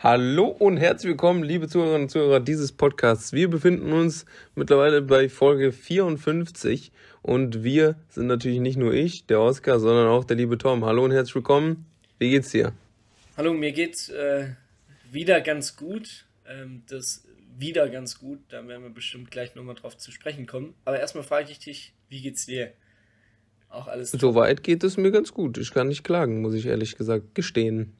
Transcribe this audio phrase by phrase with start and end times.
[0.00, 3.32] Hallo und herzlich willkommen, liebe Zuhörerinnen und Zuhörer dieses Podcasts.
[3.32, 9.40] Wir befinden uns mittlerweile bei Folge 54 und wir sind natürlich nicht nur ich, der
[9.40, 10.84] Oskar, sondern auch der liebe Tom.
[10.84, 11.84] Hallo und herzlich willkommen.
[12.20, 12.72] Wie geht's dir?
[13.36, 14.50] Hallo, mir geht's äh,
[15.10, 16.26] wieder ganz gut.
[16.48, 17.24] Ähm, das
[17.58, 20.74] wieder ganz gut, da werden wir bestimmt gleich nochmal drauf zu sprechen kommen.
[20.84, 22.72] Aber erstmal frage ich dich, wie geht's dir?
[23.68, 24.12] Auch alles.
[24.12, 25.58] Soweit geht es mir ganz gut.
[25.58, 27.94] Ich kann nicht klagen, muss ich ehrlich gesagt gestehen.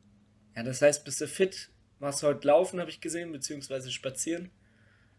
[0.54, 1.70] Ja, das heißt, bist du fit?
[2.00, 4.50] Machst du heute laufen, habe ich gesehen, beziehungsweise spazieren?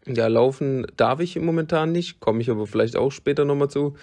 [0.06, 3.96] Ja, laufen darf ich momentan nicht, komme ich aber vielleicht auch später nochmal zu.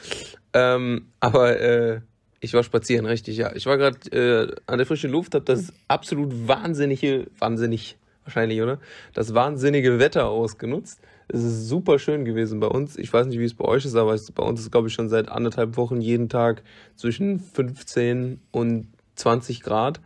[0.54, 2.02] Ähm, aber äh,
[2.40, 3.56] ich war spazieren, richtig, ja.
[3.56, 8.80] Ich war gerade äh, an der frischen Luft, habe das absolut wahnsinnige, wahnsinnig wahrscheinlich, oder?
[9.14, 11.00] Das wahnsinnige Wetter ausgenutzt.
[11.30, 12.98] Es ist super schön gewesen bei uns.
[12.98, 15.10] Ich weiß nicht, wie es bei euch ist, aber bei uns ist, glaube ich, schon
[15.10, 16.62] seit anderthalb Wochen jeden Tag
[16.96, 20.00] zwischen 15 und 20 Grad.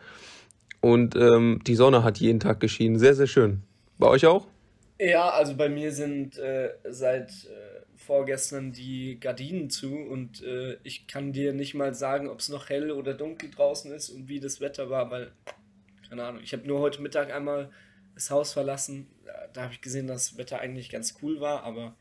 [0.82, 3.00] Und ähm, die Sonne hat jeden Tag geschienen.
[3.00, 3.62] Sehr, sehr schön.
[3.98, 4.48] Bei euch auch?
[5.00, 11.08] Ja, also bei mir sind äh, seit äh, vorgestern die Gardinen zu und äh, ich
[11.08, 14.40] kann dir nicht mal sagen, ob es noch hell oder dunkel draußen ist und wie
[14.40, 15.32] das Wetter war, weil,
[16.10, 17.72] keine Ahnung, ich habe nur heute Mittag einmal
[18.16, 19.08] das Haus verlassen.
[19.54, 21.96] Da habe ich gesehen, dass das Wetter eigentlich ganz cool war, aber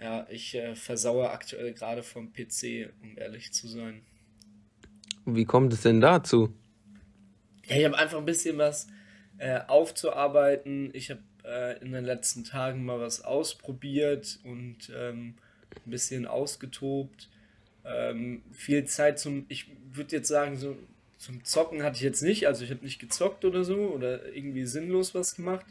[0.00, 4.02] ja, ich äh, versauere aktuell gerade vom PC, um ehrlich zu sein.
[5.24, 6.52] Wie kommt es denn dazu?
[7.66, 8.86] Ja, ich habe einfach ein bisschen was
[9.38, 10.90] äh, aufzuarbeiten.
[10.92, 15.34] Ich habe äh, in den letzten Tagen mal was ausprobiert und ähm,
[15.84, 17.28] ein bisschen ausgetobt.
[17.84, 20.76] Ähm, viel Zeit zum, ich würde jetzt sagen, so
[21.18, 22.46] zum Zocken hatte ich jetzt nicht.
[22.46, 25.66] Also ich habe nicht gezockt oder so oder irgendwie sinnlos was gemacht.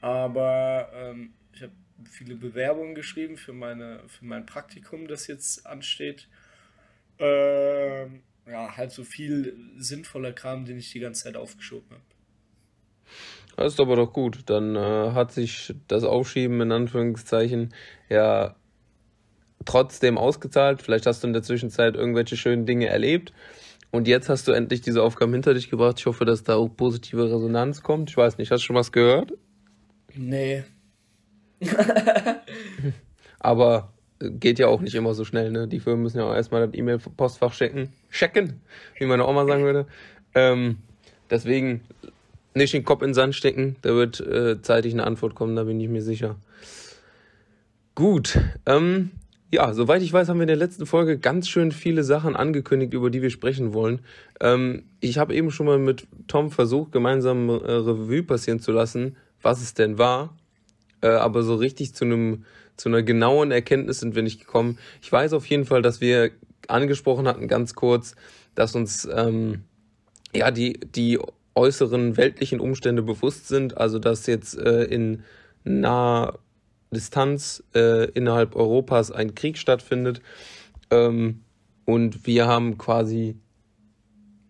[0.00, 1.72] Aber ähm, ich habe
[2.10, 6.28] viele Bewerbungen geschrieben für, meine, für mein Praktikum, das jetzt ansteht.
[7.18, 12.02] Ähm, ja, halt so viel sinnvoller Kram, den ich die ganze Zeit aufgeschoben habe.
[13.56, 14.40] Das ist aber doch gut.
[14.46, 17.72] Dann äh, hat sich das Aufschieben in Anführungszeichen
[18.08, 18.56] ja
[19.64, 20.82] trotzdem ausgezahlt.
[20.82, 23.32] Vielleicht hast du in der Zwischenzeit irgendwelche schönen Dinge erlebt.
[23.90, 26.00] Und jetzt hast du endlich diese Aufgaben hinter dich gebracht.
[26.00, 28.10] Ich hoffe, dass da auch positive Resonanz kommt.
[28.10, 29.32] Ich weiß nicht, hast du schon was gehört?
[30.14, 30.64] Nee.
[33.38, 33.93] aber
[34.30, 35.68] geht ja auch nicht immer so schnell, ne?
[35.68, 37.88] Die Firmen müssen ja auch erstmal das E-Mail-Postfach checken.
[38.10, 38.60] Checken,
[38.98, 39.86] wie meine Oma sagen würde.
[40.34, 40.78] Ähm,
[41.30, 41.82] deswegen
[42.54, 43.76] nicht den Kopf in den Sand stecken.
[43.82, 46.36] Da wird äh, zeitig eine Antwort kommen, da bin ich mir sicher.
[47.94, 48.38] Gut.
[48.66, 49.10] Ähm,
[49.52, 52.92] ja, soweit ich weiß, haben wir in der letzten Folge ganz schön viele Sachen angekündigt,
[52.92, 54.00] über die wir sprechen wollen.
[54.40, 59.16] Ähm, ich habe eben schon mal mit Tom versucht, gemeinsam äh, Revue passieren zu lassen,
[59.42, 60.36] was es denn war.
[61.02, 62.44] Äh, aber so richtig zu einem
[62.76, 64.78] zu einer genauen Erkenntnis sind wir nicht gekommen.
[65.02, 66.30] Ich weiß auf jeden Fall, dass wir
[66.68, 68.16] angesprochen hatten, ganz kurz,
[68.54, 69.64] dass uns ähm,
[70.34, 71.18] ja die, die
[71.54, 75.22] äußeren weltlichen Umstände bewusst sind, also dass jetzt äh, in
[75.62, 76.38] naher
[76.90, 80.20] Distanz äh, innerhalb Europas ein Krieg stattfindet.
[80.90, 81.42] Ähm,
[81.84, 83.36] und wir haben quasi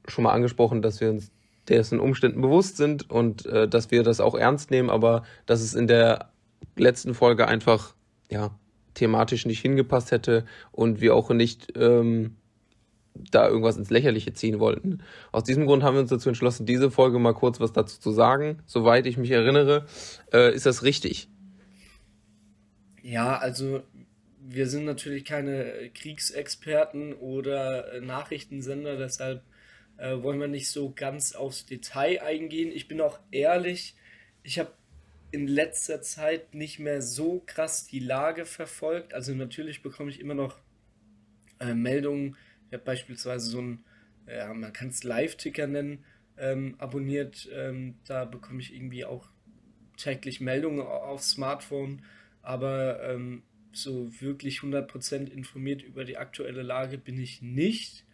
[0.06, 1.32] schon mal angesprochen, dass wir uns
[1.68, 5.74] dessen Umständen bewusst sind und äh, dass wir das auch ernst nehmen, aber dass es
[5.74, 6.30] in der
[6.76, 7.94] letzten Folge einfach
[8.34, 8.58] ja,
[8.94, 12.36] thematisch nicht hingepasst hätte und wir auch nicht ähm,
[13.14, 15.02] da irgendwas ins Lächerliche ziehen wollten.
[15.30, 18.10] Aus diesem Grund haben wir uns dazu entschlossen, diese Folge mal kurz was dazu zu
[18.10, 18.58] sagen.
[18.66, 19.86] Soweit ich mich erinnere,
[20.32, 21.28] äh, ist das richtig.
[23.02, 23.82] Ja, also
[24.40, 29.44] wir sind natürlich keine Kriegsexperten oder Nachrichtensender, deshalb
[29.96, 32.72] äh, wollen wir nicht so ganz aufs Detail eingehen.
[32.74, 33.94] Ich bin auch ehrlich,
[34.42, 34.72] ich habe
[35.34, 39.14] in letzter Zeit nicht mehr so krass die Lage verfolgt.
[39.14, 40.60] Also natürlich bekomme ich immer noch
[41.58, 42.36] äh, Meldungen.
[42.68, 43.84] Ich habe beispielsweise so ein,
[44.28, 46.04] ja, man kann es Live-Ticker nennen,
[46.38, 47.48] ähm, abonniert.
[47.52, 49.28] Ähm, da bekomme ich irgendwie auch
[49.96, 52.02] täglich Meldungen aufs Smartphone.
[52.40, 58.06] Aber ähm, so wirklich 100% informiert über die aktuelle Lage bin ich nicht.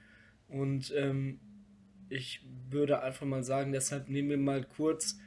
[0.48, 1.38] Und ähm,
[2.08, 5.18] ich würde einfach mal sagen, deshalb nehmen wir mal kurz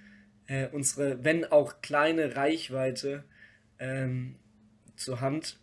[0.48, 3.24] äh, unsere, wenn auch kleine Reichweite
[3.80, 4.36] ähm,
[4.96, 5.60] zur Hand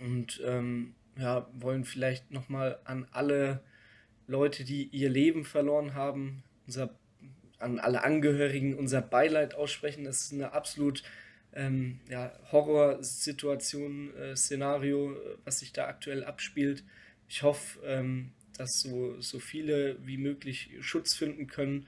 [0.00, 3.62] und ähm, ja, wollen vielleicht nochmal an alle
[4.26, 6.90] Leute, die ihr Leben verloren haben, unser,
[7.58, 10.04] an alle Angehörigen unser Beileid aussprechen.
[10.04, 11.02] Das ist eine absolut
[11.54, 16.84] ähm, ja, Horrorsituation, äh, Szenario, was sich da aktuell abspielt.
[17.28, 21.86] Ich hoffe, ähm, dass so, so viele wie möglich Schutz finden können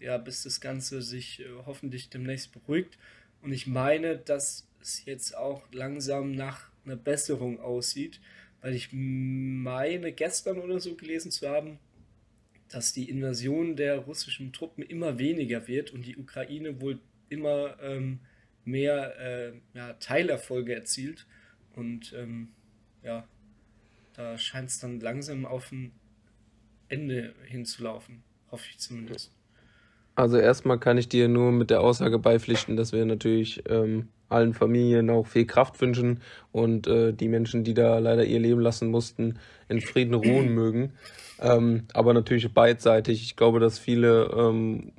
[0.00, 2.98] ja, bis das Ganze sich äh, hoffentlich demnächst beruhigt.
[3.42, 8.20] Und ich meine, dass es jetzt auch langsam nach einer Besserung aussieht,
[8.60, 11.78] weil ich meine, gestern oder so gelesen zu haben,
[12.68, 16.98] dass die Invasion der russischen Truppen immer weniger wird und die Ukraine wohl
[17.28, 18.20] immer ähm,
[18.64, 21.26] mehr äh, ja, Teilerfolge erzielt.
[21.76, 22.48] Und ähm,
[23.02, 23.28] ja,
[24.14, 25.92] da scheint es dann langsam auf ein
[26.88, 29.32] Ende hinzulaufen, hoffe ich zumindest.
[30.16, 34.54] Also erstmal kann ich dir nur mit der Aussage beipflichten, dass wir natürlich ähm, allen
[34.54, 36.20] Familien auch viel Kraft wünschen
[36.52, 39.38] und äh, die Menschen, die da leider ihr Leben lassen mussten,
[39.68, 40.92] in Frieden ruhen mögen.
[41.40, 43.22] Ähm, aber natürlich beidseitig.
[43.22, 44.92] Ich glaube, dass viele ähm,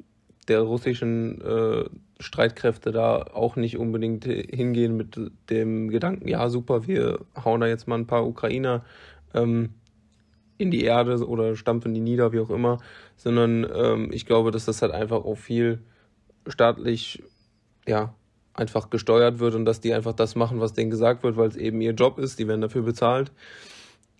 [0.49, 1.85] der russischen äh,
[2.19, 5.17] Streitkräfte da auch nicht unbedingt hingehen mit
[5.49, 8.85] dem Gedanken, ja super, wir hauen da jetzt mal ein paar Ukrainer
[9.33, 9.71] ähm,
[10.57, 12.79] in die Erde oder stampfen die nieder, wie auch immer,
[13.17, 15.79] sondern ähm, ich glaube, dass das halt einfach auch viel
[16.47, 17.23] staatlich,
[17.87, 18.13] ja,
[18.53, 21.57] einfach gesteuert wird und dass die einfach das machen, was denen gesagt wird, weil es
[21.57, 23.31] eben ihr Job ist, die werden dafür bezahlt.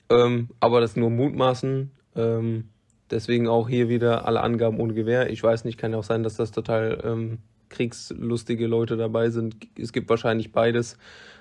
[0.10, 1.92] Ähm, aber das nur mutmaßen.
[2.16, 2.70] Ähm,
[3.10, 5.30] deswegen auch hier wieder alle Angaben ohne Gewehr.
[5.30, 7.38] Ich weiß nicht, kann ja auch sein, dass das total ähm,
[7.70, 9.56] kriegslustige Leute dabei sind.
[9.80, 10.98] Es gibt wahrscheinlich beides.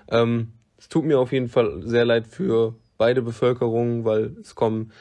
[0.08, 4.92] Ähm, es tut mir auf jeden Fall sehr leid für beide Bevölkerungen, weil es kommen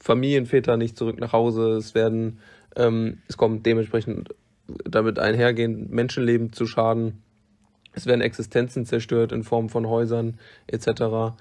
[0.00, 1.72] Familienväter nicht zurück nach Hause.
[1.72, 2.38] Es werden,
[2.76, 4.34] ähm, es kommt dementsprechend
[4.84, 7.22] damit einhergehend Menschenleben zu Schaden.
[7.92, 11.34] Es werden Existenzen zerstört in Form von Häusern etc.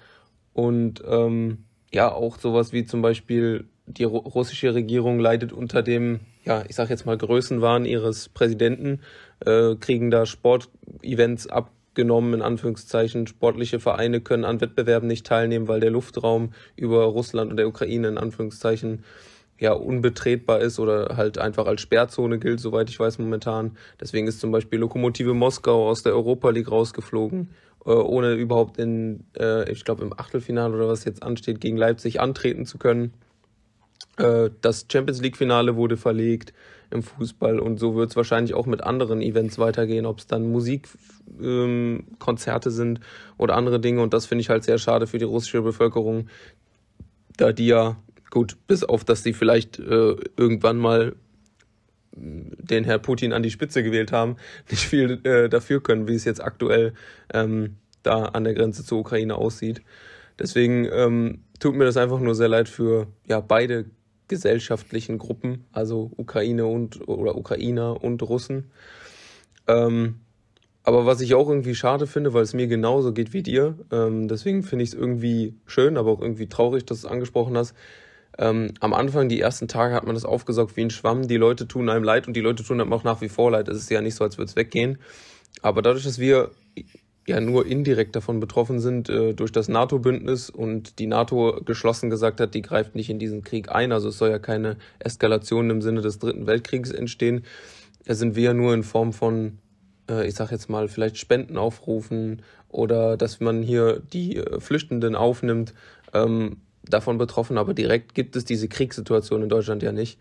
[0.53, 6.63] Und ähm, ja, auch sowas wie zum Beispiel die russische Regierung leidet unter dem, ja,
[6.67, 8.99] ich sag jetzt mal Größenwahn ihres Präsidenten,
[9.45, 11.47] äh, kriegen da Sportevents
[11.97, 13.25] abgenommen, in Anführungszeichen.
[13.25, 18.07] Sportliche Vereine können an Wettbewerben nicht teilnehmen, weil der Luftraum über Russland und der Ukraine
[18.07, 19.03] in Anführungszeichen
[19.59, 23.77] ja unbetretbar ist oder halt einfach als Sperrzone gilt, soweit ich weiß momentan.
[23.99, 27.49] Deswegen ist zum Beispiel Lokomotive Moskau aus der Europa League rausgeflogen,
[27.83, 32.19] äh, ohne überhaupt in, äh, ich glaube im Achtelfinale oder was jetzt ansteht, gegen Leipzig
[32.21, 33.13] antreten zu können.
[34.17, 36.53] Äh, das Champions League Finale wurde verlegt
[36.91, 40.51] im Fußball und so wird es wahrscheinlich auch mit anderen Events weitergehen, ob es dann
[40.51, 42.99] Musikkonzerte ähm, sind
[43.37, 46.27] oder andere Dinge und das finde ich halt sehr schade für die russische Bevölkerung,
[47.37, 47.97] da die ja
[48.29, 51.15] Gut, bis auf, dass sie vielleicht äh, irgendwann mal
[52.11, 54.37] den Herr Putin an die Spitze gewählt haben,
[54.69, 56.93] nicht viel äh, dafür können, wie es jetzt aktuell
[57.33, 59.81] ähm, da an der Grenze zur Ukraine aussieht.
[60.39, 63.85] Deswegen ähm, tut mir das einfach nur sehr leid für ja beide
[64.27, 68.71] gesellschaftlichen Gruppen, also Ukraine und oder Ukrainer und Russen.
[69.67, 70.21] Ähm,
[70.83, 74.27] aber was ich auch irgendwie schade finde, weil es mir genauso geht wie dir, ähm,
[74.27, 77.75] deswegen finde ich es irgendwie schön, aber auch irgendwie traurig, dass du es angesprochen hast,
[78.37, 81.27] ähm, am Anfang, die ersten Tage, hat man das aufgesaugt wie ein Schwamm.
[81.27, 83.67] Die Leute tun einem leid und die Leute tun einem auch nach wie vor leid.
[83.67, 84.99] Es ist ja nicht so, als würde es weggehen.
[85.61, 86.51] Aber dadurch, dass wir
[87.27, 92.39] ja nur indirekt davon betroffen sind äh, durch das NATO-Bündnis und die NATO geschlossen gesagt
[92.39, 93.91] hat, die greift nicht in diesen Krieg ein.
[93.91, 97.43] Also es soll ja keine Eskalation im Sinne des Dritten Weltkriegs entstehen.
[98.05, 99.59] Da sind wir ja nur in Form von,
[100.09, 105.15] äh, ich sag jetzt mal, vielleicht Spenden aufrufen oder dass man hier die äh, Flüchtenden
[105.15, 105.73] aufnimmt.
[106.13, 106.57] Ähm,
[106.89, 110.19] davon betroffen, aber direkt gibt es diese Kriegssituation in Deutschland ja nicht.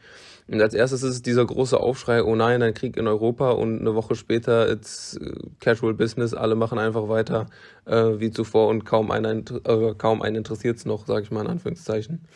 [0.48, 3.80] Und als erstes ist es dieser große Aufschrei, oh nein, ein Krieg in Europa und
[3.80, 7.46] eine Woche später it's äh, casual business, alle machen einfach weiter
[7.84, 11.50] äh, wie zuvor und kaum einen, äh, einen interessiert es noch, sage ich mal in
[11.50, 12.26] Anführungszeichen.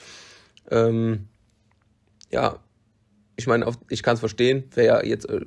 [0.71, 1.29] Ähm,
[2.31, 2.59] ja,
[3.37, 5.41] ich meine, ich kann es verstehen, wäre ja jetzt äh,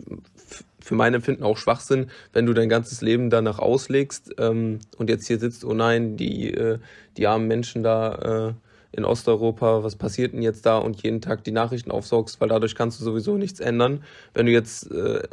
[0.80, 5.27] für mein Empfinden auch Schwachsinn, wenn du dein ganzes Leben danach auslegst ähm, und jetzt
[5.27, 6.79] hier sitzt, oh nein, die, äh,
[7.17, 8.53] die armen Menschen da äh,
[8.95, 12.75] in Osteuropa, was passiert denn jetzt da und jeden Tag die Nachrichten aufsaugst, weil dadurch
[12.75, 14.03] kannst du sowieso nichts ändern.
[14.33, 15.23] Wenn du jetzt äh,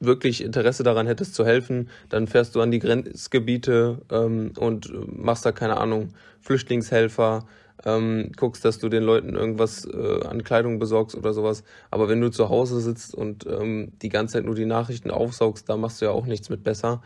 [0.00, 5.46] wirklich Interesse daran hättest zu helfen, dann fährst du an die Grenzgebiete ähm, und machst
[5.46, 7.46] da keine Ahnung, Flüchtlingshelfer,
[7.84, 11.64] ähm, guckst, dass du den Leuten irgendwas äh, an Kleidung besorgst oder sowas.
[11.90, 15.68] Aber wenn du zu Hause sitzt und ähm, die ganze Zeit nur die Nachrichten aufsaugst,
[15.68, 17.02] da machst du ja auch nichts mit besser.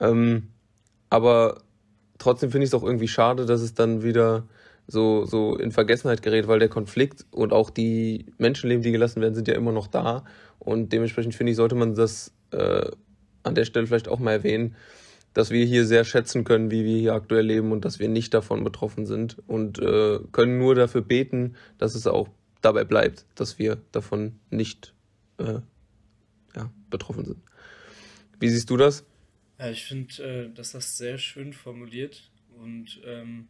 [0.00, 0.48] Ähm,
[1.10, 1.62] aber
[2.18, 4.44] trotzdem finde ich es auch irgendwie schade, dass es dann wieder
[4.88, 9.34] so, so in Vergessenheit gerät, weil der Konflikt und auch die Menschenleben, die gelassen werden,
[9.34, 10.24] sind ja immer noch da.
[10.58, 12.90] Und dementsprechend finde ich, sollte man das äh,
[13.42, 14.74] an der Stelle vielleicht auch mal erwähnen,
[15.34, 18.32] dass wir hier sehr schätzen können, wie wir hier aktuell leben und dass wir nicht
[18.32, 22.28] davon betroffen sind und äh, können nur dafür beten, dass es auch
[22.62, 24.94] dabei bleibt, dass wir davon nicht
[25.36, 25.60] äh,
[26.56, 27.38] ja, betroffen sind.
[28.40, 29.04] Wie siehst du das?
[29.58, 33.48] Ja, ich finde, äh, dass das sehr schön formuliert und ähm,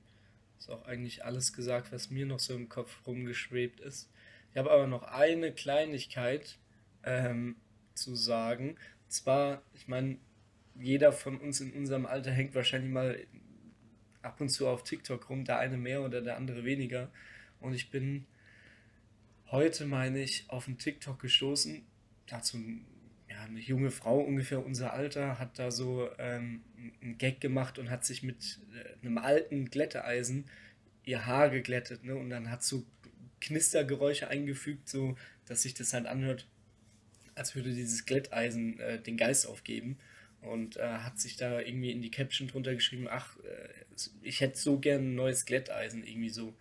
[0.58, 4.10] ist auch eigentlich alles gesagt, was mir noch so im Kopf rumgeschwebt ist.
[4.50, 6.58] Ich habe aber noch eine Kleinigkeit
[7.04, 7.56] ähm,
[7.94, 8.70] zu sagen.
[8.70, 10.18] Und zwar, ich meine,
[10.74, 13.26] jeder von uns in unserem Alter hängt wahrscheinlich mal
[14.22, 17.10] ab und zu auf TikTok rum, der eine mehr oder der andere weniger.
[17.60, 18.26] Und ich bin
[19.50, 21.84] heute, meine ich, auf einen TikTok gestoßen.
[22.26, 22.58] Dazu
[23.38, 26.62] ja, eine junge Frau, ungefähr unser Alter, hat da so ähm,
[27.00, 30.46] einen Gag gemacht und hat sich mit äh, einem alten Glätteeisen
[31.04, 32.04] ihr Haar geglättet.
[32.04, 32.16] Ne?
[32.16, 32.84] Und dann hat so
[33.40, 35.16] Knistergeräusche eingefügt, so
[35.46, 36.46] dass sich das halt anhört,
[37.34, 39.98] als würde dieses Glätteisen äh, den Geist aufgeben.
[40.40, 43.68] Und äh, hat sich da irgendwie in die Caption drunter geschrieben, ach, äh,
[44.22, 46.54] ich hätte so gern ein neues Glätteisen, irgendwie so.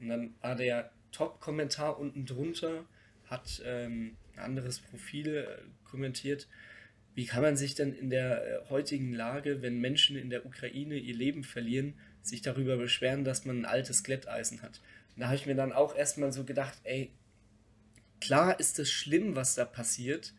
[0.00, 2.86] Und dann war der Top-Kommentar unten drunter,
[3.26, 6.48] hat ähm, ein anderes Profil äh, kommentiert.
[7.14, 10.96] Wie kann man sich denn in der äh, heutigen Lage, wenn Menschen in der Ukraine
[10.96, 14.80] ihr Leben verlieren, sich darüber beschweren, dass man ein altes Glätteisen hat?
[15.14, 17.10] Und da habe ich mir dann auch erstmal so gedacht, ey,
[18.20, 20.32] klar ist es schlimm, was da passiert,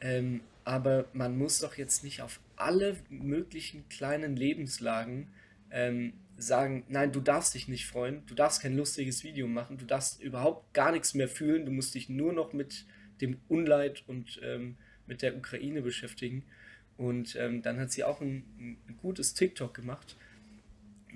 [0.00, 5.28] ähm, aber man muss doch jetzt nicht auf alle möglichen kleinen Lebenslagen
[5.70, 9.84] ähm, sagen, nein, du darfst dich nicht freuen, du darfst kein lustiges Video machen, du
[9.84, 12.86] darfst überhaupt gar nichts mehr fühlen, du musst dich nur noch mit
[13.20, 16.44] dem Unleid und ähm, mit der Ukraine beschäftigen.
[16.96, 20.16] Und ähm, dann hat sie auch ein, ein gutes TikTok gemacht,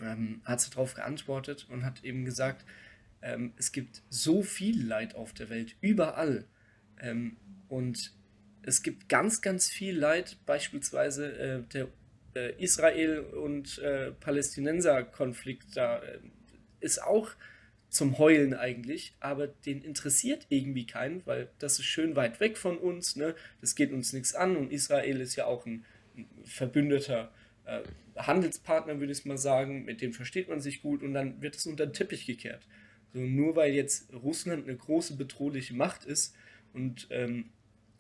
[0.00, 2.64] ähm, hat sie darauf geantwortet und hat eben gesagt,
[3.20, 6.46] ähm, es gibt so viel Leid auf der Welt, überall.
[7.00, 7.36] Ähm,
[7.68, 8.12] und
[8.62, 11.88] es gibt ganz, ganz viel Leid, beispielsweise äh, der
[12.34, 16.18] äh, Israel- und äh, Palästinenser-Konflikt da äh,
[16.80, 17.30] ist auch
[17.92, 22.78] zum Heulen eigentlich, aber den interessiert irgendwie keinen, weil das ist schön weit weg von
[22.78, 23.34] uns, ne?
[23.60, 25.84] das geht uns nichts an und Israel ist ja auch ein,
[26.16, 27.30] ein verbündeter
[27.66, 27.82] äh,
[28.16, 31.66] Handelspartner, würde ich mal sagen, mit dem versteht man sich gut und dann wird es
[31.66, 32.66] unter den Teppich gekehrt.
[33.12, 36.34] So, nur weil jetzt Russland eine große bedrohliche Macht ist
[36.72, 37.50] und ähm,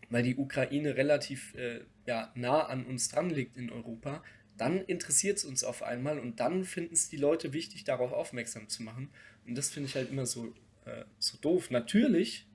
[0.08, 4.24] weil die Ukraine relativ äh, ja, nah an uns dran liegt in Europa,
[4.56, 8.68] dann interessiert es uns auf einmal und dann finden es die Leute wichtig, darauf aufmerksam
[8.68, 9.10] zu machen.
[9.46, 11.70] Und das finde ich halt immer so, äh, so doof.
[11.70, 12.46] Natürlich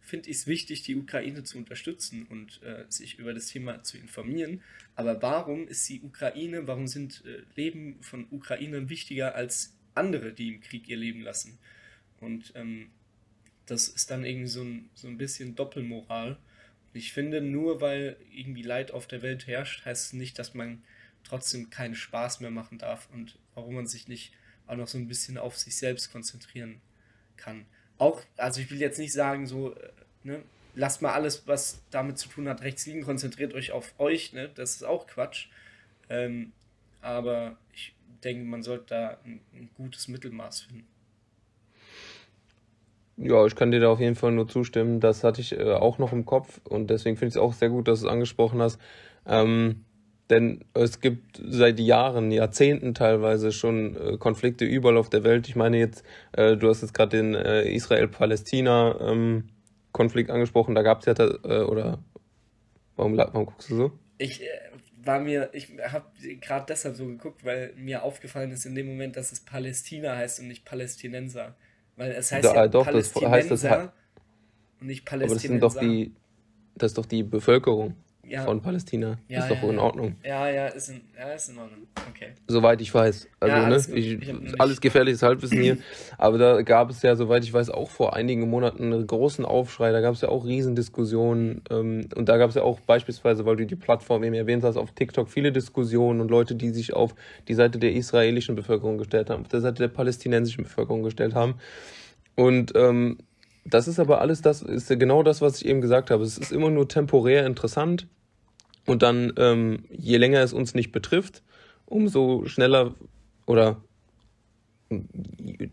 [0.00, 3.96] finde ich es wichtig, die Ukraine zu unterstützen und äh, sich über das Thema zu
[3.96, 4.62] informieren.
[4.94, 10.48] Aber warum ist die Ukraine, warum sind äh, Leben von Ukrainern wichtiger als andere, die
[10.48, 11.58] im Krieg ihr Leben lassen?
[12.20, 12.90] Und ähm,
[13.66, 16.38] das ist dann irgendwie so ein, so ein bisschen Doppelmoral.
[16.92, 20.82] Ich finde, nur weil irgendwie Leid auf der Welt herrscht, heißt es nicht, dass man
[21.24, 24.32] trotzdem keinen Spaß mehr machen darf und warum man sich nicht
[24.66, 26.80] auch noch so ein bisschen auf sich selbst konzentrieren
[27.36, 27.66] kann.
[27.98, 29.90] Auch, also ich will jetzt nicht sagen, so, äh,
[30.22, 30.42] ne,
[30.74, 34.50] lasst mal alles, was damit zu tun hat, rechts liegen, konzentriert euch auf euch, ne,
[34.54, 35.48] das ist auch Quatsch.
[36.08, 36.52] Ähm,
[37.00, 40.86] aber ich denke, man sollte da ein, ein gutes Mittelmaß finden.
[43.16, 44.98] Ja, ich kann dir da auf jeden Fall nur zustimmen.
[44.98, 47.68] Das hatte ich äh, auch noch im Kopf und deswegen finde ich es auch sehr
[47.68, 48.80] gut, dass du es angesprochen hast.
[49.24, 49.84] Ähm,
[50.30, 55.46] denn es gibt seit Jahren, Jahrzehnten teilweise schon äh, Konflikte überall auf der Welt.
[55.48, 56.02] Ich meine jetzt,
[56.32, 60.74] äh, du hast jetzt gerade den äh, Israel-Palästina-Konflikt ähm, angesprochen.
[60.74, 61.12] Da gab es ja,
[61.66, 61.98] oder
[62.96, 63.92] warum, warum guckst du so?
[64.16, 64.40] Ich
[65.02, 66.06] war mir, ich habe
[66.40, 70.40] gerade deshalb so geguckt, weil mir aufgefallen ist in dem Moment, dass es Palästina heißt
[70.40, 71.54] und nicht Palästinenser.
[71.96, 73.90] Weil es heißt da, ja doch, das heißt das und
[74.80, 75.26] nicht Palästinenser.
[75.26, 76.14] Aber das sind doch die,
[76.76, 77.94] das ist doch die Bevölkerung
[78.28, 78.44] ja.
[78.44, 79.18] von Palästina.
[79.28, 80.16] Ja, ist doch ja, in Ordnung.
[80.24, 81.86] Ja, ja, ist in, ja, ist in Ordnung.
[82.10, 82.32] Okay.
[82.46, 83.28] Soweit ich weiß.
[83.40, 85.78] Also, ja, alles, ne, ich, ich alles gefährliches Halbwissen hier.
[86.18, 89.92] Aber da gab es ja, soweit ich weiß, auch vor einigen Monaten einen großen Aufschrei.
[89.92, 91.62] Da gab es ja auch Riesendiskussionen.
[91.70, 94.76] Ähm, und da gab es ja auch beispielsweise, weil du die Plattform eben erwähnt hast,
[94.76, 97.14] auf TikTok viele Diskussionen und Leute, die sich auf
[97.48, 101.54] die Seite der israelischen Bevölkerung gestellt haben, auf der Seite der palästinensischen Bevölkerung gestellt haben.
[102.36, 103.18] Und ähm,
[103.64, 106.22] das ist aber alles das, ist genau das, was ich eben gesagt habe.
[106.22, 108.06] Es ist immer nur temporär interessant
[108.86, 111.42] und dann, ähm, je länger es uns nicht betrifft,
[111.86, 112.94] umso schneller
[113.46, 113.80] oder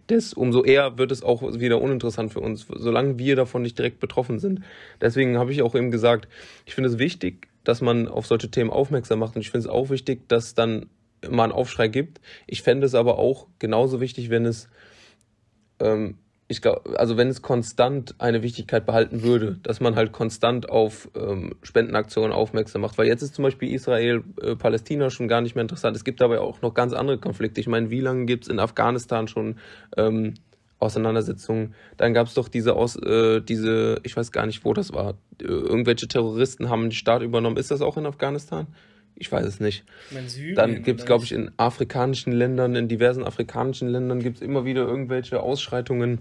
[0.08, 4.00] das, umso eher wird es auch wieder uninteressant für uns, solange wir davon nicht direkt
[4.00, 4.62] betroffen sind.
[5.00, 6.28] Deswegen habe ich auch eben gesagt,
[6.66, 9.74] ich finde es wichtig, dass man auf solche Themen aufmerksam macht und ich finde es
[9.74, 10.88] auch wichtig, dass dann
[11.30, 12.20] mal einen Aufschrei gibt.
[12.48, 14.70] Ich fände es aber auch genauso wichtig, wenn es
[15.80, 16.18] ähm,
[16.52, 21.10] ich glaube, also wenn es konstant eine Wichtigkeit behalten würde, dass man halt konstant auf
[21.16, 22.98] ähm, Spendenaktionen aufmerksam macht.
[22.98, 25.96] Weil jetzt ist zum Beispiel Israel, äh, Palästina schon gar nicht mehr interessant.
[25.96, 27.62] Es gibt aber auch noch ganz andere Konflikte.
[27.62, 29.56] Ich meine, wie lange gibt es in Afghanistan schon
[29.96, 30.34] ähm,
[30.78, 31.74] Auseinandersetzungen?
[31.96, 35.12] Dann gab es doch diese aus, äh, diese, ich weiß gar nicht, wo das war.
[35.42, 37.56] Äh, irgendwelche Terroristen haben den Staat übernommen.
[37.56, 38.68] Ist das auch in Afghanistan?
[39.16, 39.86] Ich weiß es nicht.
[40.28, 44.42] Syrien, Dann gibt es, glaube ich, in afrikanischen Ländern, in diversen afrikanischen Ländern gibt es
[44.42, 46.20] immer wieder irgendwelche Ausschreitungen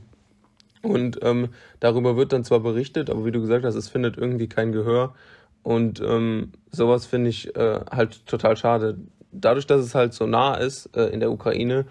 [0.82, 4.49] und ähm, darüber wird dann zwar berichtet, aber wie du gesagt hast, es findet irgendwie
[4.49, 5.14] kein Gehör.
[5.62, 8.99] Und ähm, sowas finde ich äh, halt total schade.
[9.30, 11.84] Dadurch, dass es halt so nah ist äh, in der Ukraine,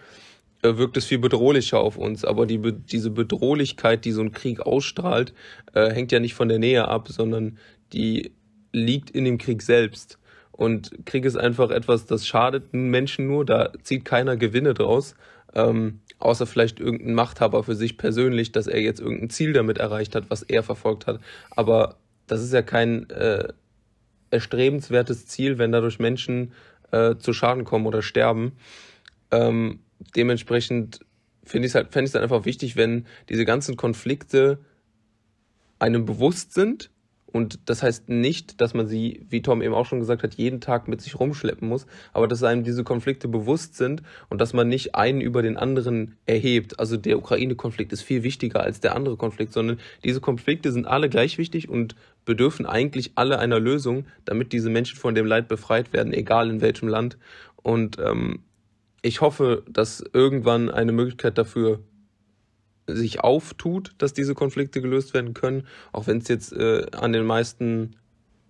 [0.63, 2.25] äh, wirkt es viel bedrohlicher auf uns.
[2.25, 5.33] Aber die, diese Bedrohlichkeit, die so ein Krieg ausstrahlt,
[5.73, 7.59] äh, hängt ja nicht von der Nähe ab, sondern
[7.93, 8.31] die
[8.71, 10.17] liegt in dem Krieg selbst.
[10.51, 15.15] Und Krieg ist einfach etwas, das schadet Menschen nur, da zieht keiner Gewinne draus,
[15.55, 20.15] ähm, außer vielleicht irgendein Machthaber für sich persönlich, dass er jetzt irgendein Ziel damit erreicht
[20.15, 21.19] hat, was er verfolgt hat.
[21.51, 21.95] Aber
[22.27, 23.47] das ist ja kein äh,
[24.29, 26.53] erstrebenswertes Ziel, wenn dadurch Menschen
[26.91, 28.53] äh, zu Schaden kommen oder sterben.
[29.31, 29.79] Ähm,
[30.15, 30.99] dementsprechend
[31.43, 34.59] finde ich es halt, fände ich es halt einfach wichtig, wenn diese ganzen Konflikte
[35.79, 36.91] einem bewusst sind.
[37.31, 40.61] Und das heißt nicht, dass man sie, wie Tom eben auch schon gesagt hat, jeden
[40.61, 44.67] Tag mit sich rumschleppen muss, aber dass einem diese Konflikte bewusst sind und dass man
[44.67, 46.79] nicht einen über den anderen erhebt.
[46.79, 51.09] Also der Ukraine-Konflikt ist viel wichtiger als der andere Konflikt, sondern diese Konflikte sind alle
[51.09, 51.95] gleich wichtig und
[52.25, 56.61] bedürfen eigentlich alle einer Lösung, damit diese Menschen von dem Leid befreit werden, egal in
[56.61, 57.17] welchem Land.
[57.55, 58.39] Und ähm,
[59.01, 61.79] ich hoffe, dass irgendwann eine Möglichkeit dafür
[62.95, 67.25] sich auftut, dass diese Konflikte gelöst werden können, auch wenn es jetzt äh, an den
[67.25, 67.95] meisten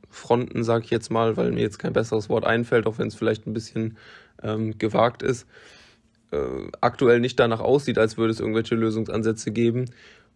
[0.10, 3.15] Fronten, sage ich jetzt mal, weil mir jetzt kein besseres Wort einfällt, auch wenn es
[3.15, 3.98] vielleicht ein bisschen
[4.41, 5.48] ähm, gewagt ist,
[6.31, 6.38] äh,
[6.81, 9.86] aktuell nicht danach aussieht, als würde es irgendwelche Lösungsansätze geben,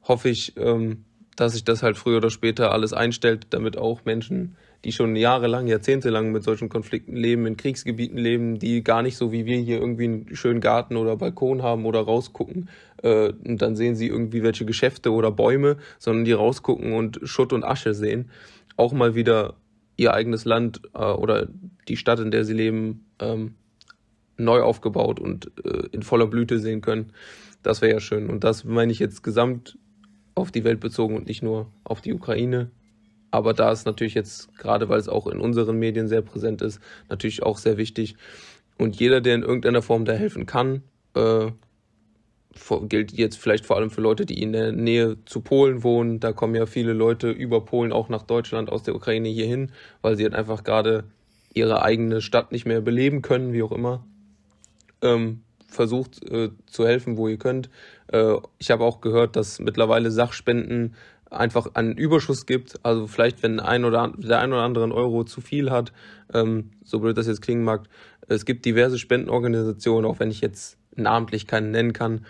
[0.04, 1.06] hoffe ich, ähm,
[1.36, 5.68] dass sich das halt früher oder später alles einstellt, damit auch Menschen die schon jahrelang,
[5.68, 9.80] jahrzehntelang mit solchen Konflikten leben, in Kriegsgebieten leben, die gar nicht so wie wir hier
[9.80, 12.70] irgendwie einen schönen Garten oder Balkon haben oder rausgucken
[13.02, 17.54] äh, und dann sehen sie irgendwie welche Geschäfte oder Bäume, sondern die rausgucken und Schutt
[17.54, 18.30] und Asche sehen,
[18.76, 19.56] auch mal wieder
[19.96, 21.48] ihr eigenes Land äh, oder
[21.88, 23.56] die Stadt, in der sie leben, ähm,
[24.38, 27.14] neu aufgebaut und äh, in voller Blüte sehen können.
[27.62, 28.30] Das wäre ja schön.
[28.30, 29.78] Und das meine ich jetzt gesamt
[30.36, 32.72] auf die Welt bezogen und nicht nur auf die Ukraine.
[33.32, 36.80] Aber da ist natürlich jetzt, gerade weil es auch in unseren Medien sehr präsent ist,
[37.10, 38.16] natürlich auch sehr wichtig.
[38.78, 40.84] Und jeder, der in irgendeiner Form da helfen kann,
[41.16, 41.52] äh,
[42.88, 46.20] gilt jetzt vielleicht vor allem für Leute, die in der Nähe zu Polen wohnen.
[46.20, 49.72] Da kommen ja viele Leute über Polen auch nach Deutschland aus der Ukraine hierhin,
[50.02, 51.06] weil sie halt einfach gerade
[51.54, 54.06] ihre eigene Stadt nicht mehr beleben können, wie auch immer.
[55.02, 57.70] Ähm, versucht äh, zu helfen, wo ihr könnt.
[58.08, 60.96] Äh, ich habe auch gehört, dass mittlerweile Sachspenden
[61.30, 62.80] einfach einen Überschuss gibt.
[62.84, 65.92] Also vielleicht, wenn ein oder der ein oder andere Euro zu viel hat,
[66.34, 67.88] ähm, so blöd das jetzt klingen mag,
[68.28, 72.26] es gibt diverse Spendenorganisationen, auch wenn ich jetzt namentlich keinen nennen kann.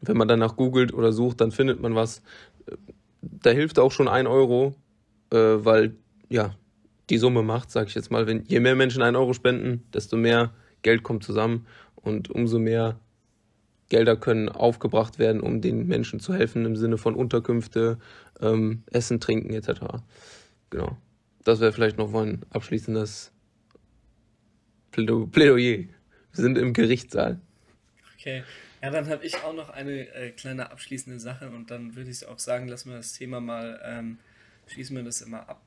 [0.00, 2.22] Wenn man danach googelt oder sucht, dann findet man was.
[3.22, 4.74] Da hilft auch schon ein Euro,
[5.30, 5.96] äh, weil
[6.28, 6.54] ja
[7.10, 8.26] die Summe macht, sage ich jetzt mal.
[8.26, 12.98] Wenn je mehr Menschen einen Euro spenden, desto mehr Geld kommt zusammen und umso mehr
[13.88, 17.98] Gelder können aufgebracht werden, um den Menschen zu helfen im Sinne von Unterkünfte,
[18.40, 20.02] ähm, Essen, Trinken etc.
[20.70, 20.96] Genau.
[21.44, 23.32] Das wäre vielleicht noch ein abschließendes
[24.90, 25.28] Plädoyer.
[25.56, 25.88] Wir
[26.32, 27.40] sind im Gerichtssaal.
[28.18, 28.42] Okay.
[28.82, 32.26] Ja, dann habe ich auch noch eine äh, kleine abschließende Sache und dann würde ich
[32.26, 34.18] auch sagen, lassen wir das Thema mal, ähm,
[34.66, 35.62] schließen wir das immer ab.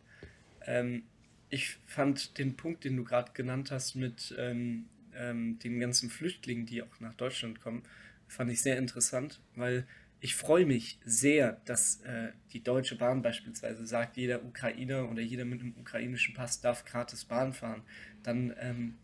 [0.65, 1.03] Ähm,
[1.49, 6.65] ich fand den Punkt, den du gerade genannt hast mit ähm, ähm den ganzen Flüchtlingen,
[6.65, 7.83] die auch nach Deutschland kommen,
[8.29, 9.85] fand ich sehr interessant, weil
[10.21, 15.45] ich freue mich sehr, dass äh, die Deutsche Bahn beispielsweise sagt, jeder Ukrainer oder jeder
[15.45, 17.83] mit einem ukrainischen Pass darf gratis Bahn fahren.
[18.23, 18.97] Dann, ähm,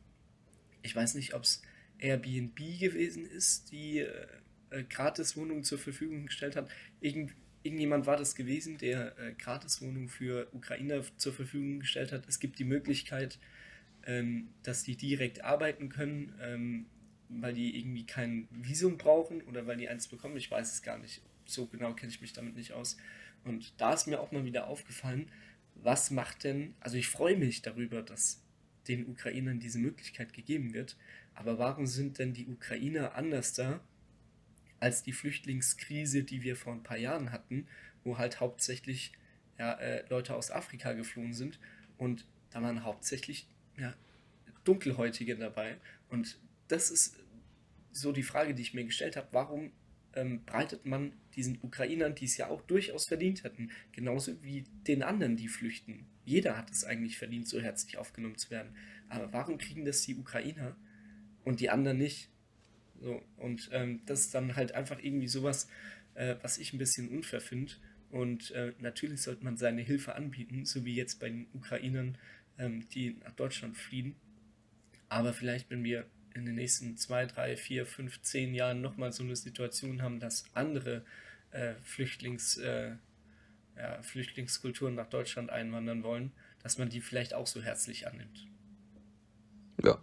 [0.82, 1.62] ich weiß nicht, ob es
[2.00, 4.28] Airbnb gewesen ist, die äh,
[4.70, 6.70] äh, gratis Wohnungen zur Verfügung gestellt hat.
[7.00, 7.34] Irgend,
[7.64, 12.28] irgendjemand war das gewesen, der äh, gratis Wohnungen für Ukrainer zur Verfügung gestellt hat.
[12.28, 13.40] Es gibt die Möglichkeit,
[14.06, 16.36] ähm, dass die direkt arbeiten können.
[16.42, 16.86] Ähm,
[17.30, 20.38] weil die irgendwie kein Visum brauchen oder weil die eins bekommen.
[20.38, 21.22] Ich weiß es gar nicht.
[21.46, 22.98] So genau kenne ich mich damit nicht aus.
[23.44, 25.30] Und da ist mir auch mal wieder aufgefallen,
[25.76, 28.42] was macht denn, also ich freue mich darüber, dass
[28.88, 30.96] den Ukrainern diese Möglichkeit gegeben wird,
[31.34, 33.82] aber warum sind denn die Ukrainer anders da
[34.80, 37.68] als die Flüchtlingskrise, die wir vor ein paar Jahren hatten,
[38.04, 39.14] wo halt hauptsächlich
[39.58, 41.60] ja, äh, Leute aus Afrika geflohen sind
[41.98, 43.94] und da waren hauptsächlich ja,
[44.64, 45.78] Dunkelhäutige dabei
[46.10, 47.18] und das ist
[47.92, 49.28] so die Frage, die ich mir gestellt habe.
[49.32, 49.72] Warum
[50.14, 55.04] ähm, breitet man diesen Ukrainern, die es ja auch durchaus verdient hätten, genauso wie den
[55.04, 56.06] anderen, die flüchten?
[56.26, 58.76] Jeder hat es eigentlich verdient, so herzlich aufgenommen zu werden.
[59.10, 60.76] Aber warum kriegen das die Ukrainer
[61.44, 62.30] und die anderen nicht?
[63.00, 65.68] So, und ähm, das ist dann halt einfach irgendwie sowas,
[66.16, 67.74] äh, was ich ein bisschen unfair finde.
[68.10, 72.18] Und äh, natürlich sollte man seine Hilfe anbieten, so wie jetzt bei den Ukrainern,
[72.58, 74.16] ähm, die nach Deutschland fliehen.
[75.10, 79.24] Aber vielleicht, wenn wir in den nächsten zwei, drei, vier, fünf, zehn Jahren nochmal so
[79.24, 81.04] eine Situation haben, dass andere
[81.52, 82.92] äh, Flüchtlings, äh,
[83.78, 88.48] ja, Flüchtlingskulturen nach Deutschland einwandern wollen, dass man die vielleicht auch so herzlich annimmt.
[89.82, 89.98] Ja,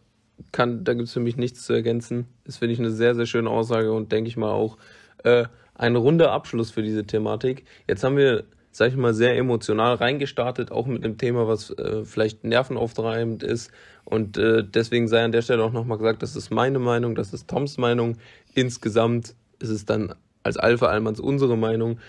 [0.52, 2.26] kann, da gibt es für mich nichts zu ergänzen.
[2.44, 4.78] Das finde ich eine sehr, sehr schöne Aussage und denke ich mal auch
[5.24, 7.66] äh, ein runder Abschluss für diese Thematik.
[7.86, 12.04] Jetzt haben wir, sag ich mal, sehr emotional reingestartet, auch mit einem Thema, was äh,
[12.04, 13.70] vielleicht nervenauftreibend ist.
[14.04, 17.32] Und äh, deswegen sei an der Stelle auch nochmal gesagt, das ist meine Meinung, das
[17.32, 18.16] ist Toms Meinung.
[18.54, 22.00] Insgesamt ist es dann als Alpha Allmanns unsere Meinung.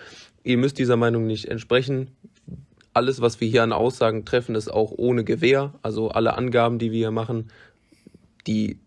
[0.44, 2.12] Ihr müsst dieser Meinung nicht entsprechen.
[2.94, 5.74] Alles, was wir hier an Aussagen treffen, ist auch ohne Gewähr.
[5.82, 7.50] Also alle Angaben, die wir hier machen,
[8.48, 8.80] die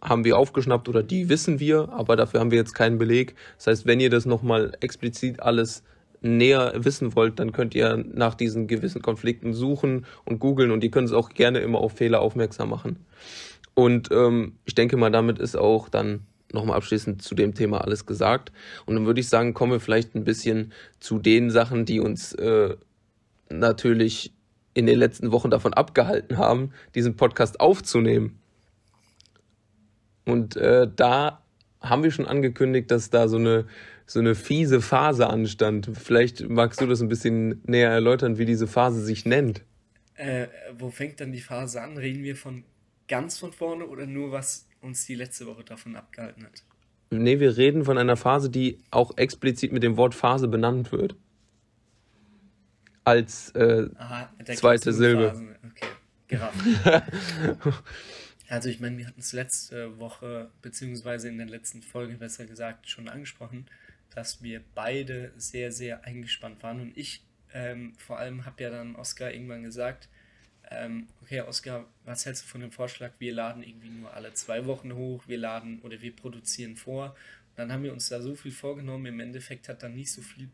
[0.00, 3.34] haben wir aufgeschnappt oder die wissen wir, aber dafür haben wir jetzt keinen Beleg.
[3.56, 5.82] Das heißt, wenn ihr das nochmal explizit alles
[6.26, 10.90] näher wissen wollt, dann könnt ihr nach diesen gewissen Konflikten suchen und googeln und ihr
[10.90, 12.96] könnt es auch gerne immer auf Fehler aufmerksam machen.
[13.74, 16.20] Und ähm, ich denke mal, damit ist auch dann
[16.52, 18.52] nochmal abschließend zu dem Thema alles gesagt.
[18.86, 22.32] Und dann würde ich sagen, kommen wir vielleicht ein bisschen zu den Sachen, die uns
[22.34, 22.76] äh,
[23.50, 24.32] natürlich
[24.74, 28.38] in den letzten Wochen davon abgehalten haben, diesen Podcast aufzunehmen.
[30.24, 31.42] Und äh, da
[31.80, 33.66] haben wir schon angekündigt, dass da so eine,
[34.06, 35.90] so eine fiese Phase anstand.
[35.94, 39.62] Vielleicht magst du das ein bisschen näher erläutern, wie diese Phase sich nennt.
[40.14, 40.46] Äh,
[40.78, 41.98] wo fängt dann die Phase an?
[41.98, 42.64] Reden wir von
[43.08, 46.62] ganz von vorne oder nur was uns die letzte Woche davon abgehalten hat?
[47.10, 51.16] Nee, wir reden von einer Phase, die auch explizit mit dem Wort Phase benannt wird.
[53.04, 55.56] Als äh, Aha, zweite Silbe.
[55.70, 55.86] Okay,
[56.28, 56.58] gerafft.
[58.48, 62.88] Also ich meine, wir hatten es letzte Woche, beziehungsweise in der letzten Folge besser gesagt,
[62.88, 63.66] schon angesprochen,
[64.16, 66.80] dass wir beide sehr, sehr eingespannt waren.
[66.80, 70.08] Und ich ähm, vor allem habe ja dann Oskar irgendwann gesagt,
[70.70, 74.66] ähm, okay Oskar, was hältst du von dem Vorschlag, wir laden irgendwie nur alle zwei
[74.66, 77.10] Wochen hoch, wir laden oder wir produzieren vor.
[77.50, 80.22] Und dann haben wir uns da so viel vorgenommen, im Endeffekt hat dann nicht so
[80.22, 80.48] viel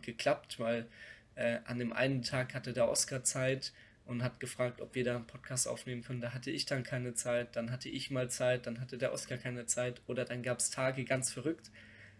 [0.00, 0.86] geklappt, weil
[1.34, 3.72] äh, an dem einen Tag hatte der Oskar Zeit,
[4.06, 6.20] und hat gefragt, ob wir da einen Podcast aufnehmen können.
[6.20, 9.38] Da hatte ich dann keine Zeit, dann hatte ich mal Zeit, dann hatte der Oscar
[9.38, 11.70] keine Zeit oder dann gab es Tage ganz verrückt.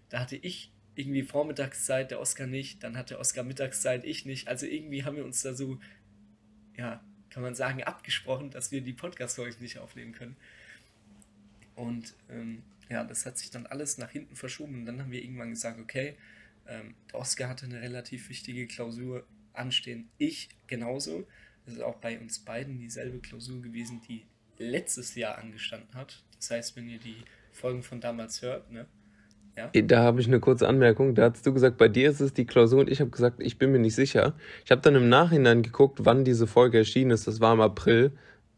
[0.09, 4.49] Da hatte ich irgendwie Vormittagszeit, der Oscar nicht, dann hatte Oscar Mittagszeit, ich nicht.
[4.49, 5.81] Also irgendwie haben wir uns da so,
[6.77, 10.37] ja, kann man sagen, abgesprochen, dass wir die Podcast-Folge nicht aufnehmen können.
[11.75, 14.75] Und ähm, ja, das hat sich dann alles nach hinten verschoben.
[14.75, 16.17] Und dann haben wir irgendwann gesagt, okay,
[16.69, 20.09] ähm, der Oscar hatte eine relativ wichtige Klausur anstehen.
[20.19, 21.27] Ich genauso.
[21.64, 24.25] Das ist auch bei uns beiden dieselbe Klausur gewesen, die
[24.59, 26.23] letztes Jahr angestanden hat.
[26.37, 28.87] Das heißt, wenn ihr die Folgen von damals hört, ne?
[29.57, 29.71] Ja?
[29.83, 31.14] Da habe ich eine kurze Anmerkung.
[31.14, 33.59] Da hast du gesagt, bei dir ist es die Klausur und ich habe gesagt, ich
[33.59, 34.35] bin mir nicht sicher.
[34.64, 37.27] Ich habe dann im Nachhinein geguckt, wann diese Folge erschienen ist.
[37.27, 38.12] Das war im April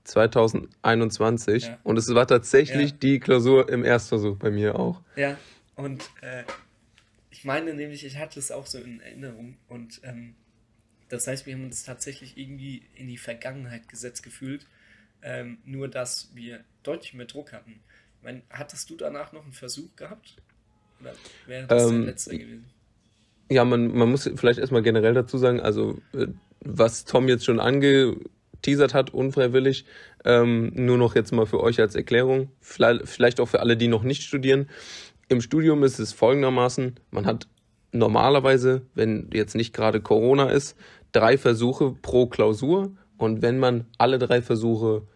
[0.04, 1.78] 2021 ja.
[1.82, 2.96] und es war tatsächlich ja.
[2.96, 5.02] die Klausur im Erstversuch bei mir auch.
[5.16, 5.36] Ja,
[5.74, 6.44] und äh,
[7.30, 10.34] ich meine nämlich, ich hatte es auch so in Erinnerung und ähm,
[11.08, 14.66] das heißt, wir haben uns tatsächlich irgendwie in die Vergangenheit gesetzt gefühlt,
[15.22, 17.80] ähm, nur dass wir deutlich mehr Druck hatten.
[18.18, 20.36] Ich meine, hattest du danach noch einen Versuch gehabt?
[21.46, 22.64] Wäre das ähm, letzte gewesen?
[23.48, 26.26] Ja, man, man muss vielleicht erstmal generell dazu sagen, also äh,
[26.60, 29.84] was Tom jetzt schon angeteasert hat, unfreiwillig,
[30.24, 33.88] ähm, nur noch jetzt mal für euch als Erklärung, vielleicht, vielleicht auch für alle, die
[33.88, 34.68] noch nicht studieren.
[35.28, 37.46] Im Studium ist es folgendermaßen, man hat
[37.92, 40.76] normalerweise, wenn jetzt nicht gerade Corona ist,
[41.12, 42.92] drei Versuche pro Klausur.
[43.16, 45.06] Und wenn man alle drei Versuche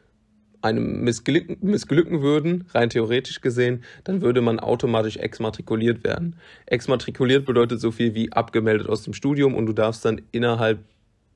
[0.62, 6.36] einem missglücken, missglücken würden, rein theoretisch gesehen, dann würde man automatisch exmatrikuliert werden.
[6.66, 10.80] Exmatrikuliert bedeutet so viel wie abgemeldet aus dem Studium und du darfst dann innerhalb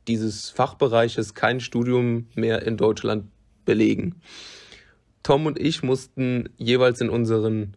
[0.08, 3.24] dieses Fachbereiches kein Studium mehr in Deutschland
[3.64, 4.16] belegen.
[5.22, 7.76] Tom und ich mussten jeweils in unseren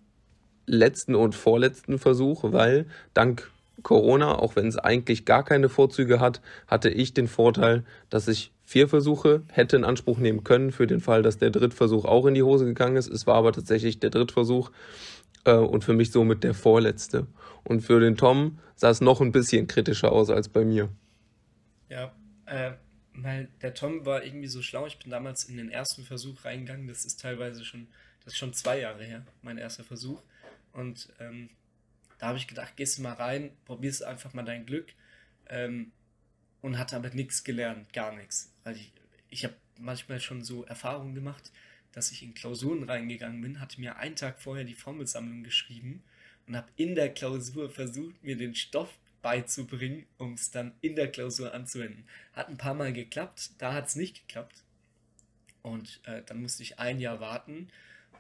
[0.66, 3.50] letzten und vorletzten Versuch, weil dank
[3.84, 8.52] Corona, auch wenn es eigentlich gar keine Vorzüge hat, hatte ich den Vorteil, dass ich
[8.68, 12.34] vier Versuche hätte in Anspruch nehmen können für den Fall, dass der Drittversuch auch in
[12.34, 13.08] die Hose gegangen ist.
[13.08, 14.72] Es war aber tatsächlich der Drittversuch
[15.46, 17.28] äh, und für mich somit der vorletzte.
[17.64, 20.90] Und für den Tom sah es noch ein bisschen kritischer aus als bei mir.
[21.88, 22.14] Ja,
[22.46, 22.74] äh,
[23.14, 24.86] weil der Tom war irgendwie so schlau.
[24.86, 26.90] Ich bin damals in den ersten Versuch reingegangen.
[26.90, 27.88] Das ist teilweise schon,
[28.26, 30.22] das ist schon zwei Jahre her, mein erster Versuch.
[30.74, 31.52] Und ähm,
[32.20, 34.88] da habe ich gedacht, gehst du mal rein, probierst einfach mal dein Glück.
[35.48, 35.94] Ähm,
[36.62, 38.52] und hatte aber nichts gelernt, gar nichts.
[38.64, 38.92] Weil ich,
[39.30, 41.52] ich habe manchmal schon so Erfahrungen gemacht,
[41.92, 46.04] dass ich in Klausuren reingegangen bin, hatte mir einen Tag vorher die Formelsammlung geschrieben
[46.48, 51.12] und habe in der Klausur versucht, mir den Stoff beizubringen, um es dann in der
[51.12, 52.06] Klausur anzuwenden.
[52.34, 54.64] Hat ein paar Mal geklappt, da hat es nicht geklappt.
[55.62, 57.70] Und äh, dann musste ich ein Jahr warten,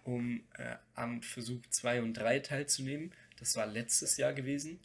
[0.03, 3.13] um äh, am Versuch 2 und 3 teilzunehmen.
[3.39, 4.79] Das war letztes Jahr gewesen.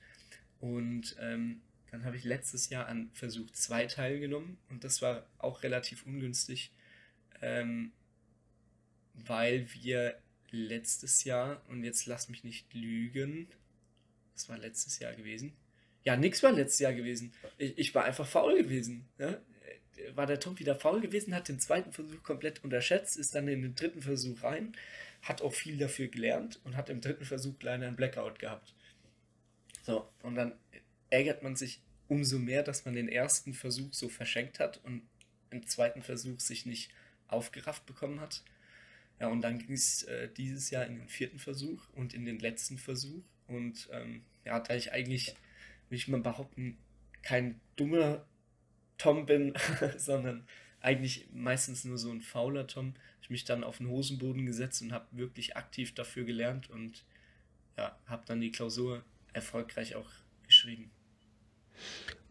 [0.61, 1.61] Und ähm,
[1.93, 6.73] dann habe ich letztes Jahr an Versuch 2 teilgenommen und das war auch relativ ungünstig.
[7.43, 7.93] Ähm,
[9.13, 10.19] weil wir
[10.51, 13.47] letztes Jahr, und jetzt lass mich nicht lügen,
[14.33, 15.53] das war letztes Jahr gewesen.
[16.03, 17.35] Ja, nichts war letztes Jahr gewesen.
[17.59, 19.07] Ich, ich war einfach faul gewesen.
[19.19, 19.43] Ne?
[20.15, 23.61] War der Tom wieder faul gewesen, hat den zweiten Versuch komplett unterschätzt, ist dann in
[23.61, 24.75] den dritten Versuch rein,
[25.21, 28.75] hat auch viel dafür gelernt und hat im dritten Versuch leider einen Blackout gehabt.
[29.83, 30.55] So, und dann
[31.13, 35.03] ärgert man sich umso mehr, dass man den ersten Versuch so verschenkt hat und
[35.51, 36.91] im zweiten Versuch sich nicht
[37.29, 38.43] aufgerafft bekommen hat.
[39.21, 42.39] Ja, und dann ging es äh, dieses Jahr in den vierten Versuch und in den
[42.39, 43.23] letzten Versuch.
[43.47, 45.37] Und ähm, ja, da ich eigentlich,
[45.89, 46.79] will ich mal behaupten,
[47.23, 48.27] kein dummer
[48.99, 49.55] Tom bin,
[49.97, 50.47] sondern
[50.81, 54.93] eigentlich meistens nur so ein fauler Tom, ich mich dann auf den Hosenboden gesetzt und
[54.93, 57.05] habe wirklich aktiv dafür gelernt und
[57.77, 60.11] ja, habe dann die Klausur erfolgreich auch
[60.43, 60.91] geschrieben.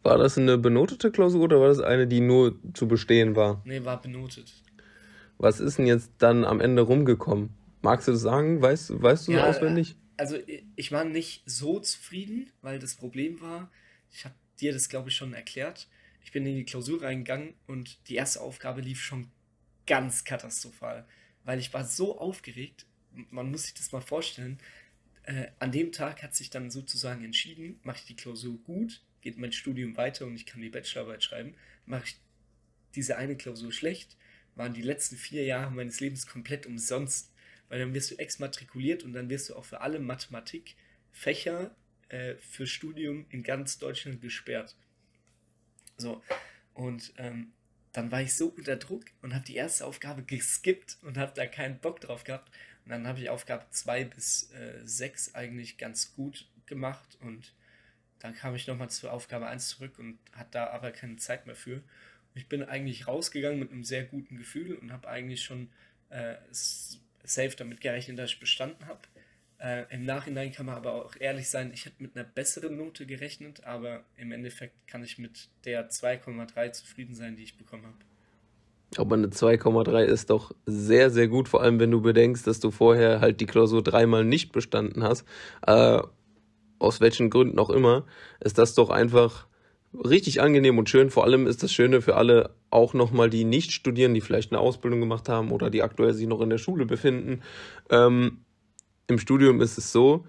[0.03, 3.61] War das eine benotete Klausur oder war das eine, die nur zu bestehen war?
[3.65, 4.51] Nee, war benotet.
[5.37, 7.51] Was ist denn jetzt dann am Ende rumgekommen?
[7.81, 8.61] Magst du das sagen?
[8.61, 9.95] Weißt, weißt du ja, auswendig?
[10.17, 10.37] Also
[10.75, 13.71] ich war nicht so zufrieden, weil das Problem war,
[14.11, 15.87] ich habe dir das glaube ich schon erklärt,
[16.23, 19.31] ich bin in die Klausur reingegangen und die erste Aufgabe lief schon
[19.87, 21.05] ganz katastrophal,
[21.43, 22.85] weil ich war so aufgeregt,
[23.29, 24.59] man muss sich das mal vorstellen,
[25.23, 29.37] äh, an dem Tag hat sich dann sozusagen entschieden, mache ich die Klausur gut, geht
[29.37, 31.55] mein Studium weiter und ich kann die Bachelorarbeit schreiben,
[31.85, 32.15] mache ich
[32.95, 34.17] diese eine Klausur schlecht,
[34.55, 37.31] waren die letzten vier Jahre meines Lebens komplett umsonst,
[37.69, 41.75] weil dann wirst du exmatrikuliert und dann wirst du auch für alle Mathematikfächer
[42.09, 44.75] äh, für Studium in ganz Deutschland gesperrt.
[45.97, 46.21] So,
[46.73, 47.53] und ähm,
[47.93, 51.45] dann war ich so unter Druck und habe die erste Aufgabe geskippt und habe da
[51.45, 52.51] keinen Bock drauf gehabt.
[52.85, 54.49] Und dann habe ich Aufgabe 2 bis
[54.83, 57.53] 6 äh, eigentlich ganz gut gemacht und
[58.21, 61.55] dann kam ich nochmal zur Aufgabe 1 zurück und hatte da aber keine Zeit mehr
[61.55, 61.81] für.
[62.35, 65.69] Ich bin eigentlich rausgegangen mit einem sehr guten Gefühl und habe eigentlich schon
[66.09, 69.01] äh, safe damit gerechnet, dass ich bestanden habe.
[69.59, 73.05] Äh, Im Nachhinein kann man aber auch ehrlich sein, ich hätte mit einer besseren Note
[73.05, 77.97] gerechnet, aber im Endeffekt kann ich mit der 2,3 zufrieden sein, die ich bekommen habe.
[78.97, 82.71] Aber eine 2,3 ist doch sehr, sehr gut, vor allem wenn du bedenkst, dass du
[82.71, 85.25] vorher halt die Klausur dreimal nicht bestanden hast.
[85.65, 86.01] Äh,
[86.81, 88.05] aus welchen Gründen auch immer,
[88.39, 89.47] ist das doch einfach
[89.93, 91.09] richtig angenehm und schön.
[91.09, 94.59] Vor allem ist das Schöne für alle auch nochmal, die nicht studieren, die vielleicht eine
[94.59, 97.41] Ausbildung gemacht haben oder die aktuell sich noch in der Schule befinden.
[97.89, 98.39] Ähm,
[99.07, 100.25] Im Studium ist es so,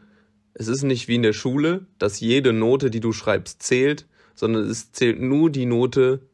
[0.54, 4.64] es ist nicht wie in der Schule, dass jede Note, die du schreibst, zählt, sondern
[4.64, 6.28] es zählt nur die Note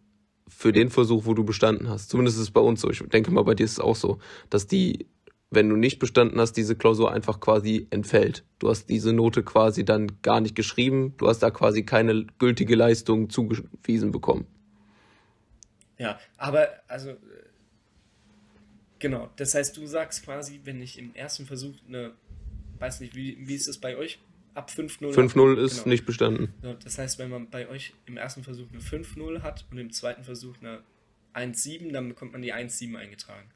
[0.49, 2.09] für den Versuch, wo du bestanden hast.
[2.09, 2.91] Zumindest ist es bei uns so.
[2.91, 4.19] Ich denke mal, bei dir ist es auch so,
[4.51, 5.07] dass die
[5.51, 8.45] wenn du nicht bestanden hast, diese Klausur einfach quasi entfällt.
[8.59, 12.75] Du hast diese Note quasi dann gar nicht geschrieben, du hast da quasi keine gültige
[12.75, 14.47] Leistung zugewiesen bekommen.
[15.97, 17.17] Ja, aber also
[18.99, 22.13] genau, das heißt, du sagst quasi, wenn ich im ersten Versuch eine,
[22.79, 24.21] weiß nicht, wie, wie ist das bei euch?
[24.55, 25.13] Ab 5-0?
[25.15, 25.89] 5-0 ist genau.
[25.89, 26.53] nicht bestanden.
[26.83, 30.25] Das heißt, wenn man bei euch im ersten Versuch eine 5-0 hat und im zweiten
[30.25, 30.83] Versuch eine
[31.35, 33.49] 1-7, dann bekommt man die 1-7 eingetragen.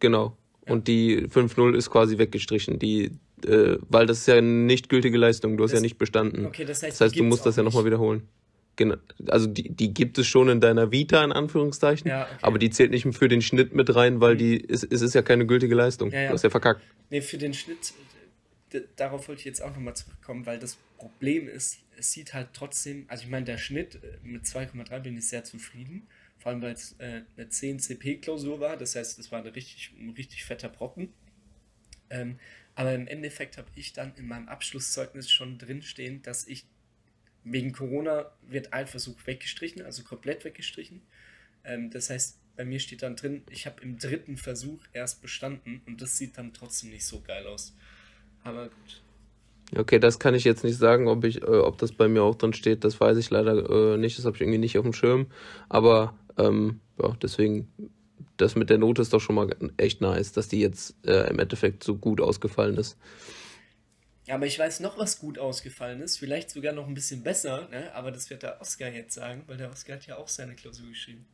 [0.00, 0.36] Genau.
[0.66, 2.78] Und die 5-0 ist quasi weggestrichen.
[2.78, 3.10] Die,
[3.44, 5.56] äh, weil das ist ja eine nicht gültige Leistung.
[5.56, 6.46] Du hast das, ja nicht bestanden.
[6.46, 8.28] Okay, das heißt, das heißt du musst das ja nochmal wiederholen.
[8.76, 8.96] Genau.
[9.28, 12.36] Also die, die gibt es schon in deiner Vita, in Anführungszeichen, ja, okay.
[12.40, 15.20] aber die zählt nicht für den Schnitt mit rein, weil die ist, es ist ja
[15.20, 16.10] keine gültige Leistung.
[16.10, 16.28] Ja, ja.
[16.28, 16.80] Du hast ja verkackt.
[17.10, 17.92] Nee, für den Schnitt,
[18.96, 23.04] darauf wollte ich jetzt auch nochmal zurückkommen, weil das Problem ist, es sieht halt trotzdem,
[23.08, 26.06] also ich meine, der Schnitt äh, mit 2,3 bin ich sehr zufrieden
[26.42, 29.92] vor allem weil es äh, eine 10 CP-Klausur war, das heißt, es war eine richtig,
[29.96, 31.12] ein richtig fetter Brocken.
[32.10, 32.40] Ähm,
[32.74, 36.66] aber im Endeffekt habe ich dann in meinem Abschlusszeugnis schon drinstehen, dass ich
[37.44, 41.02] wegen Corona wird ein Versuch weggestrichen, also komplett weggestrichen.
[41.62, 45.80] Ähm, das heißt, bei mir steht dann drin, ich habe im dritten Versuch erst bestanden
[45.86, 47.72] und das sieht dann trotzdem nicht so geil aus.
[48.42, 49.02] Aber gut.
[49.74, 52.34] Okay, das kann ich jetzt nicht sagen, ob ich, äh, ob das bei mir auch
[52.34, 52.84] drin steht.
[52.84, 54.18] Das weiß ich leider äh, nicht.
[54.18, 55.28] Das habe ich irgendwie nicht auf dem Schirm.
[55.70, 57.72] Aber ähm, ja, deswegen,
[58.36, 61.38] das mit der Note ist doch schon mal echt nice, dass die jetzt äh, im
[61.38, 62.96] Endeffekt so gut ausgefallen ist.
[64.26, 66.18] Ja, aber ich weiß noch, was gut ausgefallen ist.
[66.18, 67.92] Vielleicht sogar noch ein bisschen besser, ne?
[67.94, 70.88] aber das wird der Oscar jetzt sagen, weil der Oscar hat ja auch seine Klausur
[70.88, 71.26] geschrieben.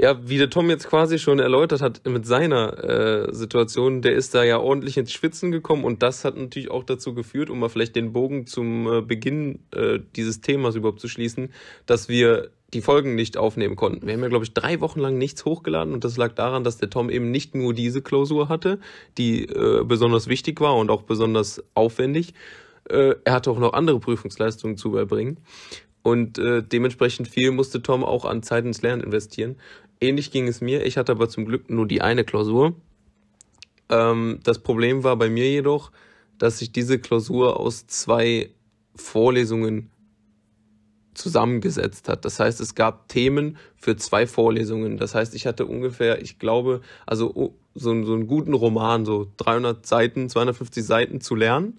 [0.00, 4.32] Ja, wie der Tom jetzt quasi schon erläutert hat mit seiner äh, Situation, der ist
[4.32, 7.68] da ja ordentlich ins Schwitzen gekommen und das hat natürlich auch dazu geführt, um mal
[7.68, 11.52] vielleicht den Bogen zum äh, Beginn äh, dieses Themas überhaupt zu schließen,
[11.86, 14.06] dass wir die Folgen nicht aufnehmen konnten.
[14.06, 16.76] Wir haben ja, glaube ich, drei Wochen lang nichts hochgeladen und das lag daran, dass
[16.76, 18.78] der Tom eben nicht nur diese Klausur hatte,
[19.16, 22.34] die äh, besonders wichtig war und auch besonders aufwendig.
[22.90, 25.38] Äh, er hatte auch noch andere Prüfungsleistungen zu erbringen.
[26.02, 29.56] Und äh, dementsprechend viel musste Tom auch an Zeit ins Lernen investieren.
[30.00, 30.84] Ähnlich ging es mir.
[30.84, 32.74] Ich hatte aber zum Glück nur die eine Klausur.
[33.88, 35.90] Ähm, das Problem war bei mir jedoch,
[36.38, 38.50] dass sich diese Klausur aus zwei
[38.94, 39.90] Vorlesungen
[41.18, 42.24] zusammengesetzt hat.
[42.24, 44.96] Das heißt, es gab Themen für zwei Vorlesungen.
[44.96, 49.84] Das heißt, ich hatte ungefähr, ich glaube, also so, so einen guten Roman, so 300
[49.84, 51.78] Seiten, 250 Seiten zu lernen.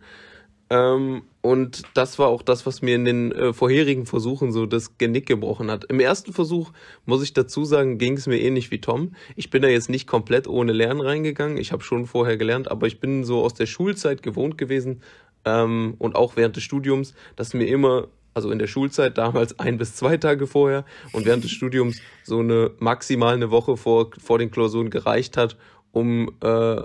[0.70, 4.98] Ähm, und das war auch das, was mir in den äh, vorherigen Versuchen so das
[4.98, 5.86] Genick gebrochen hat.
[5.86, 6.72] Im ersten Versuch,
[7.06, 9.14] muss ich dazu sagen, ging es mir ähnlich wie Tom.
[9.36, 11.58] Ich bin da jetzt nicht komplett ohne Lernen reingegangen.
[11.58, 15.02] Ich habe schon vorher gelernt, aber ich bin so aus der Schulzeit gewohnt gewesen
[15.46, 19.78] ähm, und auch während des Studiums, dass mir immer also in der Schulzeit damals ein
[19.78, 24.40] bis zwei Tage vorher und während des Studiums so eine maximal eine Woche vor, vor
[24.40, 25.58] den Klausuren gereicht hat,
[25.92, 26.82] um äh,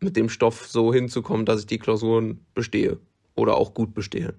[0.00, 2.98] mit dem Stoff so hinzukommen, dass ich die Klausuren bestehe
[3.34, 4.34] oder auch gut bestehe.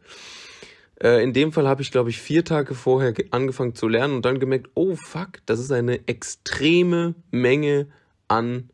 [0.99, 4.25] Äh, in dem Fall habe ich, glaube ich, vier Tage vorher angefangen zu lernen und
[4.25, 7.87] dann gemerkt, oh fuck, das ist eine extreme Menge
[8.27, 8.71] an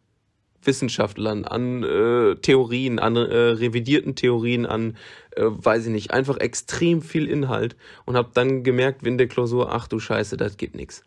[0.66, 4.98] Wissenschaftlern, an äh, Theorien, an äh, revidierten Theorien, an,
[5.36, 9.72] äh, weiß ich nicht, einfach extrem viel Inhalt und habe dann gemerkt, wenn der Klausur,
[9.72, 11.04] ach du Scheiße, das geht nix.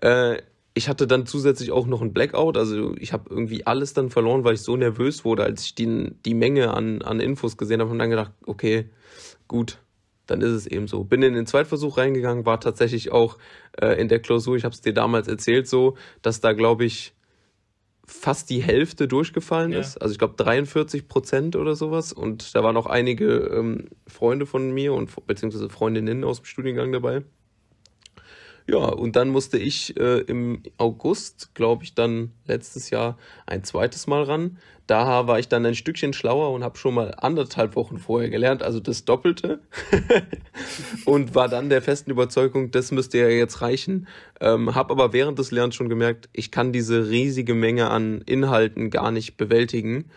[0.00, 0.42] Äh,
[0.74, 4.44] ich hatte dann zusätzlich auch noch ein Blackout, also ich habe irgendwie alles dann verloren,
[4.44, 7.90] weil ich so nervös wurde, als ich die, die Menge an, an Infos gesehen habe
[7.90, 8.88] und dann gedacht, okay,
[9.48, 9.78] gut,
[10.28, 11.04] dann ist es eben so.
[11.04, 13.38] Bin in den Zweitversuch reingegangen, war tatsächlich auch
[13.80, 17.14] äh, in der Klausur, ich habe es dir damals erzählt, so, dass da, glaube ich,
[18.08, 19.80] fast die Hälfte durchgefallen ja.
[19.80, 19.98] ist.
[19.98, 22.12] Also ich glaube 43 Prozent oder sowas.
[22.12, 26.90] Und da waren auch einige ähm, Freunde von mir und beziehungsweise Freundinnen aus dem Studiengang
[26.90, 27.22] dabei.
[28.66, 33.16] Ja, und dann musste ich äh, im August, glaube ich, dann letztes Jahr
[33.46, 34.58] ein zweites Mal ran.
[34.88, 38.62] Da war ich dann ein Stückchen schlauer und habe schon mal anderthalb Wochen vorher gelernt,
[38.62, 39.60] also das Doppelte.
[41.04, 44.08] und war dann der festen Überzeugung, das müsste ja jetzt reichen.
[44.40, 48.88] Ähm, habe aber während des Lernens schon gemerkt, ich kann diese riesige Menge an Inhalten
[48.88, 50.10] gar nicht bewältigen.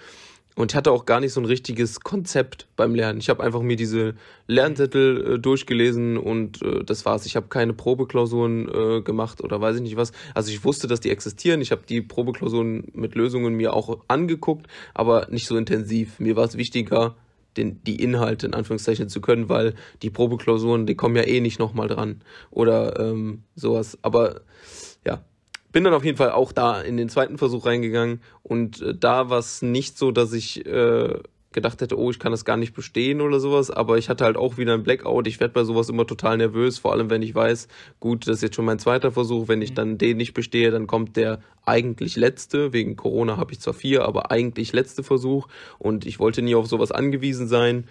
[0.56, 3.20] Und ich hatte auch gar nicht so ein richtiges Konzept beim Lernen.
[3.20, 4.16] Ich habe einfach mir diese
[4.48, 7.26] Lernzettel äh, durchgelesen und äh, das war's.
[7.26, 10.12] Ich habe keine Probeklausuren äh, gemacht oder weiß ich nicht was.
[10.36, 11.62] Also ich wusste, dass die existieren.
[11.62, 16.20] Ich habe die Probeklausuren mit Lösungen mir auch angeguckt, aber nicht so intensiv.
[16.20, 17.16] Mir war es wichtiger,
[17.56, 21.60] den, die Inhalte in Anführungszeichen zu können, weil die Probeklausuren, die kommen ja eh nicht
[21.60, 23.98] nochmal dran oder ähm, sowas.
[24.02, 24.42] Aber
[25.06, 25.24] ja,
[25.72, 29.30] bin dann auf jeden Fall auch da in den zweiten Versuch reingegangen und äh, da
[29.30, 31.20] war es nicht so, dass ich äh,
[31.54, 34.38] gedacht hätte, oh, ich kann das gar nicht bestehen oder sowas, aber ich hatte halt
[34.38, 35.28] auch wieder ein Blackout.
[35.28, 37.68] Ich werde bei sowas immer total nervös, vor allem wenn ich weiß,
[38.00, 39.76] gut, das ist jetzt schon mein zweiter Versuch, wenn ich mhm.
[39.76, 44.06] dann den nicht bestehe, dann kommt der eigentlich letzte, wegen Corona habe ich zwar vier,
[44.06, 47.86] aber eigentlich letzte Versuch und ich wollte nie auf sowas angewiesen sein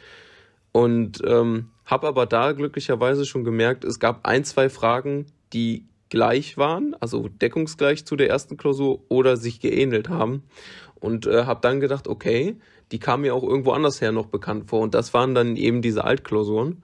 [0.73, 6.59] und ähm, habe aber da glücklicherweise schon gemerkt, es gab ein, zwei Fragen, die gleich
[6.59, 10.43] waren, also deckungsgleich zu der ersten Klausur oder sich geähnelt haben.
[10.97, 12.57] Und äh, habe dann gedacht, okay,
[12.93, 14.81] die kamen mir auch irgendwo anders her noch bekannt vor.
[14.81, 16.83] Und das waren dann eben diese Altklausuren.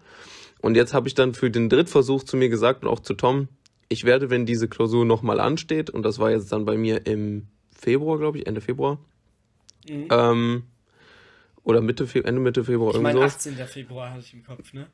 [0.62, 3.48] Und jetzt habe ich dann für den Drittversuch zu mir gesagt und auch zu Tom,
[3.88, 7.48] ich werde, wenn diese Klausur nochmal ansteht, und das war jetzt dann bei mir im
[7.70, 8.98] Februar, glaube ich, Ende Februar,
[9.88, 10.08] mhm.
[10.10, 10.62] ähm,
[11.62, 12.94] oder Mitte, Ende Mitte Februar.
[12.94, 13.54] Ich meine, 18.
[13.66, 14.86] Februar hatte ich im Kopf, ne?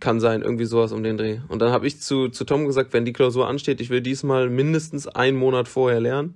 [0.00, 1.38] Kann sein, irgendwie sowas um den Dreh.
[1.48, 4.50] Und dann habe ich zu, zu Tom gesagt, wenn die Klausur ansteht, ich will diesmal
[4.50, 6.34] mindestens einen Monat vorher lernen.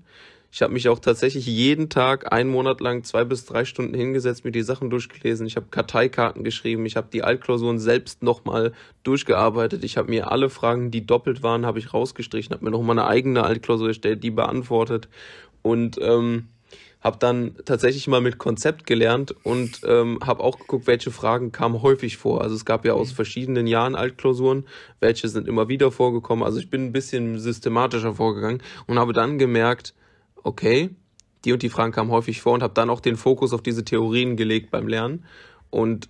[0.50, 4.46] Ich habe mich auch tatsächlich jeden Tag einen Monat lang zwei bis drei Stunden hingesetzt,
[4.46, 5.46] mir die Sachen durchgelesen.
[5.46, 8.72] Ich habe Karteikarten geschrieben, ich habe die Altklausuren selbst nochmal
[9.02, 9.84] durchgearbeitet.
[9.84, 13.08] Ich habe mir alle Fragen, die doppelt waren, habe ich rausgestrichen, habe mir nochmal eine
[13.08, 15.08] eigene Altklausur erstellt, die beantwortet.
[15.60, 16.48] Und ähm,
[17.00, 21.82] habe dann tatsächlich mal mit Konzept gelernt und ähm, habe auch geguckt, welche Fragen kamen
[21.82, 22.42] häufig vor.
[22.42, 23.16] Also es gab ja aus mhm.
[23.16, 24.66] verschiedenen Jahren Altklausuren,
[25.00, 26.44] welche sind immer wieder vorgekommen.
[26.44, 29.94] Also ich bin ein bisschen systematischer vorgegangen und habe dann gemerkt,
[30.42, 30.90] okay,
[31.44, 33.84] die und die Fragen kamen häufig vor und habe dann auch den Fokus auf diese
[33.84, 35.24] Theorien gelegt beim Lernen
[35.70, 36.08] und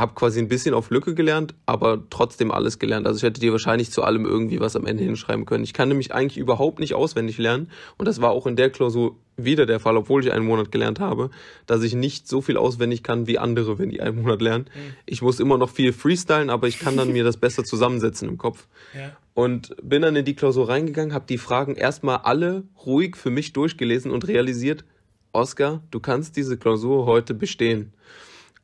[0.00, 3.06] habe quasi ein bisschen auf Lücke gelernt, aber trotzdem alles gelernt.
[3.06, 5.62] Also ich hätte dir wahrscheinlich zu allem irgendwie was am Ende hinschreiben können.
[5.62, 9.16] Ich kann nämlich eigentlich überhaupt nicht auswendig lernen und das war auch in der Klausur
[9.36, 11.30] wieder der Fall, obwohl ich einen Monat gelernt habe,
[11.66, 14.64] dass ich nicht so viel auswendig kann wie andere, wenn die einen Monat lernen.
[14.74, 14.94] Mhm.
[15.06, 18.38] Ich muss immer noch viel freestylen, aber ich kann dann mir das besser zusammensetzen im
[18.38, 18.66] Kopf.
[18.94, 19.16] Ja.
[19.34, 23.52] Und bin dann in die Klausur reingegangen, habe die Fragen erstmal alle ruhig für mich
[23.52, 24.84] durchgelesen und realisiert,
[25.32, 27.92] Oscar, du kannst diese Klausur heute bestehen.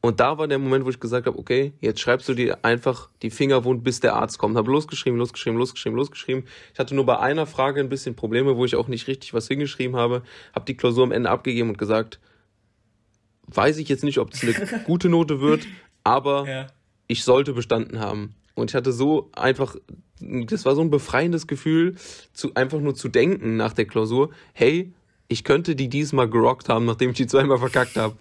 [0.07, 3.09] Und da war der Moment, wo ich gesagt habe, okay, jetzt schreibst du dir einfach
[3.23, 4.57] die Finger wund, bis der Arzt kommt.
[4.57, 6.45] Habe losgeschrieben, losgeschrieben, losgeschrieben, losgeschrieben.
[6.73, 9.49] Ich hatte nur bei einer Frage ein bisschen Probleme, wo ich auch nicht richtig was
[9.49, 10.23] hingeschrieben habe.
[10.55, 12.21] Habe die Klausur am Ende abgegeben und gesagt,
[13.49, 15.67] weiß ich jetzt nicht, ob das eine gute Note wird,
[16.05, 16.67] aber ja.
[17.09, 18.37] ich sollte bestanden haben.
[18.55, 19.75] Und ich hatte so einfach,
[20.21, 21.97] das war so ein befreiendes Gefühl,
[22.33, 24.93] zu, einfach nur zu denken nach der Klausur, hey,
[25.27, 28.15] ich könnte die diesmal gerockt haben, nachdem ich die zweimal verkackt habe.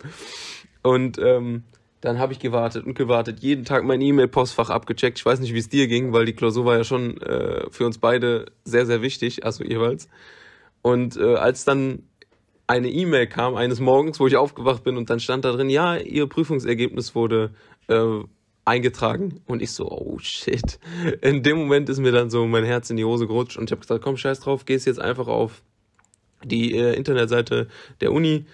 [0.86, 1.64] Und ähm,
[2.02, 5.18] dann habe ich gewartet und gewartet, jeden Tag mein E-Mail-Postfach abgecheckt.
[5.18, 7.88] Ich weiß nicht, wie es dir ging, weil die Klausur war ja schon äh, für
[7.88, 10.08] uns beide sehr, sehr wichtig, also jeweils.
[10.84, 12.04] Und äh, als dann
[12.68, 15.98] eine E-Mail kam eines Morgens, wo ich aufgewacht bin und dann stand da drin, ja,
[15.98, 17.50] Ihr Prüfungsergebnis wurde
[17.88, 18.20] äh,
[18.64, 20.78] eingetragen und ich so, oh shit.
[21.22, 23.72] In dem Moment ist mir dann so mein Herz in die Hose gerutscht und ich
[23.72, 25.64] habe gesagt, komm, scheiß drauf, gehst jetzt einfach auf
[26.44, 27.70] die äh, Internetseite
[28.02, 28.46] der Uni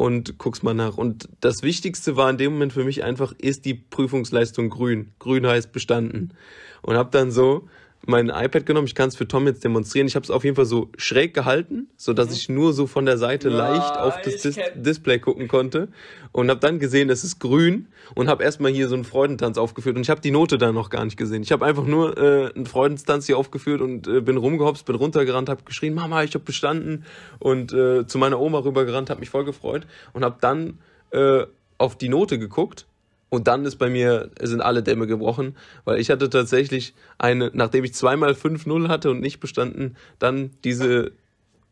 [0.00, 0.96] und guckst mal nach.
[0.96, 5.12] Und das Wichtigste war in dem Moment für mich einfach, ist die Prüfungsleistung grün.
[5.18, 6.32] Grün heißt bestanden.
[6.80, 7.68] Und habe dann so
[8.06, 8.86] mein iPad genommen.
[8.86, 10.06] Ich kann es für Tom jetzt demonstrieren.
[10.06, 12.34] Ich habe es auf jeden Fall so schräg gehalten, so dass mhm.
[12.34, 15.88] ich nur so von der Seite ja, leicht auf das Dis Display gucken konnte
[16.32, 19.96] und habe dann gesehen, es ist grün und habe erstmal hier so einen Freudentanz aufgeführt
[19.96, 21.42] und ich habe die Note da noch gar nicht gesehen.
[21.42, 25.48] Ich habe einfach nur äh, einen Freudentanz hier aufgeführt und äh, bin rumgehopst, bin runtergerannt,
[25.48, 27.04] habe geschrien, Mama, ich habe bestanden
[27.38, 30.78] und äh, zu meiner Oma rübergerannt, habe mich voll gefreut und habe dann
[31.10, 31.44] äh,
[31.78, 32.86] auf die Note geguckt
[33.30, 37.84] und dann ist bei mir, sind alle Dämme gebrochen, weil ich hatte tatsächlich eine, nachdem
[37.84, 41.12] ich zweimal 5-0 hatte und nicht bestanden, dann diese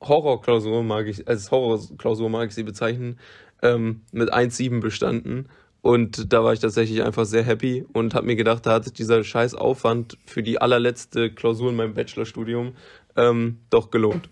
[0.00, 3.18] Horrorklausur mag ich, als Horrorklausur mag ich sie bezeichnen,
[3.62, 5.48] ähm, mit 1-7 bestanden.
[5.82, 8.92] Und da war ich tatsächlich einfach sehr happy und habe mir gedacht, da hat sich
[8.92, 12.74] dieser scheiß Aufwand für die allerletzte Klausur in meinem Bachelorstudium
[13.16, 14.28] ähm, doch gelohnt.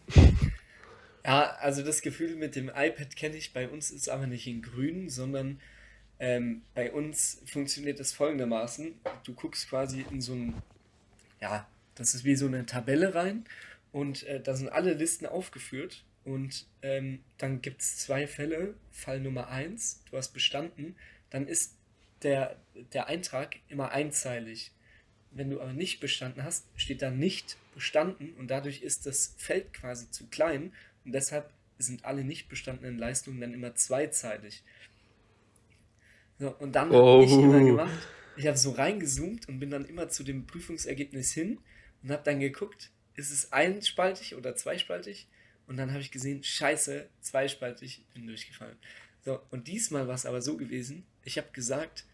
[1.25, 3.53] Ja, also das Gefühl mit dem iPad kenne ich.
[3.53, 5.59] Bei uns ist aber nicht in grün, sondern
[6.19, 8.95] ähm, bei uns funktioniert das folgendermaßen.
[9.25, 10.55] Du guckst quasi in so ein,
[11.41, 13.45] ja, das ist wie so eine Tabelle rein
[13.93, 18.75] und äh, da sind alle Listen aufgeführt und ähm, dann gibt es zwei Fälle.
[18.91, 20.97] Fall Nummer eins, du hast bestanden,
[21.31, 21.75] dann ist
[22.23, 22.57] der,
[22.93, 24.73] der Eintrag immer einzeilig.
[25.31, 29.75] Wenn du aber nicht bestanden hast, steht da nicht bestanden und dadurch ist das Feld
[29.75, 30.73] quasi zu klein
[31.05, 34.63] und deshalb sind alle nicht bestandenen Leistungen dann immer zweizeilig.
[36.39, 37.15] So, und dann oh.
[37.15, 41.33] habe ich immer gemacht, ich habe so reingezoomt und bin dann immer zu dem Prüfungsergebnis
[41.33, 41.59] hin
[42.03, 45.29] und habe dann geguckt, ist es einspaltig oder zweispaltig?
[45.67, 48.77] Und dann habe ich gesehen, scheiße, zweispaltig, bin durchgefallen.
[49.25, 52.05] So, und diesmal war es aber so gewesen, ich habe gesagt,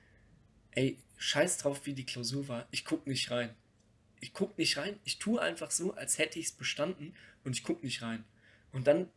[0.70, 3.54] ey, scheiß drauf, wie die Klausur war, ich gucke nicht rein.
[4.20, 7.14] Ich gucke nicht rein, ich tue einfach so, als hätte ich es bestanden
[7.44, 8.24] und ich gucke nicht rein.
[8.70, 9.08] Und dann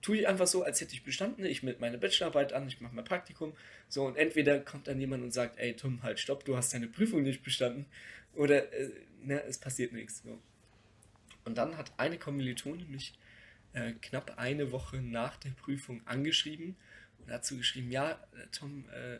[0.00, 1.44] tue ich einfach so, als hätte ich bestanden.
[1.44, 3.54] Ich melde meine Bachelorarbeit an, ich mache mein Praktikum.
[3.88, 6.86] So, und entweder kommt dann jemand und sagt, ey Tom, halt, stopp, du hast deine
[6.86, 7.86] Prüfung nicht bestanden.
[8.34, 8.90] Oder, äh,
[9.22, 10.22] ne, es passiert nichts.
[10.22, 10.38] So.
[11.44, 13.18] Und dann hat eine Kommilitonin mich
[13.72, 16.76] äh, knapp eine Woche nach der Prüfung angeschrieben
[17.18, 19.18] und dazu geschrieben, ja, äh, Tom, äh,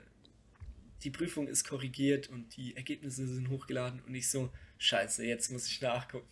[1.02, 4.00] die Prüfung ist korrigiert und die Ergebnisse sind hochgeladen.
[4.06, 6.28] Und ich so, scheiße, jetzt muss ich nachgucken.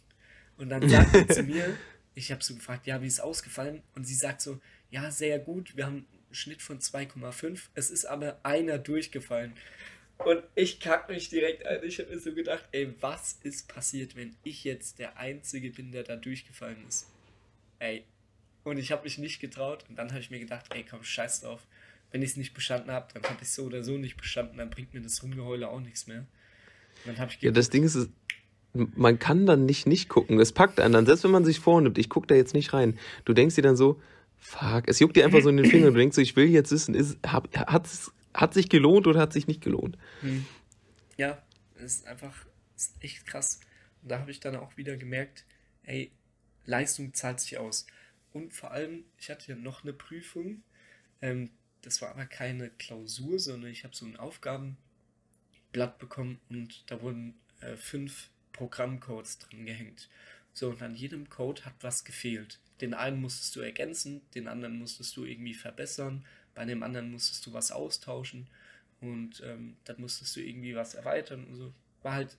[0.57, 1.77] Und dann sagt sie zu mir,
[2.17, 3.83] ich habe so gefragt, ja, wie ist ausgefallen?
[3.95, 4.59] Und sie sagt so,
[4.91, 7.61] ja, sehr gut, wir haben einen Schnitt von 2,5.
[7.75, 9.53] Es ist aber einer durchgefallen.
[10.25, 11.85] Und ich kack mich direkt ein.
[11.85, 15.93] Ich habe mir so gedacht, ey, was ist passiert, wenn ich jetzt der Einzige bin,
[15.93, 17.07] der da durchgefallen ist?
[17.81, 18.07] Ey.
[18.65, 19.85] Und ich habe mich nicht getraut.
[19.91, 21.67] Und dann habe ich mir gedacht, ey, komm, scheiß drauf.
[22.13, 24.57] Wenn ich es nicht bestanden habe, dann habe ich so oder so nicht bestanden.
[24.57, 26.21] Dann bringt mir das Rumgeheule auch nichts mehr.
[26.21, 28.09] Und dann habe ich ja, das Ding ist,
[28.95, 30.39] man kann dann nicht nicht gucken.
[30.41, 32.99] Es packt einen dann, selbst wenn man sich vornimmt, ich gucke da jetzt nicht rein.
[33.25, 34.01] Du denkst dir dann so,
[34.39, 35.93] fuck, es juckt dir einfach so in den Fingern.
[35.93, 39.33] Du denkst so, ich will jetzt wissen, ist, hab, hat's, hat sich gelohnt oder hat
[39.33, 39.97] sich nicht gelohnt?
[40.21, 40.47] Hm.
[41.17, 41.43] Ja,
[41.77, 42.47] ist einfach
[42.77, 43.61] ist echt krass.
[44.03, 45.45] Und da habe ich dann auch wieder gemerkt,
[45.85, 46.13] ey,
[46.65, 47.87] Leistung zahlt sich aus.
[48.33, 50.63] Und vor allem, ich hatte ja noch eine Prüfung.
[51.23, 51.51] Ähm,
[51.83, 57.35] das war aber keine Klausur, sondern ich habe so ein Aufgabenblatt bekommen und da wurden
[57.61, 60.09] äh, fünf Programmcodes drin gehängt.
[60.53, 62.59] So, und an jedem Code hat was gefehlt.
[62.81, 67.45] Den einen musstest du ergänzen, den anderen musstest du irgendwie verbessern, bei dem anderen musstest
[67.47, 68.49] du was austauschen
[69.01, 71.75] und ähm, dann musstest du irgendwie was erweitern und so.
[72.03, 72.37] War halt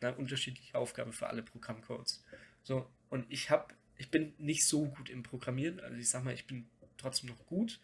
[0.00, 2.24] eine unterschiedliche Aufgabe für alle Programmcodes.
[2.62, 6.34] So, und ich habe, ich bin nicht so gut im Programmieren, also ich sag mal,
[6.34, 6.66] ich bin
[6.96, 7.80] trotzdem noch gut,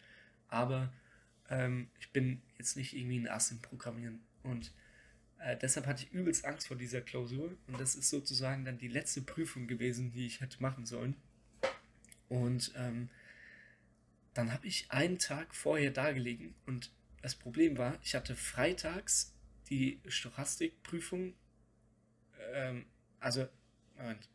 [0.49, 0.91] aber
[1.49, 4.21] ähm, ich bin jetzt nicht irgendwie ein Ass im Programmieren.
[4.43, 4.71] Und
[5.39, 8.87] äh, deshalb hatte ich übelst Angst vor dieser Klausur und das ist sozusagen dann die
[8.87, 11.15] letzte Prüfung gewesen, die ich hätte machen sollen.
[12.29, 13.09] Und ähm,
[14.33, 19.33] dann habe ich einen Tag vorher da gelegen und das Problem war, ich hatte freitags
[19.69, 21.33] die Stochastikprüfung,
[22.53, 22.85] ähm,
[23.19, 23.47] also,
[23.97, 24.29] Moment,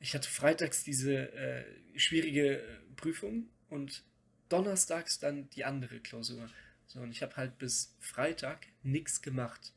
[0.00, 1.64] ich hatte freitags diese äh,
[1.98, 2.62] schwierige
[2.96, 4.04] Prüfung und
[4.48, 6.48] donnerstags dann die andere Klausur.
[6.86, 9.72] So, und ich habe halt bis Freitag nichts gemacht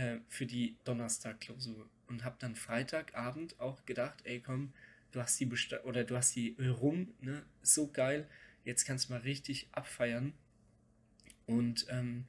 [0.00, 4.72] äh, für die Donnerstag-Klausur und habe dann Freitagabend auch gedacht, ey komm,
[5.12, 7.44] du hast die Besta oder du hast die rum, ne?
[7.62, 8.26] So geil.
[8.64, 10.32] Jetzt kannst du mal richtig abfeiern.
[11.46, 12.26] Und ähm,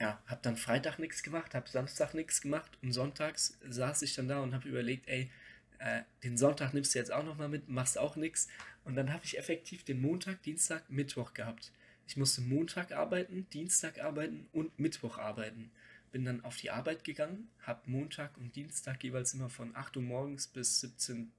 [0.00, 4.28] ja, hab dann Freitag nichts gemacht, hab Samstag nichts gemacht und sonntags saß ich dann
[4.28, 5.30] da und hab überlegt, ey,
[5.78, 8.48] äh, den Sonntag nimmst du jetzt auch nochmal mit, machst auch nichts.
[8.84, 11.72] Und dann habe ich effektiv den Montag, Dienstag, Mittwoch gehabt.
[12.06, 15.70] Ich musste Montag arbeiten, Dienstag arbeiten und Mittwoch arbeiten.
[16.10, 20.02] Bin dann auf die Arbeit gegangen, habe Montag und Dienstag jeweils immer von 8 Uhr
[20.02, 21.30] morgens bis 17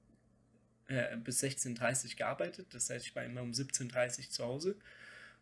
[0.90, 2.68] äh, bis 16.30 Uhr gearbeitet.
[2.72, 4.76] Das heißt, ich war immer um 17.30 Uhr zu Hause.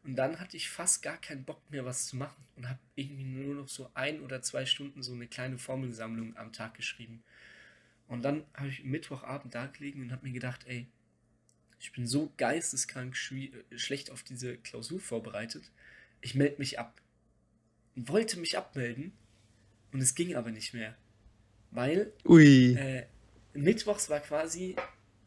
[0.04, 3.24] Und dann hatte ich fast gar keinen Bock mehr, was zu machen und habe irgendwie
[3.24, 7.24] nur noch so ein oder zwei Stunden so eine kleine Formelsammlung am Tag geschrieben.
[8.08, 10.88] Und dann habe ich Mittwochabend da gelegen und habe mir gedacht, ey,
[11.80, 15.72] ich bin so geisteskrank schlecht auf diese Klausur vorbereitet.
[16.22, 17.02] Ich melde mich ab.
[17.98, 19.12] Und wollte mich abmelden
[19.92, 20.96] und es ging aber nicht mehr.
[21.72, 23.06] Weil äh,
[23.54, 24.76] Mittwochs war quasi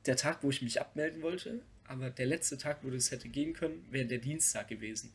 [0.07, 3.55] der Tag, wo ich mich abmelden wollte, aber der letzte Tag, wo das hätte gehen
[3.55, 5.13] können, wäre der Dienstag gewesen.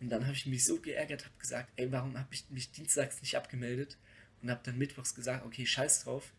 [0.00, 3.20] Und dann habe ich mich so geärgert, habe gesagt, ey, warum habe ich mich dienstags
[3.20, 3.98] nicht abgemeldet?
[4.40, 6.32] Und habe dann mittwochs gesagt, okay, scheiß drauf,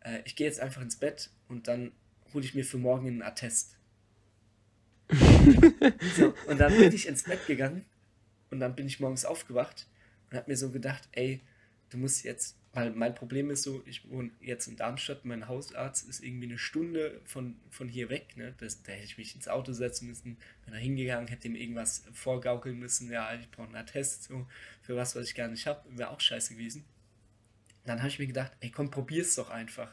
[0.00, 1.92] äh, ich gehe jetzt einfach ins Bett und dann
[2.34, 3.76] hole ich mir für morgen einen Attest.
[6.16, 7.84] so, und dann bin ich ins Bett gegangen
[8.50, 9.86] und dann bin ich morgens aufgewacht
[10.32, 11.40] und habe mir so gedacht, ey,
[11.90, 16.08] du musst jetzt, weil mein Problem ist so, ich wohne jetzt in Darmstadt, mein Hausarzt
[16.08, 18.54] ist irgendwie eine Stunde von, von hier weg, ne?
[18.58, 22.04] Das, da hätte ich mich ins Auto setzen müssen, bin da hingegangen, hätte ihm irgendwas
[22.14, 24.46] vorgaukeln müssen, ja, ich brauche einen Attest, so,
[24.80, 26.84] für was, was ich gar nicht habe, wäre auch scheiße gewesen.
[27.84, 29.92] Dann habe ich mir gedacht, ey komm, probier's doch einfach.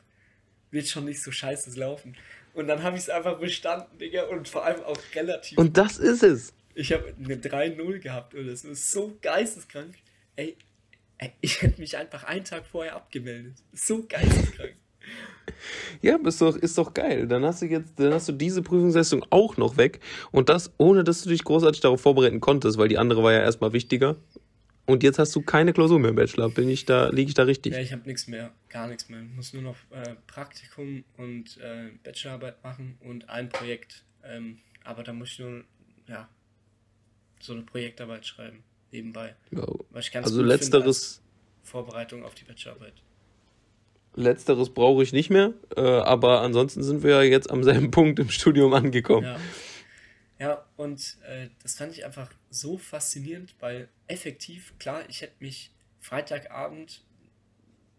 [0.72, 2.16] Wird schon nicht so scheiße laufen.
[2.54, 5.58] Und dann habe ich es einfach bestanden, Digga, und vor allem auch relativ.
[5.58, 6.54] Und das ist es.
[6.76, 8.46] Ich habe eine 3-0 gehabt oder.
[8.46, 9.96] Das ist so geisteskrank.
[10.40, 10.56] Ey,
[11.18, 13.56] ey, ich hätte mich einfach einen Tag vorher abgemeldet.
[13.74, 14.76] So geisteskrank.
[16.02, 17.28] Ja, ist doch, ist doch geil.
[17.28, 20.00] Dann hast du jetzt, dann hast du diese Prüfungsleistung auch noch weg
[20.32, 23.40] und das ohne, dass du dich großartig darauf vorbereiten konntest, weil die andere war ja
[23.40, 24.18] erstmal wichtiger.
[24.86, 26.50] Und jetzt hast du keine Klausur mehr im Bachelor.
[26.50, 27.74] Bin ich da, liege ich da richtig?
[27.74, 29.22] Ja, ich habe nichts mehr, gar nichts mehr.
[29.24, 34.04] Ich muss nur noch äh, Praktikum und äh, Bachelorarbeit machen und ein Projekt.
[34.24, 35.64] Ähm, aber da muss ich nur,
[36.08, 36.30] ja,
[37.40, 39.36] so eine Projektarbeit schreiben, nebenbei.
[39.52, 39.66] Ja.
[40.22, 41.22] also letzteres.
[41.64, 42.94] Vorbereitung auf die Bachelorarbeit.
[44.16, 48.20] Letzteres brauche ich nicht mehr, äh, aber ansonsten sind wir ja jetzt am selben Punkt
[48.20, 49.26] im Studium angekommen.
[49.26, 49.40] Ja.
[50.40, 55.72] Ja, und äh, das fand ich einfach so faszinierend, weil effektiv, klar, ich hätte mich
[56.00, 57.04] Freitagabend,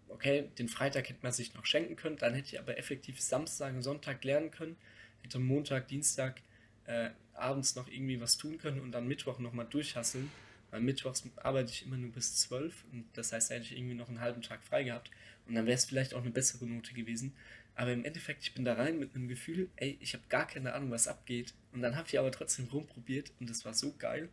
[0.08, 3.74] okay, den Freitag hätte man sich noch schenken können, dann hätte ich aber effektiv Samstag
[3.74, 4.78] und Sonntag lernen können,
[5.22, 6.40] hätte Montag, Dienstag
[6.86, 10.30] äh, abends noch irgendwie was tun können und dann Mittwoch nochmal durchhasseln.
[10.70, 13.94] Weil Mittwochs arbeite ich immer nur bis zwölf und das heißt, da hätte ich irgendwie
[13.94, 15.10] noch einen halben Tag frei gehabt
[15.46, 17.32] und dann wäre es vielleicht auch eine bessere Note gewesen.
[17.74, 20.74] Aber im Endeffekt, ich bin da rein mit einem Gefühl, ey, ich habe gar keine
[20.74, 21.54] Ahnung, was abgeht.
[21.72, 24.28] Und dann habe ich aber trotzdem rumprobiert und das war so geil,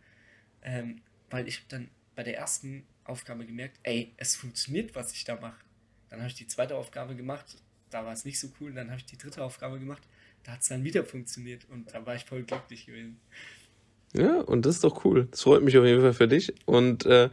[0.62, 5.40] ähm, weil ich dann bei der ersten Aufgabe gemerkt, ey, es funktioniert, was ich da
[5.40, 5.64] mache.
[6.10, 7.58] Dann habe ich die zweite Aufgabe gemacht,
[7.90, 8.74] da war es nicht so cool.
[8.74, 10.04] Dann habe ich die dritte Aufgabe gemacht,
[10.44, 13.20] da hat es dann wieder funktioniert und da war ich voll glücklich gewesen.
[14.14, 15.28] Ja, und das ist doch cool.
[15.32, 16.54] Das freut mich auf jeden Fall für dich.
[16.66, 17.30] Und äh,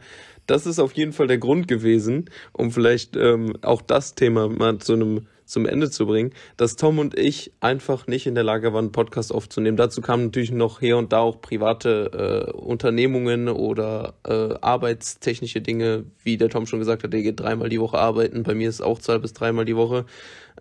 [0.47, 4.77] das ist auf jeden Fall der Grund gewesen, um vielleicht ähm, auch das Thema mal
[4.77, 8.73] zu einem zum Ende zu bringen, dass Tom und ich einfach nicht in der Lage
[8.73, 9.77] waren, einen Podcast aufzunehmen.
[9.77, 16.05] Dazu kamen natürlich noch hier und da auch private äh, Unternehmungen oder äh, arbeitstechnische Dinge,
[16.23, 18.43] wie der Tom schon gesagt hat, der geht dreimal die Woche arbeiten.
[18.43, 20.05] Bei mir ist es auch zwei bis dreimal die Woche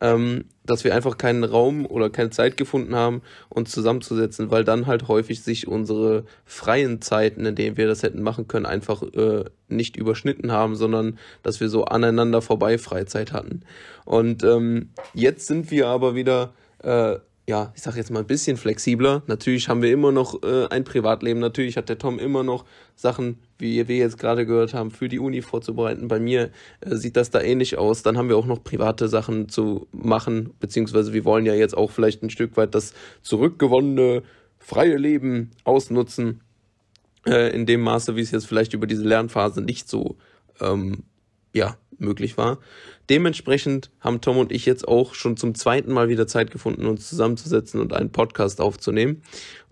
[0.01, 4.87] ähm, dass wir einfach keinen Raum oder keine Zeit gefunden haben, uns zusammenzusetzen, weil dann
[4.87, 9.45] halt häufig sich unsere freien Zeiten, in denen wir das hätten machen können, einfach äh,
[9.69, 13.63] nicht überschnitten haben, sondern dass wir so aneinander vorbei Freizeit hatten.
[14.05, 17.17] Und ähm, jetzt sind wir aber wieder äh,
[17.47, 19.23] ja, ich sag jetzt mal ein bisschen flexibler.
[19.27, 21.41] Natürlich haben wir immer noch äh, ein Privatleben.
[21.41, 22.65] Natürlich hat der Tom immer noch
[22.95, 26.09] Sachen, wie wir jetzt gerade gehört haben, für die Uni vorzubereiten.
[26.09, 28.03] Bei mir äh, sieht das da ähnlich aus.
[28.03, 31.91] Dann haben wir auch noch private Sachen zu machen, beziehungsweise wir wollen ja jetzt auch
[31.91, 34.23] vielleicht ein Stück weit das zurückgewonnene
[34.59, 36.41] freie Leben ausnutzen.
[37.27, 40.17] Äh, in dem Maße, wie es jetzt vielleicht über diese Lernphase nicht so
[40.61, 41.05] ähm,
[41.55, 42.59] ja, möglich war.
[43.11, 47.09] Dementsprechend haben Tom und ich jetzt auch schon zum zweiten Mal wieder Zeit gefunden, uns
[47.09, 49.23] zusammenzusetzen und einen Podcast aufzunehmen.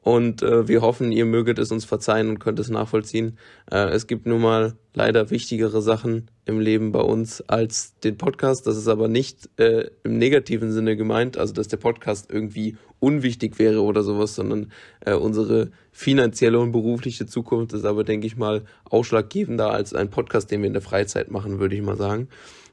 [0.02, 3.38] Und äh, wir hoffen, ihr möget es uns verzeihen und könnt es nachvollziehen.
[3.70, 8.66] Äh, es gibt nun mal leider wichtigere Sachen im Leben bei uns als den Podcast.
[8.66, 13.60] Das ist aber nicht äh, im negativen Sinne gemeint, also dass der Podcast irgendwie unwichtig
[13.60, 14.72] wäre oder sowas, sondern
[15.06, 20.50] äh, unsere finanzielle und berufliche Zukunft ist aber, denke ich mal, ausschlaggebender als ein Podcast,
[20.50, 22.28] den wir in der Freizeit machen, würde ich mal sagen.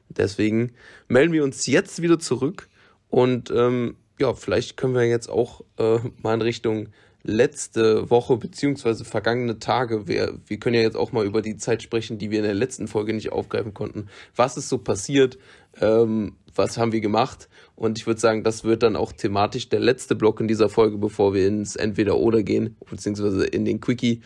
[0.08, 0.72] Deswegen
[1.06, 2.68] melden wir uns jetzt wieder zurück
[3.08, 6.88] und ähm, ja, vielleicht können wir jetzt auch äh, mal in Richtung
[7.22, 11.82] letzte Woche beziehungsweise vergangene Tage, wir, wir können ja jetzt auch mal über die Zeit
[11.82, 14.08] sprechen, die wir in der letzten Folge nicht aufgreifen konnten.
[14.34, 15.38] Was ist so passiert?
[15.80, 17.48] Ähm, was haben wir gemacht?
[17.76, 20.98] Und ich würde sagen, das wird dann auch thematisch der letzte Block in dieser Folge,
[20.98, 24.22] bevor wir ins Entweder-Oder gehen, beziehungsweise in den Quickie.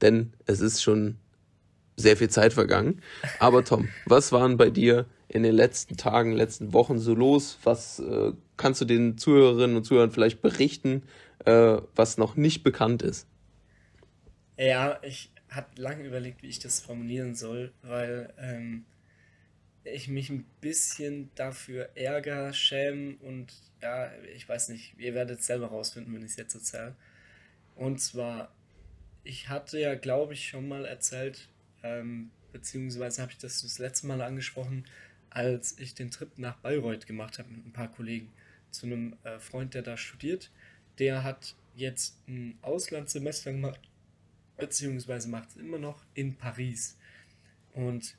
[0.00, 1.16] Denn es ist schon
[1.96, 3.02] sehr viel Zeit vergangen.
[3.38, 7.58] Aber Tom, was waren bei dir in den letzten Tagen, letzten Wochen so los?
[7.62, 11.02] Was äh, kannst du den Zuhörerinnen und Zuhörern vielleicht berichten,
[11.44, 13.26] äh, was noch nicht bekannt ist?
[14.56, 18.84] Ja, ich habe lange überlegt, wie ich das formulieren soll, weil ähm,
[19.84, 25.46] ich mich ein bisschen dafür ärgere, schäme und ja, ich weiß nicht, ihr werdet es
[25.46, 26.94] selber rausfinden, wenn ich es jetzt erzähle.
[27.74, 28.52] Und zwar,
[29.24, 31.48] ich hatte ja, glaube ich, schon mal erzählt,
[31.82, 34.84] ähm, beziehungsweise habe ich das das letzte Mal angesprochen,
[35.30, 38.30] als ich den Trip nach Bayreuth gemacht habe mit ein paar Kollegen
[38.70, 40.50] zu einem äh, Freund, der da studiert.
[41.00, 43.80] Der hat jetzt ein Auslandssemester gemacht,
[44.58, 46.96] beziehungsweise macht es immer noch in Paris.
[47.72, 48.16] Und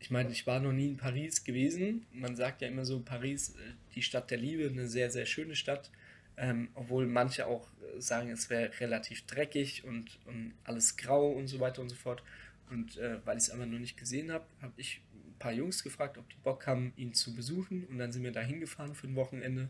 [0.00, 2.06] ich meine, ich war noch nie in Paris gewesen.
[2.12, 5.56] Man sagt ja immer so, Paris, äh, die Stadt der Liebe, eine sehr, sehr schöne
[5.56, 5.90] Stadt.
[6.36, 11.48] Ähm, obwohl manche auch äh, sagen, es wäre relativ dreckig und, und alles grau und
[11.48, 12.22] so weiter und so fort.
[12.70, 15.82] Und äh, weil ich es aber noch nicht gesehen habe, habe ich ein paar Jungs
[15.82, 17.84] gefragt, ob die Bock haben, ihn zu besuchen.
[17.86, 19.68] Und dann sind wir da hingefahren für ein Wochenende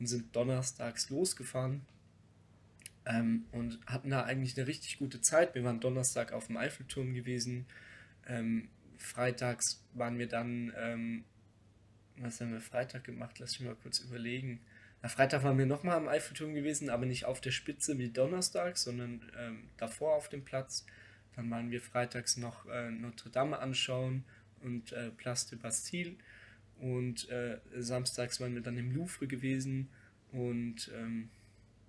[0.00, 1.82] und sind donnerstags losgefahren.
[3.06, 5.54] Ähm, und hatten da eigentlich eine richtig gute Zeit.
[5.54, 7.66] Wir waren Donnerstag auf dem Eiffelturm gewesen.
[8.26, 11.24] Ähm, freitags waren wir dann, ähm,
[12.16, 13.38] was haben wir Freitag gemacht?
[13.38, 14.60] Lass mich mal kurz überlegen.
[15.02, 18.76] Na, Freitag waren wir nochmal am Eiffelturm gewesen, aber nicht auf der Spitze wie Donnerstag,
[18.76, 20.84] sondern ähm, davor auf dem Platz.
[21.36, 24.24] Dann waren wir freitags noch äh, Notre Dame anschauen
[24.62, 26.16] und äh, Place de Bastille.
[26.80, 29.88] Und äh, samstags waren wir dann im Louvre gewesen
[30.32, 31.28] und ähm,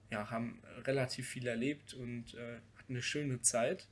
[0.09, 3.87] ja, haben relativ viel erlebt und äh, hatten eine schöne Zeit.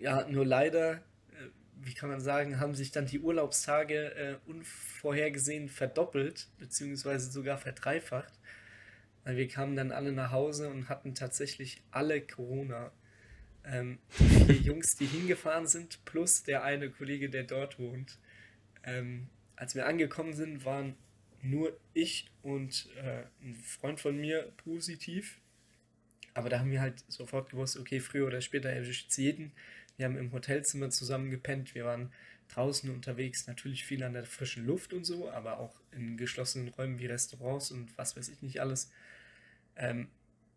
[0.00, 1.02] Ja, nur leider
[1.82, 8.32] wie kann man sagen, haben sich dann die Urlaubstage äh, unvorhergesehen verdoppelt, beziehungsweise sogar verdreifacht.
[9.24, 12.92] Weil wir kamen dann alle nach Hause und hatten tatsächlich alle Corona.
[13.64, 18.18] Ähm, die vier Jungs, die hingefahren sind, plus der eine Kollege, der dort wohnt.
[18.84, 20.94] Ähm, als wir angekommen sind, waren
[21.42, 25.38] nur ich und äh, ein Freund von mir positiv.
[26.34, 29.52] Aber da haben wir halt sofort gewusst, okay, früher oder später erwischt es jeden.
[29.96, 31.74] Wir haben im Hotelzimmer zusammen gepennt.
[31.74, 32.12] Wir waren
[32.48, 36.98] draußen unterwegs, natürlich viel an der frischen Luft und so, aber auch in geschlossenen Räumen
[36.98, 38.90] wie Restaurants und was weiß ich nicht alles.
[39.76, 40.08] Ähm,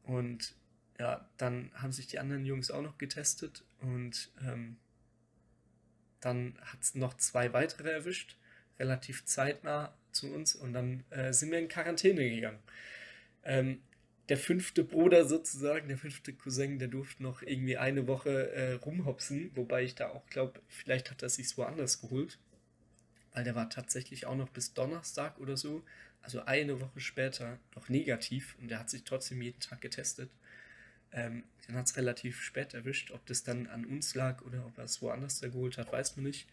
[0.03, 0.55] und
[0.99, 4.78] ja, dann haben sich die anderen Jungs auch noch getestet und ähm,
[6.26, 8.38] dann hat es noch zwei weitere erwischt,
[8.80, 12.59] relativ zeitnah zu uns und dann äh, sind wir in Quarantäne gegangen.
[13.43, 13.82] Ähm,
[14.30, 19.51] der fünfte Bruder sozusagen, der fünfte Cousin, der durfte noch irgendwie eine Woche äh, rumhopsen,
[19.55, 22.39] wobei ich da auch glaube, vielleicht hat er sich woanders geholt,
[23.34, 25.84] weil der war tatsächlich auch noch bis Donnerstag oder so,
[26.21, 30.30] also eine Woche später noch negativ und der hat sich trotzdem jeden Tag getestet.
[31.14, 34.78] Ähm, dann hat es relativ spät erwischt, ob das dann an uns lag oder ob
[34.78, 36.47] er es woanders da geholt hat, weiß man nicht.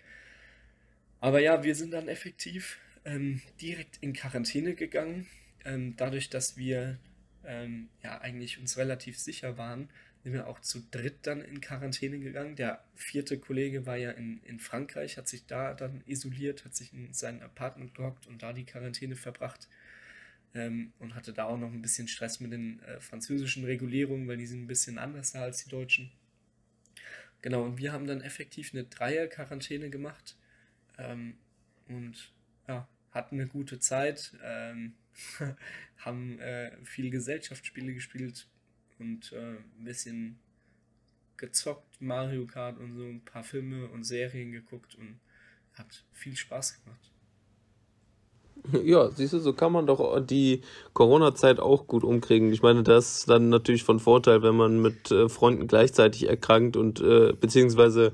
[1.21, 5.27] Aber ja, wir sind dann effektiv ähm, direkt in Quarantäne gegangen.
[5.65, 6.99] Ähm, dadurch, dass wir
[7.45, 9.89] ähm, ja eigentlich uns relativ sicher waren,
[10.23, 12.57] sind wir auch zu dritt dann in Quarantäne gegangen.
[12.57, 16.93] Der vierte Kollege war ja in, in Frankreich, hat sich da dann isoliert, hat sich
[16.93, 19.69] in sein Apartment gehockt und da die Quarantäne verbracht.
[20.55, 24.37] Ähm, und hatte da auch noch ein bisschen Stress mit den äh, französischen Regulierungen, weil
[24.37, 26.11] die sind ein bisschen anders da als die deutschen.
[27.43, 30.37] Genau, und wir haben dann effektiv eine Dreier-Quarantäne gemacht
[30.99, 31.35] ähm,
[31.89, 32.33] und
[32.69, 34.33] ja, hatten eine gute Zeit.
[34.43, 34.95] Ähm,
[35.99, 38.49] haben äh, viele Gesellschaftsspiele gespielt
[38.99, 40.39] und äh, ein bisschen
[41.37, 45.21] gezockt, Mario Kart und so, ein paar Filme und Serien geguckt und
[45.75, 47.10] hat viel Spaß gemacht.
[48.85, 50.61] Ja, siehst du, so kann man doch die
[50.93, 52.53] Corona-Zeit auch gut umkriegen.
[52.53, 56.77] Ich meine, das ist dann natürlich von Vorteil, wenn man mit äh, Freunden gleichzeitig erkrankt
[56.77, 58.13] und äh, beziehungsweise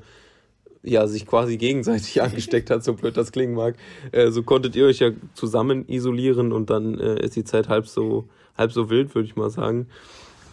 [0.83, 3.77] ja, sich quasi gegenseitig angesteckt hat, so blöd das klingen mag.
[4.13, 7.89] Äh, so konntet ihr euch ja zusammen isolieren und dann äh, ist die Zeit halb
[7.89, 9.89] so, halb so wild, würde ich mal sagen.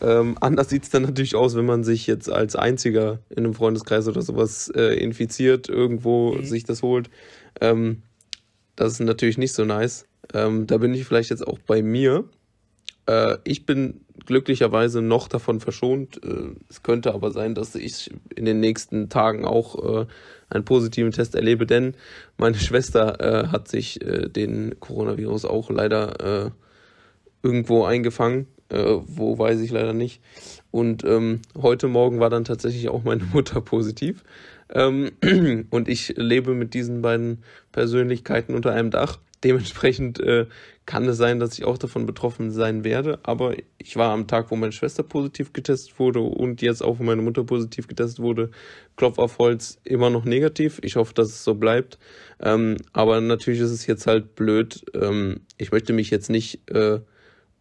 [0.01, 4.07] Ähm, anders sieht's dann natürlich aus, wenn man sich jetzt als Einziger in einem Freundeskreis
[4.07, 6.43] oder sowas äh, infiziert, irgendwo mhm.
[6.43, 7.09] sich das holt.
[7.61, 8.01] Ähm,
[8.75, 10.05] das ist natürlich nicht so nice.
[10.33, 12.25] Ähm, da bin ich vielleicht jetzt auch bei mir.
[13.05, 16.23] Äh, ich bin glücklicherweise noch davon verschont.
[16.23, 20.05] Äh, es könnte aber sein, dass ich in den nächsten Tagen auch äh,
[20.49, 21.95] einen positiven Test erlebe, denn
[22.37, 26.51] meine Schwester äh, hat sich äh, den Coronavirus auch leider äh,
[27.41, 28.47] irgendwo eingefangen.
[28.69, 30.21] wo weiß ich leider nicht.
[30.71, 34.23] Und ähm, heute Morgen war dann tatsächlich auch meine Mutter positiv.
[34.73, 35.11] Ähm,
[35.69, 39.19] und ich lebe mit diesen beiden Persönlichkeiten unter einem Dach.
[39.43, 40.45] Dementsprechend äh,
[40.85, 43.19] kann es sein, dass ich auch davon betroffen sein werde.
[43.23, 47.03] Aber ich war am Tag, wo meine Schwester positiv getestet wurde und jetzt auch, wo
[47.03, 48.51] meine Mutter positiv getestet wurde,
[48.95, 50.79] Klopf auf Holz, immer noch negativ.
[50.81, 51.99] Ich hoffe, dass es so bleibt.
[52.41, 54.83] Ähm, aber natürlich ist es jetzt halt blöd.
[54.93, 56.99] Ähm, ich möchte mich jetzt nicht äh,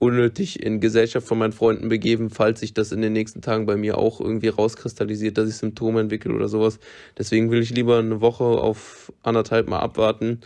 [0.02, 3.76] unnötig in Gesellschaft von meinen Freunden begeben, falls sich das in den nächsten Tagen bei
[3.76, 6.80] mir auch irgendwie rauskristallisiert, dass ich Symptome entwickle oder sowas.
[7.16, 10.40] Deswegen will ich lieber eine Woche auf anderthalb mal abwarten,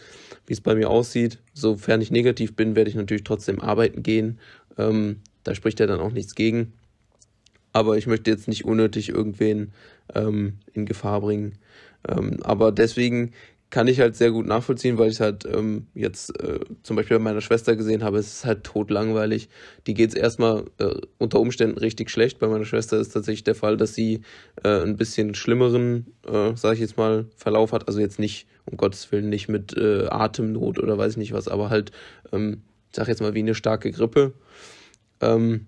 [0.46, 1.38] wie es bei mir aussieht.
[1.54, 4.38] Sofern ich negativ bin, werde ich natürlich trotzdem arbeiten gehen.
[4.76, 6.74] Ähm, da spricht ja dann auch nichts gegen.
[7.72, 9.72] Aber ich möchte jetzt nicht unnötig irgendwen
[10.14, 11.54] ähm, in Gefahr bringen.
[12.06, 13.32] Ähm, aber deswegen
[13.70, 17.24] kann ich halt sehr gut nachvollziehen, weil ich halt ähm, jetzt äh, zum Beispiel bei
[17.24, 19.48] meiner Schwester gesehen habe, es ist halt totlangweilig.
[19.86, 22.38] Die geht es erstmal äh, unter Umständen richtig schlecht.
[22.38, 24.22] Bei meiner Schwester ist tatsächlich der Fall, dass sie
[24.62, 27.88] äh, ein bisschen schlimmeren, äh, sage ich jetzt mal, Verlauf hat.
[27.88, 31.48] Also jetzt nicht, um Gottes Willen, nicht mit äh, Atemnot oder weiß ich nicht was,
[31.48, 31.90] aber halt,
[32.32, 32.62] ähm,
[32.92, 34.32] sag jetzt mal, wie eine starke Grippe.
[35.20, 35.66] Ähm,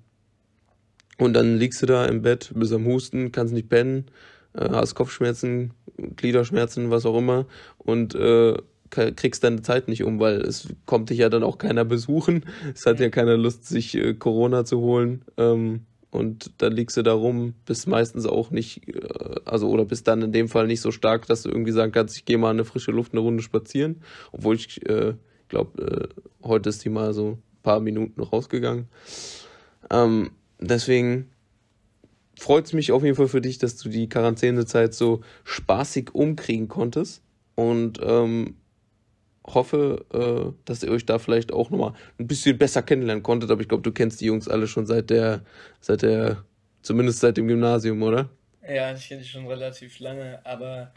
[1.19, 4.07] und dann liegst du da im Bett, bist am Husten, kannst nicht pennen,
[4.55, 7.47] äh, hast Kopfschmerzen, Gliederschmerzen, was auch immer
[7.79, 8.57] und äh,
[8.91, 12.45] kriegst deine Zeit nicht um, weil es kommt dich ja dann auch keiner besuchen.
[12.75, 15.25] Es hat ja keiner Lust, sich äh, Corona zu holen.
[15.37, 20.09] Ähm, und dann liegst du da rum, bist meistens auch nicht, äh, also oder bist
[20.09, 22.51] dann in dem Fall nicht so stark, dass du irgendwie sagen kannst, ich gehe mal
[22.51, 24.03] in eine frische Luft eine Runde spazieren.
[24.33, 25.15] Obwohl ich äh,
[25.49, 28.89] glaube, äh, heute ist die mal so ein paar Minuten rausgegangen.
[29.91, 30.31] Ähm,
[30.61, 31.31] deswegen
[32.39, 36.69] freut es mich auf jeden Fall für dich, dass du die Quarantänezeit so spaßig umkriegen
[36.69, 37.23] konntest.
[37.55, 38.55] Und ähm,
[39.55, 43.51] hoffe, äh, dass ihr euch da vielleicht auch nochmal ein bisschen besser kennenlernen konntet.
[43.51, 45.43] Aber ich glaube, du kennst die Jungs alle schon seit der,
[45.81, 46.45] seit der,
[46.83, 48.31] zumindest seit dem Gymnasium, oder?
[48.69, 50.93] Ja, ich kenne die schon relativ lange, aber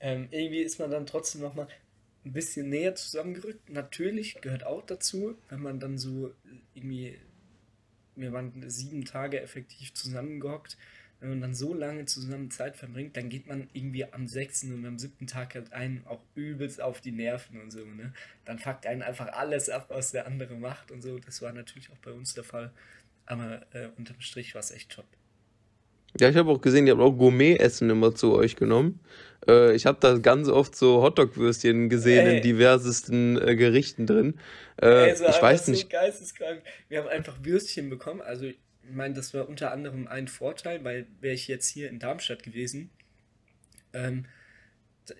[0.00, 1.68] ähm, irgendwie ist man dann trotzdem nochmal
[2.24, 3.70] ein bisschen näher zusammengerückt.
[3.70, 6.32] Natürlich gehört auch dazu, wenn man dann so
[6.74, 7.16] irgendwie
[8.16, 10.76] wir waren sieben Tage effektiv zusammengehockt.
[11.20, 14.84] Wenn man dann so lange zusammen Zeit verbringt, dann geht man irgendwie am sechsten und
[14.84, 18.12] am siebten Tag halt einen auch übelst auf die Nerven und so, ne?
[18.44, 21.20] Dann fuckt einen einfach alles ab, was der andere macht und so.
[21.20, 22.72] Das war natürlich auch bei uns der Fall.
[23.26, 25.06] Aber äh, unterm Strich war es echt top.
[26.20, 29.00] Ja, ich habe auch gesehen, ihr habt auch Gourmet-Essen immer zu euch genommen.
[29.48, 32.36] Äh, ich habe da ganz oft so Hotdog-Würstchen gesehen Ey.
[32.36, 34.38] in diversesten äh, Gerichten drin.
[34.80, 35.82] Äh, Ey, ich weiß nicht.
[35.82, 36.62] So geisteskrank.
[36.88, 38.20] Wir haben einfach Würstchen bekommen.
[38.20, 38.58] Also, ich
[38.90, 42.90] meine, das war unter anderem ein Vorteil, weil wäre ich jetzt hier in Darmstadt gewesen,
[43.94, 44.26] ähm,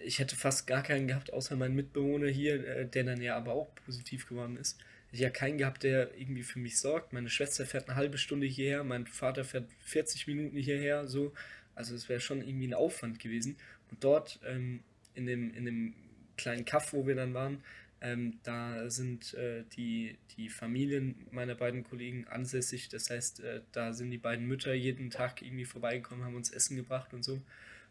[0.05, 3.53] ich hätte fast gar keinen gehabt, außer meinen Mitbewohner hier, äh, der dann ja aber
[3.53, 4.79] auch positiv geworden ist
[5.21, 7.13] ja keinen gehabt, der irgendwie für mich sorgt.
[7.13, 11.33] Meine Schwester fährt eine halbe Stunde hierher, mein Vater fährt 40 Minuten hierher, so.
[11.75, 13.57] Also es wäre schon irgendwie ein Aufwand gewesen.
[13.91, 14.81] Und dort ähm,
[15.15, 15.95] in, dem, in dem
[16.37, 17.63] kleinen Kaff, wo wir dann waren,
[18.01, 22.89] ähm, da sind äh, die, die Familien meiner beiden Kollegen ansässig.
[22.89, 26.77] Das heißt, äh, da sind die beiden Mütter jeden Tag irgendwie vorbeigekommen, haben uns Essen
[26.77, 27.41] gebracht und so.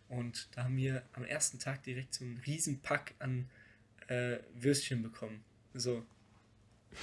[0.09, 3.49] Und da haben wir am ersten Tag direkt so einen riesen Pack an
[4.07, 5.41] äh, Würstchen bekommen.
[5.74, 6.05] So,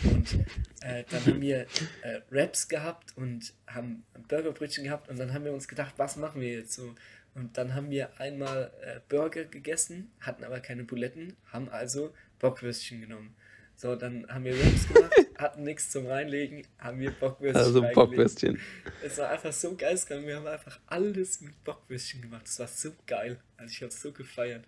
[0.04, 0.34] und
[0.82, 1.60] äh, dann haben wir
[2.02, 6.40] äh, Raps gehabt und haben Burgerbrötchen gehabt und dann haben wir uns gedacht, was machen
[6.40, 6.94] wir jetzt so?
[7.34, 13.00] Und dann haben wir einmal äh, Burger gegessen, hatten aber keine Buletten, haben also Bockwürstchen
[13.00, 13.34] genommen.
[13.76, 18.58] So, dann haben wir Raps gemacht, hatten nichts zum Reinlegen, haben wir Bockwürstchen Also Bockwürstchen.
[19.04, 22.42] Es war einfach so geistkrank, wir haben einfach alles mit Bockwürstchen gemacht.
[22.44, 23.38] Das war so geil.
[23.56, 24.64] Also ich habe es so gefeiert.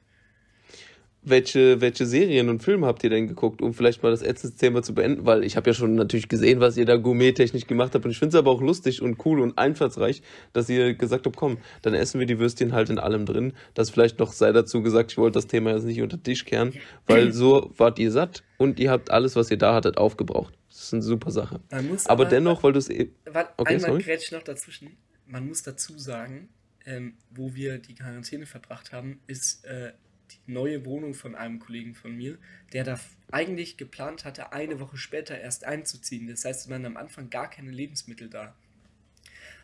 [1.22, 4.94] Welche, welche Serien und Filme habt ihr denn geguckt, um vielleicht mal das Essensthema zu
[4.94, 5.26] beenden?
[5.26, 8.04] Weil ich habe ja schon natürlich gesehen, was ihr da gourmet-technisch gemacht habt.
[8.06, 10.22] Und ich finde es aber auch lustig und cool und einfallsreich,
[10.54, 13.52] dass ihr gesagt habt, komm, dann essen wir die Würstchen halt in allem drin.
[13.74, 16.46] Das vielleicht noch sei dazu gesagt, ich wollte das Thema jetzt nicht unter den Tisch
[16.46, 16.72] kehren,
[17.06, 20.54] weil so wart ihr satt und ihr habt alles, was ihr da hattet, aufgebraucht.
[20.68, 21.60] Das ist eine super Sache.
[22.06, 23.14] aber, dennoch, weil du es eben.
[23.56, 24.96] Okay, einmal grätsch noch dazwischen.
[25.26, 26.48] Man muss dazu sagen,
[26.86, 29.92] ähm, wo wir die Quarantäne verbracht haben, ist äh,
[30.46, 32.38] neue Wohnung von einem Kollegen von mir,
[32.72, 36.26] der da eigentlich geplant hatte, eine Woche später erst einzuziehen.
[36.28, 38.54] Das heißt, es waren am Anfang gar keine Lebensmittel da.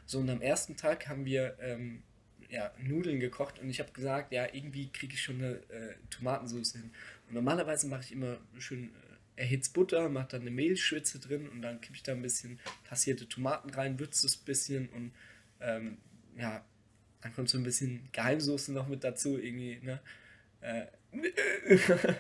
[0.07, 2.03] So, und am ersten Tag haben wir ähm,
[2.49, 6.73] ja, Nudeln gekocht und ich habe gesagt, ja, irgendwie kriege ich schon eine äh, Tomatensauce
[6.73, 6.91] hin.
[7.29, 8.91] Und normalerweise mache ich immer schön
[9.35, 13.29] erhitzt Butter, macht dann eine Mehlschwitze drin und dann kippe ich da ein bisschen passierte
[13.29, 15.13] Tomaten rein, würze es ein bisschen und
[15.61, 15.99] ähm,
[16.39, 16.65] ja,
[17.21, 20.01] dann kommt so ein bisschen Geheimsoße noch mit dazu, irgendwie, ne?
[20.61, 20.87] Äh,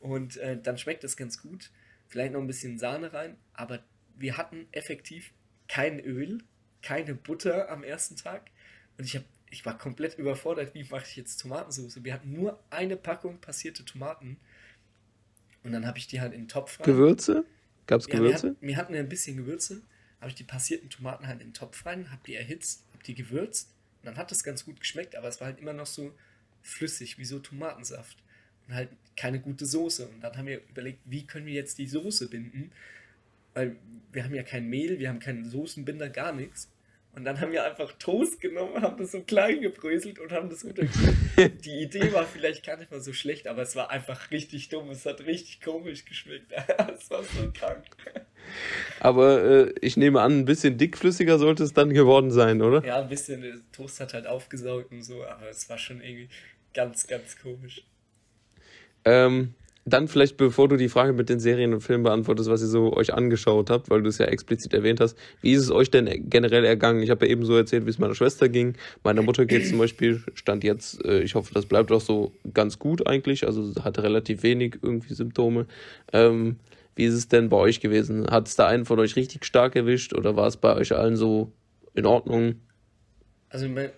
[0.00, 1.70] und äh, dann schmeckt das ganz gut.
[2.08, 3.82] Vielleicht noch ein bisschen Sahne rein, aber
[4.16, 5.32] wir hatten effektiv
[5.68, 6.42] kein Öl,
[6.82, 8.50] keine Butter am ersten Tag
[8.98, 12.02] und ich habe ich war komplett überfordert, wie mache ich jetzt Tomatensauce?
[12.02, 14.38] Wir hatten nur eine Packung passierte Tomaten
[15.62, 16.86] und dann habe ich die halt in den Topf rein.
[16.86, 17.44] Gewürze?
[17.86, 18.48] Gab es Gewürze?
[18.48, 19.82] Ja, wir, wir, hatten ein bisschen Gewürze,
[20.20, 23.14] habe ich die passierten Tomaten halt in den Topf rein, habe die erhitzt, habe die
[23.14, 26.14] gewürzt und dann hat das ganz gut geschmeckt, aber es war halt immer noch so
[26.62, 28.18] flüssig, wie so Tomatensaft
[28.68, 30.06] und halt keine gute Soße.
[30.06, 32.72] Und dann haben wir überlegt, wie können wir jetzt die Soße binden,
[33.54, 33.76] weil
[34.12, 36.70] wir haben ja kein Mehl, wir haben keinen Soßenbinder, gar nichts.
[37.14, 40.64] Und dann haben wir einfach Toast genommen, haben das so klein gebröselt und haben das
[40.64, 41.14] untergebracht.
[41.64, 44.88] Die Idee war vielleicht gar nicht mal so schlecht, aber es war einfach richtig dumm.
[44.88, 46.52] Es hat richtig komisch geschmeckt.
[46.94, 47.84] Es war so krank.
[49.00, 52.84] Aber äh, ich nehme an, ein bisschen dickflüssiger sollte es dann geworden sein, oder?
[52.84, 53.42] Ja, ein bisschen.
[53.42, 56.28] Der Toast hat halt aufgesaugt und so, aber es war schon irgendwie
[56.74, 57.84] ganz, ganz komisch.
[59.04, 62.68] Ähm, dann vielleicht, bevor du die Frage mit den Serien und Filmen beantwortest, was ihr
[62.68, 65.90] so euch angeschaut habt, weil du es ja explizit erwähnt hast, wie ist es euch
[65.90, 67.02] denn generell ergangen?
[67.02, 68.74] Ich habe ja eben so erzählt, wie es meiner Schwester ging.
[69.02, 72.78] Meiner Mutter geht zum Beispiel, stand jetzt, äh, ich hoffe, das bleibt auch so ganz
[72.78, 75.66] gut eigentlich, also hatte relativ wenig irgendwie Symptome.
[76.12, 76.56] Ähm,
[76.94, 78.28] wie ist es denn bei euch gewesen?
[78.30, 81.16] Hat es da einen von euch richtig stark erwischt oder war es bei euch allen
[81.16, 81.52] so
[81.94, 82.60] in Ordnung?
[83.48, 83.92] Also bei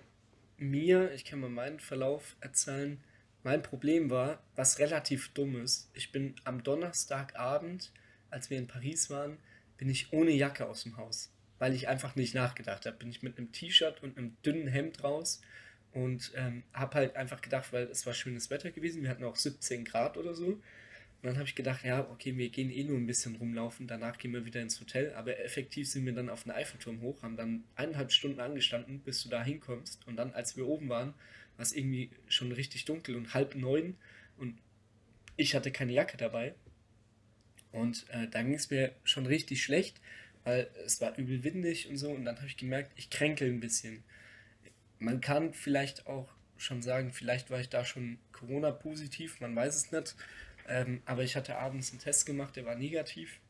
[0.59, 2.99] mir, ich kann mal meinen Verlauf erzählen,
[3.43, 7.93] mein Problem war, was relativ dumm ist, ich bin am Donnerstagabend,
[8.31, 9.39] als wir in Paris waren,
[9.77, 12.97] bin ich ohne Jacke aus dem Haus, weil ich einfach nicht nachgedacht habe.
[12.97, 15.41] Bin ich mit einem T-Shirt und einem dünnen Hemd raus
[15.93, 19.37] und ähm, habe halt einfach gedacht, weil es war schönes Wetter gewesen, wir hatten auch
[19.37, 20.61] 17 Grad oder so.
[21.25, 24.19] Und dann habe ich gedacht, ja, okay, wir gehen eh nur ein bisschen rumlaufen, danach
[24.19, 25.15] gehen wir wieder ins Hotel.
[25.15, 29.23] Aber effektiv sind wir dann auf den Eiffelturm hoch, haben dann eineinhalb Stunden angestanden, bis
[29.23, 30.07] du da hinkommst.
[30.07, 31.15] Und dann, als wir oben waren,
[31.57, 33.97] war es irgendwie schon richtig dunkel und halb neun
[34.37, 34.59] und
[35.39, 36.55] ich hatte keine Jacke dabei.
[37.73, 40.03] Und äh, dann ging es mir schon richtig schlecht,
[40.43, 42.11] weil es war übel windig und so.
[42.11, 44.05] Und dann habe ich gemerkt, ich kränkel ein bisschen.
[44.99, 49.91] Man kann vielleicht auch schon sagen, vielleicht war ich da schon Corona-positiv, man weiß es
[49.91, 50.17] nicht.
[50.67, 53.41] Ähm, aber ich hatte abends einen Test gemacht, der war negativ.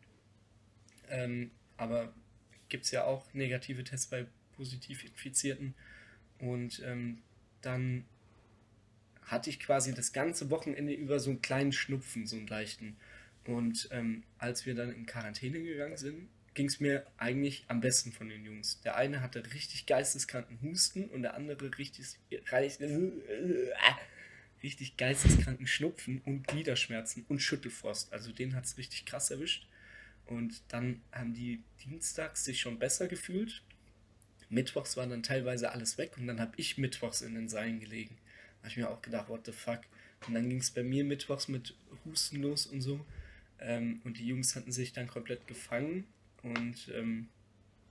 [1.09, 2.13] Ähm, aber
[2.69, 5.75] gibt es ja auch negative Tests bei positiv Infizierten.
[6.39, 7.19] Und ähm,
[7.63, 8.05] dann
[9.23, 12.97] hatte ich quasi das ganze Wochenende über so einen kleinen Schnupfen, so einen leichten.
[13.47, 18.13] Und ähm, als wir dann in Quarantäne gegangen sind, ging es mir eigentlich am besten
[18.13, 18.81] von den Jungs.
[18.83, 22.07] Der eine hatte richtig geisteskranken Husten und der andere richtig,
[24.65, 28.13] richtig geisteskranken Schnupfen und Gliederschmerzen und Schüttelfrost.
[28.13, 29.69] Also den hat es richtig krass erwischt.
[30.27, 33.63] Und dann haben die dienstags sich schon besser gefühlt
[34.55, 38.17] Mittwochs war dann teilweise alles weg und dann habe ich mittwochs in den Seilen gelegen.
[38.57, 39.81] Da habe ich mir auch gedacht, what the fuck.
[40.27, 43.05] Und dann ging es bei mir mittwochs mit Husten los und so.
[43.59, 46.07] Ähm, und die Jungs hatten sich dann komplett gefangen.
[46.43, 47.29] Und ähm,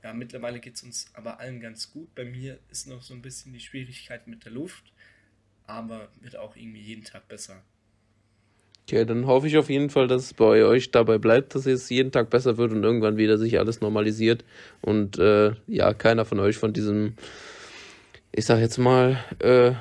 [0.04, 2.16] ja, mittlerweile geht es uns aber allen ganz gut.
[2.16, 4.93] Bei mir ist noch so ein bisschen die Schwierigkeit mit der Luft,
[5.68, 7.62] aber wird auch irgendwie jeden Tag besser.
[8.86, 11.90] Okay, dann hoffe ich auf jeden Fall, dass es bei euch dabei bleibt, dass es
[11.90, 14.44] jeden Tag besser wird und irgendwann wieder sich alles normalisiert
[14.82, 17.14] und äh, ja, keiner von euch von diesem,
[18.34, 19.72] ich sag jetzt mal, äh,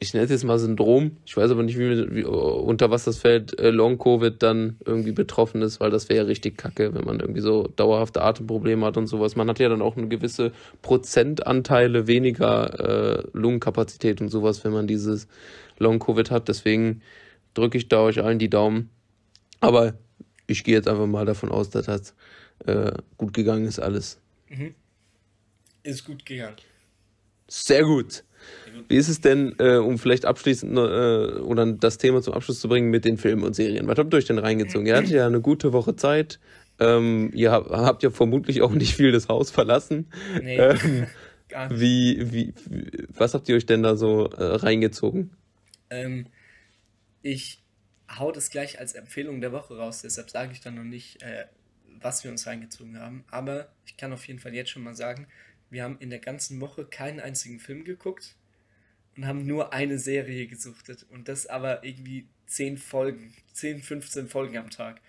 [0.00, 3.18] ich nenne es jetzt mal Syndrom, ich weiß aber nicht, wie, wie unter was das
[3.18, 7.18] fällt, äh, Long-Covid dann irgendwie betroffen ist, weil das wäre ja richtig kacke, wenn man
[7.18, 9.34] irgendwie so dauerhafte Atemprobleme hat und sowas.
[9.34, 14.86] Man hat ja dann auch eine gewisse Prozentanteile weniger äh, Lungenkapazität und sowas, wenn man
[14.86, 15.26] dieses
[15.78, 16.48] Long-Covid hat.
[16.48, 17.02] Deswegen
[17.54, 18.90] drücke ich da euch allen die Daumen.
[19.60, 19.94] Aber
[20.46, 22.14] ich gehe jetzt einfach mal davon aus, dass das
[22.66, 24.20] äh, gut gegangen ist alles.
[24.48, 24.74] Mhm.
[25.82, 26.56] Ist gut gegangen.
[27.48, 28.22] Sehr gut.
[28.88, 32.68] Wie ist es denn, äh, um vielleicht abschließend äh, oder das Thema zum Abschluss zu
[32.68, 33.86] bringen mit den Filmen und Serien?
[33.86, 34.86] Was habt ihr euch denn reingezogen?
[34.86, 36.38] ihr hattet ja eine gute Woche Zeit.
[36.80, 40.10] Ähm, ihr habt, habt ja vermutlich auch nicht viel das Haus verlassen.
[40.40, 41.06] Nee, ähm,
[41.48, 41.80] gar nicht.
[41.80, 42.54] Wie, wie,
[43.14, 45.30] was habt ihr euch denn da so äh, reingezogen?
[45.90, 46.26] Ähm,
[47.22, 47.62] ich
[48.08, 51.46] hau das gleich als Empfehlung der Woche raus, deshalb sage ich dann noch nicht, äh,
[52.00, 53.24] was wir uns reingezogen haben.
[53.30, 55.26] Aber ich kann auf jeden Fall jetzt schon mal sagen,
[55.70, 58.36] wir haben in der ganzen Woche keinen einzigen Film geguckt
[59.16, 61.06] und haben nur eine Serie gesuchtet.
[61.10, 65.00] Und das aber irgendwie 10 Folgen, 10, 15 Folgen am Tag.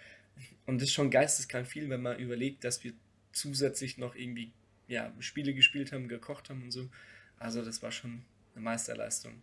[0.66, 2.94] Und das ist schon geisteskrank viel, wenn man überlegt, dass wir
[3.32, 4.52] zusätzlich noch irgendwie
[4.88, 6.90] ja, Spiele gespielt haben, gekocht haben und so.
[7.38, 8.24] Also das war schon
[8.56, 9.42] eine Meisterleistung.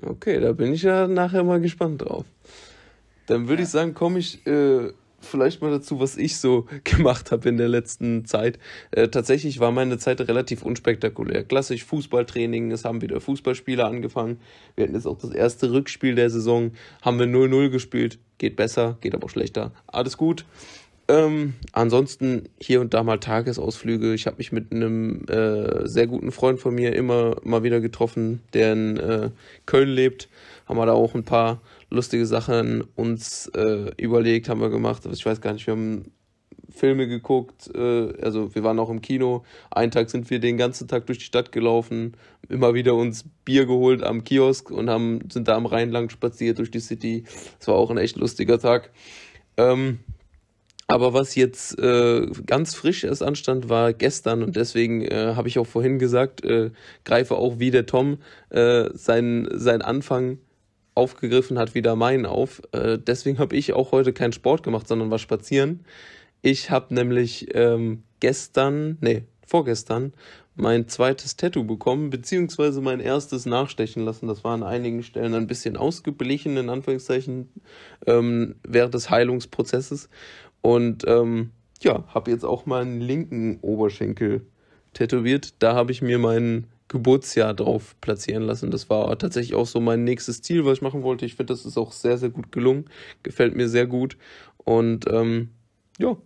[0.00, 2.26] Okay, da bin ich ja nachher mal gespannt drauf.
[3.26, 3.66] Dann würde ja.
[3.66, 7.68] ich sagen, komme ich äh, vielleicht mal dazu, was ich so gemacht habe in der
[7.68, 8.58] letzten Zeit.
[8.90, 11.44] Äh, tatsächlich war meine Zeit relativ unspektakulär.
[11.44, 14.40] Klassisch Fußballtraining, es haben wieder Fußballspiele angefangen.
[14.74, 18.18] Wir hatten jetzt auch das erste Rückspiel der Saison, haben wir 0-0 gespielt.
[18.38, 19.72] Geht besser, geht aber schlechter.
[19.86, 20.44] Alles gut.
[21.08, 24.12] Ähm, ansonsten hier und da mal Tagesausflüge.
[24.14, 28.42] Ich habe mich mit einem äh, sehr guten Freund von mir immer mal wieder getroffen,
[28.54, 29.30] der in äh,
[29.66, 30.28] Köln lebt.
[30.66, 31.60] Haben wir da auch ein paar
[31.90, 35.06] lustige Sachen uns äh, überlegt, haben wir gemacht.
[35.10, 36.12] Ich weiß gar nicht, wir haben
[36.68, 39.44] Filme geguckt, äh, also wir waren auch im Kino.
[39.70, 42.16] Einen Tag sind wir den ganzen Tag durch die Stadt gelaufen,
[42.48, 46.58] immer wieder uns Bier geholt am Kiosk und haben, sind da am Rhein lang spaziert
[46.58, 47.24] durch die City.
[47.58, 48.90] Es war auch ein echt lustiger Tag.
[49.56, 50.00] Ähm,
[50.88, 55.58] aber was jetzt äh, ganz frisch erst anstand, war gestern und deswegen äh, habe ich
[55.58, 56.70] auch vorhin gesagt, äh,
[57.04, 58.18] greife auch wie der Tom
[58.50, 60.38] äh, seinen sein Anfang
[60.96, 62.62] aufgegriffen hat, wieder meinen auf.
[62.72, 65.84] Äh, deswegen habe ich auch heute keinen Sport gemacht, sondern war spazieren.
[66.42, 70.12] Ich habe nämlich ähm, gestern, nee, vorgestern,
[70.56, 74.26] mein zweites Tattoo bekommen, beziehungsweise mein erstes nachstechen lassen.
[74.26, 77.50] Das war an einigen Stellen ein bisschen ausgeblichen, in Anführungszeichen,
[78.06, 80.08] ähm, während des Heilungsprozesses.
[80.62, 81.50] Und ähm,
[81.82, 84.46] ja, habe jetzt auch meinen linken Oberschenkel
[84.94, 85.54] tätowiert.
[85.58, 88.70] Da habe ich mir meinen Geburtsjahr drauf platzieren lassen.
[88.70, 91.26] Das war tatsächlich auch so mein nächstes Ziel, was ich machen wollte.
[91.26, 92.84] Ich finde, das ist auch sehr, sehr gut gelungen.
[93.22, 94.16] Gefällt mir sehr gut.
[94.58, 95.50] Und ähm,
[95.98, 96.16] ja,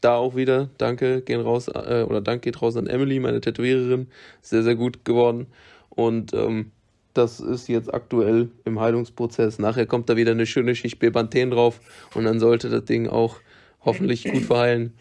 [0.00, 4.08] da auch wieder danke gehen raus äh, oder Dank geht raus an Emily, meine Tätowiererin.
[4.40, 5.46] Sehr, sehr gut geworden.
[5.90, 6.70] Und ähm,
[7.14, 9.58] das ist jetzt aktuell im Heilungsprozess.
[9.58, 11.80] Nachher kommt da wieder eine schöne Schicht Bepanthen drauf
[12.14, 13.36] und dann sollte das Ding auch
[13.80, 14.94] hoffentlich gut verheilen.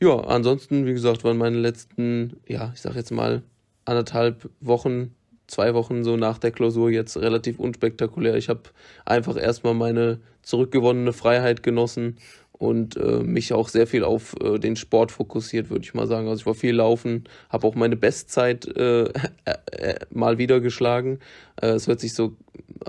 [0.00, 3.42] Ja, ansonsten, wie gesagt, waren meine letzten, ja, ich sag jetzt mal,
[3.90, 5.14] anderthalb Wochen,
[5.46, 8.36] zwei Wochen so nach der Klausur jetzt relativ unspektakulär.
[8.36, 8.62] Ich habe
[9.04, 12.16] einfach erstmal meine zurückgewonnene Freiheit genossen
[12.52, 16.28] und äh, mich auch sehr viel auf äh, den Sport fokussiert, würde ich mal sagen.
[16.28, 19.04] Also ich war viel laufen, habe auch meine Bestzeit äh,
[19.44, 21.20] äh mal wieder geschlagen.
[21.60, 22.36] Äh, es hört sich so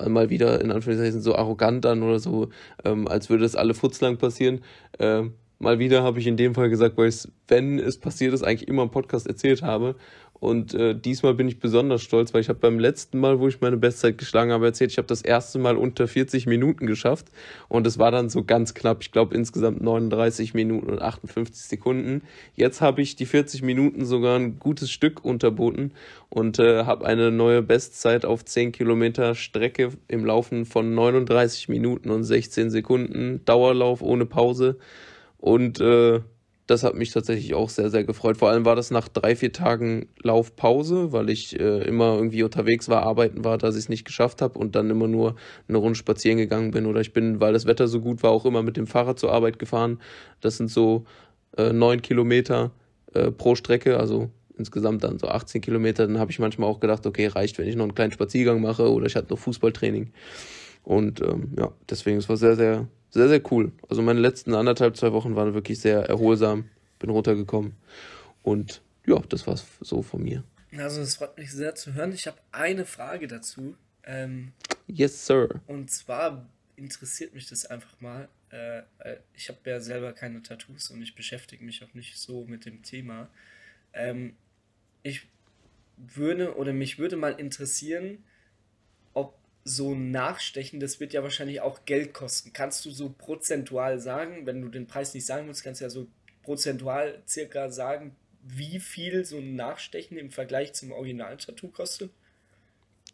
[0.08, 2.50] mal wieder in Anführungszeichen so arrogant an oder so,
[2.84, 4.60] ähm, als würde es alle futzlang passieren.
[5.00, 8.44] Ähm, mal wieder habe ich in dem Fall gesagt, weil es, wenn es passiert ist,
[8.44, 9.96] eigentlich immer im Podcast erzählt habe.
[10.42, 13.62] Und äh, diesmal bin ich besonders stolz, weil ich habe beim letzten Mal, wo ich
[13.62, 17.28] meine Bestzeit geschlagen habe, erzählt, ich habe das erste Mal unter 40 Minuten geschafft.
[17.70, 22.24] Und es war dann so ganz knapp, ich glaube insgesamt 39 Minuten und 58 Sekunden.
[22.56, 25.92] Jetzt habe ich die 40 Minuten sogar ein gutes Stück unterboten
[26.30, 32.10] und äh, habe eine neue Bestzeit auf 10 Kilometer Strecke im Laufen von 39 Minuten
[32.10, 33.42] und 16 Sekunden.
[33.46, 34.80] Dauerlauf ohne Pause.
[35.38, 36.22] Und äh,
[36.72, 38.38] das hat mich tatsächlich auch sehr, sehr gefreut.
[38.38, 42.88] Vor allem war das nach drei, vier Tagen Laufpause, weil ich äh, immer irgendwie unterwegs
[42.88, 45.36] war, arbeiten war, dass ich es nicht geschafft habe und dann immer nur
[45.68, 46.86] eine Runde spazieren gegangen bin.
[46.86, 49.34] Oder ich bin, weil das Wetter so gut war, auch immer mit dem Fahrrad zur
[49.34, 50.00] Arbeit gefahren.
[50.40, 51.06] Das sind so
[51.58, 52.72] äh, neun Kilometer
[53.14, 56.08] äh, pro Strecke, also insgesamt dann so 18 Kilometer.
[56.08, 58.90] Dann habe ich manchmal auch gedacht, okay, reicht, wenn ich noch einen kleinen Spaziergang mache
[58.90, 60.12] oder ich hatte noch Fußballtraining.
[60.84, 63.72] Und ähm, ja, deswegen, es war sehr, sehr, sehr, sehr cool.
[63.90, 66.70] Also meine letzten anderthalb, zwei Wochen waren wirklich sehr erholsam.
[67.00, 67.76] Bin runtergekommen.
[68.44, 70.44] Und ja, das war's so von mir.
[70.78, 72.14] Also es freut mich sehr zu hören.
[72.14, 73.76] Ich habe eine Frage dazu.
[74.04, 74.54] Ähm,
[74.88, 75.62] yes, sir.
[75.68, 76.48] Und zwar
[76.78, 78.30] interessiert mich das einfach mal.
[78.50, 78.84] Äh,
[79.36, 82.82] ich habe ja selber keine Tattoos und ich beschäftige mich auch nicht so mit dem
[82.84, 83.30] Thema.
[83.94, 84.36] Ähm,
[85.04, 85.28] ich
[85.98, 88.24] würde oder mich würde mal interessieren,
[89.64, 92.52] so Nachstechen, das wird ja wahrscheinlich auch Geld kosten.
[92.54, 95.90] Kannst du so prozentual sagen, wenn du den Preis nicht sagen willst, kannst du ja
[95.90, 96.08] so
[96.44, 102.12] prozentual circa sagen, wie viel so ein Nachstechen im Vergleich zum Original-Tattoo kostet?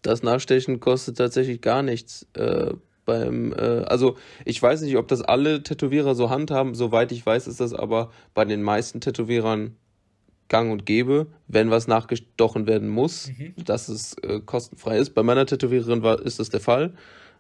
[0.02, 2.26] Das Nachstechen kostet tatsächlich gar nichts.
[2.34, 2.74] Äh,
[3.06, 6.76] beim, äh, also ich weiß nicht, ob das alle Tätowierer so handhaben.
[6.76, 9.76] Soweit ich weiß, ist das aber bei den meisten Tätowierern
[10.50, 13.54] gang und gäbe, wenn was nachgestochen werden muss, mhm.
[13.64, 15.12] dass es äh, kostenfrei ist.
[15.12, 16.94] Bei meiner Tätowiererin war, ist das der Fall.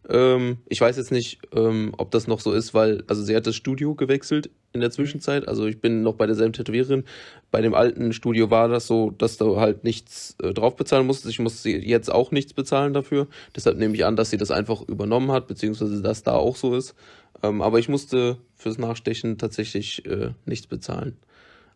[0.09, 3.47] Ähm, ich weiß jetzt nicht, ähm, ob das noch so ist, weil, also sie hat
[3.47, 5.47] das Studio gewechselt in der Zwischenzeit.
[5.47, 7.03] Also ich bin noch bei derselben Tätowiererin.
[7.51, 11.33] Bei dem alten Studio war das so, dass du halt nichts äh, drauf bezahlen musstest.
[11.33, 13.27] Ich musste jetzt auch nichts bezahlen dafür.
[13.55, 16.75] Deshalb nehme ich an, dass sie das einfach übernommen hat, beziehungsweise dass da auch so
[16.75, 16.95] ist.
[17.43, 21.17] Ähm, aber ich musste fürs Nachstechen tatsächlich äh, nichts bezahlen.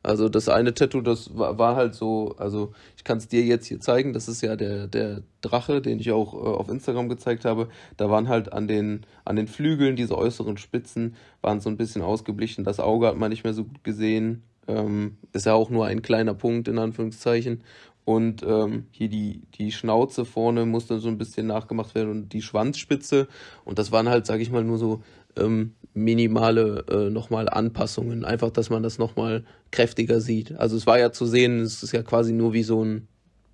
[0.04, 3.68] Also das eine Tattoo, das war, war halt so, also ich kann es dir jetzt
[3.68, 7.46] hier zeigen, das ist ja der, der Drache, den ich auch äh, auf Instagram gezeigt
[7.46, 7.70] habe.
[7.98, 12.02] Da waren halt an den, an den Flügeln, diese äußeren Spitzen, waren so ein bisschen
[12.02, 12.64] ausgeblichen.
[12.64, 14.44] Das Auge hat man nicht mehr so gut gesehen.
[14.68, 17.64] Ähm, ist ja auch nur ein kleiner Punkt in Anführungszeichen.
[18.04, 22.42] Und ähm, hier die, die Schnauze vorne musste so ein bisschen nachgemacht werden und die
[22.42, 23.28] Schwanzspitze.
[23.64, 25.04] Und das waren halt, sag ich mal, nur so
[25.38, 28.26] ähm, minimale äh, nochmal Anpassungen.
[28.26, 30.54] Einfach, dass man das nochmal kräftiger sieht.
[30.54, 33.08] Also es war ja zu sehen, es ist ja quasi nur wie so ein,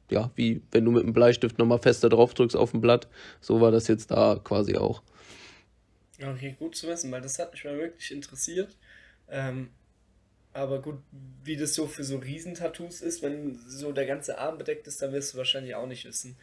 [0.09, 3.07] ja, wie wenn du mit einem Bleistift nochmal fester drauf drückst auf dem Blatt.
[3.41, 5.01] So war das jetzt da quasi auch.
[6.21, 8.75] Okay, gut zu wissen, weil das hat mich mal wirklich interessiert.
[9.29, 9.69] Ähm,
[10.53, 10.97] aber gut,
[11.43, 15.11] wie das so für so Riesentattoos ist, wenn so der ganze Arm bedeckt ist, dann
[15.11, 16.35] wirst du wahrscheinlich auch nicht wissen.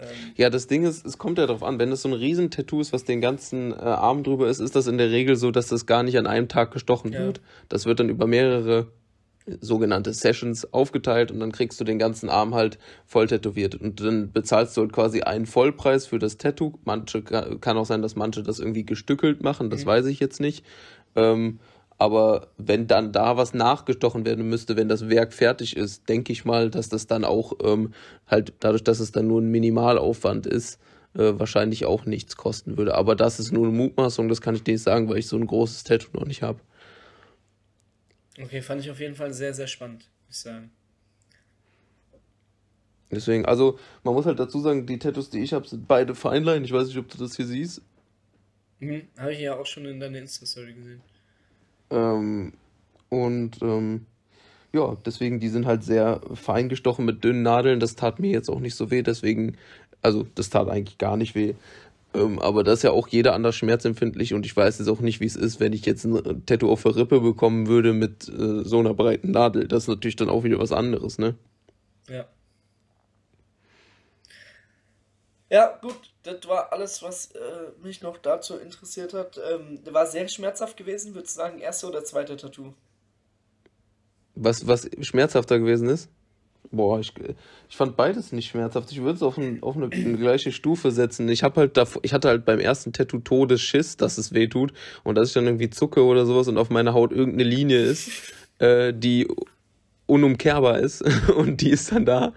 [0.00, 2.80] Ähm, ja, das Ding ist, es kommt ja darauf an, wenn es so ein Riesentattoo
[2.80, 5.68] ist, was den ganzen äh, Arm drüber ist, ist das in der Regel so, dass
[5.68, 7.20] das gar nicht an einem Tag gestochen ja.
[7.20, 7.40] wird.
[7.68, 8.88] Das wird dann über mehrere
[9.60, 14.30] sogenannte Sessions aufgeteilt und dann kriegst du den ganzen Arm halt voll tätowiert und dann
[14.30, 16.74] bezahlst du halt quasi einen Vollpreis für das Tattoo.
[16.84, 19.88] Manche kann auch sein, dass manche das irgendwie gestückelt machen, das mhm.
[19.88, 20.64] weiß ich jetzt nicht.
[21.16, 21.58] Ähm,
[22.02, 26.44] aber wenn dann da was nachgestochen werden müsste, wenn das Werk fertig ist, denke ich
[26.44, 27.94] mal, dass das dann auch ähm,
[28.26, 30.80] halt dadurch, dass es dann nur ein Minimalaufwand ist,
[31.14, 32.96] äh, wahrscheinlich auch nichts kosten würde.
[32.96, 35.36] Aber das ist nur eine Mutmaßung, das kann ich dir nicht sagen, weil ich so
[35.36, 36.58] ein großes Tattoo noch nicht habe.
[38.36, 40.72] Okay, fand ich auf jeden Fall sehr, sehr spannend, muss ich sagen.
[43.12, 46.64] Deswegen, also man muss halt dazu sagen, die Tattoos, die ich habe, sind beide Feinlein.
[46.64, 47.80] Ich weiß nicht, ob du das hier siehst.
[48.80, 51.00] Mhm, habe ich ja auch schon in deiner Insta-Story gesehen.
[51.92, 52.52] Ähm,
[53.10, 54.06] und ähm,
[54.72, 57.78] ja, deswegen, die sind halt sehr fein gestochen mit dünnen Nadeln.
[57.78, 59.56] Das tat mir jetzt auch nicht so weh, deswegen,
[60.00, 61.54] also das tat eigentlich gar nicht weh.
[62.14, 65.20] Ähm, aber das ist ja auch jeder anders schmerzempfindlich und ich weiß jetzt auch nicht,
[65.20, 68.64] wie es ist, wenn ich jetzt ein Tattoo auf der Rippe bekommen würde mit äh,
[68.64, 69.68] so einer breiten Nadel.
[69.68, 71.34] Das ist natürlich dann auch wieder was anderes, ne?
[72.08, 72.26] Ja.
[75.50, 77.38] Ja, gut das war alles, was äh,
[77.82, 79.40] mich noch dazu interessiert hat.
[79.52, 82.74] Ähm, war sehr schmerzhaft gewesen, würde ich sagen, erste oder zweite Tattoo?
[84.34, 86.08] Was, was schmerzhafter gewesen ist?
[86.70, 87.12] Boah, ich,
[87.68, 88.92] ich fand beides nicht schmerzhaft.
[88.92, 91.28] Ich würde es auf, ein, auf eine, eine, gleiche Stufe setzen.
[91.28, 94.72] Ich habe halt davor, ich hatte halt beim ersten Tattoo Todesschiss, dass es weh tut
[95.02, 98.10] und dass ich dann irgendwie zucke oder sowas und auf meiner Haut irgendeine Linie ist,
[98.58, 99.28] äh, die
[100.12, 101.02] unumkehrbar ist
[101.36, 102.34] und die ist dann da.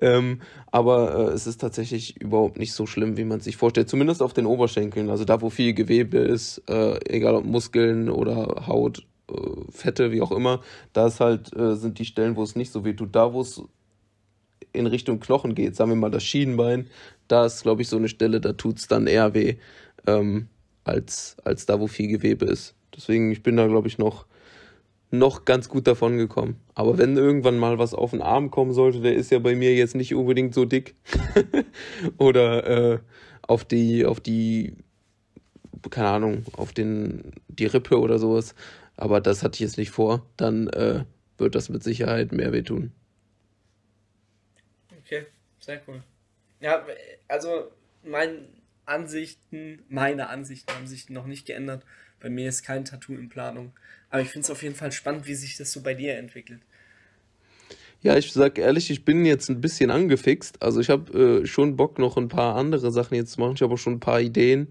[0.00, 3.88] Ähm, aber äh, es ist tatsächlich überhaupt nicht so schlimm, wie man sich vorstellt.
[3.88, 8.66] Zumindest auf den Oberschenkeln, also da, wo viel Gewebe ist, äh, egal ob Muskeln oder
[8.68, 9.34] Haut, äh,
[9.70, 10.60] Fette, wie auch immer,
[10.92, 13.14] da ist halt, äh, sind die Stellen, wo es nicht so weh tut.
[13.16, 13.60] Da, wo es
[14.72, 16.86] in Richtung Knochen geht, sagen wir mal das Schienenbein,
[17.26, 19.56] da ist, glaube ich, so eine Stelle, da tut es dann eher weh,
[20.06, 20.48] ähm,
[20.84, 22.74] als, als da, wo viel Gewebe ist.
[22.94, 24.26] Deswegen, ich bin da, glaube ich, noch
[25.18, 26.60] noch ganz gut davon gekommen.
[26.74, 29.74] Aber wenn irgendwann mal was auf den Arm kommen sollte, der ist ja bei mir
[29.74, 30.94] jetzt nicht unbedingt so dick.
[32.18, 32.98] Oder äh,
[33.42, 34.76] auf die, auf die,
[35.90, 38.54] keine Ahnung, auf den, die Rippe oder sowas.
[38.96, 40.26] Aber das hatte ich jetzt nicht vor.
[40.36, 41.04] Dann äh,
[41.38, 42.92] wird das mit Sicherheit mehr wehtun.
[45.00, 45.26] Okay,
[45.60, 46.02] sehr cool.
[46.60, 46.84] Ja,
[47.28, 47.70] also
[48.02, 48.48] meine
[48.86, 51.84] Ansichten, meine Ansichten haben sich noch nicht geändert.
[52.20, 53.72] Bei mir ist kein Tattoo in Planung.
[54.10, 56.60] Aber ich finde es auf jeden Fall spannend, wie sich das so bei dir entwickelt.
[58.02, 60.62] Ja, ich sag ehrlich, ich bin jetzt ein bisschen angefixt.
[60.62, 63.54] Also ich habe äh, schon Bock, noch ein paar andere Sachen jetzt zu machen.
[63.56, 64.68] Ich habe auch schon ein paar Ideen.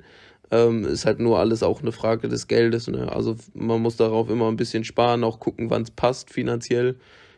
[0.52, 2.88] Ähm, ist halt nur alles auch eine Frage des Geldes.
[2.88, 3.12] Ne?
[3.12, 6.98] Also man muss darauf immer ein bisschen sparen, auch gucken, wann es passt finanziell.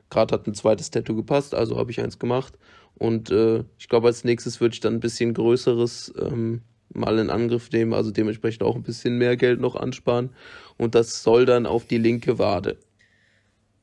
[0.10, 2.54] Gerade hat ein zweites Tattoo gepasst, also habe ich eins gemacht.
[2.96, 7.30] Und äh, ich glaube, als nächstes würde ich dann ein bisschen größeres ähm, mal in
[7.30, 10.32] Angriff nehmen, also dementsprechend auch ein bisschen mehr Geld noch ansparen.
[10.78, 12.78] Und das soll dann auf die linke Wade.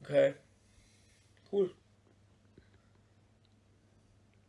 [0.03, 0.35] Okay.
[1.51, 1.71] Cool.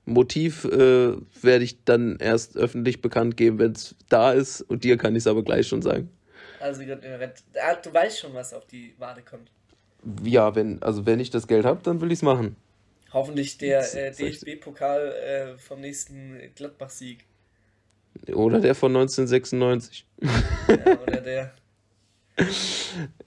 [0.06, 4.62] Motiv äh, werde ich dann erst öffentlich bekannt geben, wenn es da ist.
[4.62, 6.10] Und dir kann ich es aber gleich schon sagen.
[6.60, 9.52] Also du weißt schon, was auf die Wade kommt.
[10.24, 12.56] Ja, wenn, also wenn ich das Geld habe, dann will ich es machen.
[13.12, 17.26] Hoffentlich der äh, DFB-Pokal äh, vom nächsten Gladbach-Sieg.
[18.34, 20.06] Oder der von 1996.
[20.22, 20.30] Ja,
[21.08, 21.54] oder der.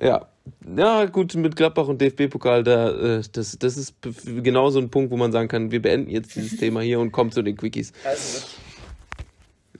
[0.01, 0.29] ja.
[0.77, 3.95] Ja, gut, mit Gladbach und DFB-Pokal, da, äh, das, das ist
[4.25, 7.13] genau so ein Punkt, wo man sagen kann, wir beenden jetzt dieses Thema hier und
[7.13, 7.93] kommen zu den Quickies.
[8.05, 8.47] Also gut.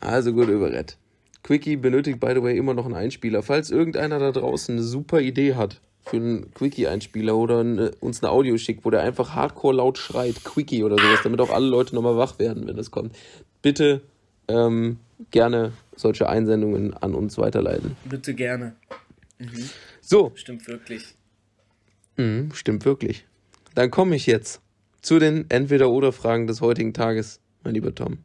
[0.01, 0.97] Also gut, Überrett.
[1.43, 3.43] Quickie benötigt, by the way, immer noch einen Einspieler.
[3.43, 8.31] Falls irgendeiner da draußen eine super Idee hat für einen Quickie-Einspieler oder eine, uns eine
[8.31, 11.95] Audio schickt, wo der einfach hardcore laut schreit, Quickie oder sowas, damit auch alle Leute
[11.95, 13.15] nochmal wach werden, wenn das kommt,
[13.63, 14.03] bitte
[14.49, 14.99] ähm,
[15.31, 17.97] gerne solche Einsendungen an uns weiterleiten.
[18.05, 18.75] Bitte gerne.
[19.39, 19.71] Mhm.
[20.01, 20.33] So.
[20.35, 21.15] Stimmt wirklich.
[22.17, 23.27] Mhm, stimmt wirklich.
[23.75, 24.61] Dann komme ich jetzt
[25.03, 28.19] zu den Entweder-Oder-Fragen des heutigen Tages, mein lieber Tom.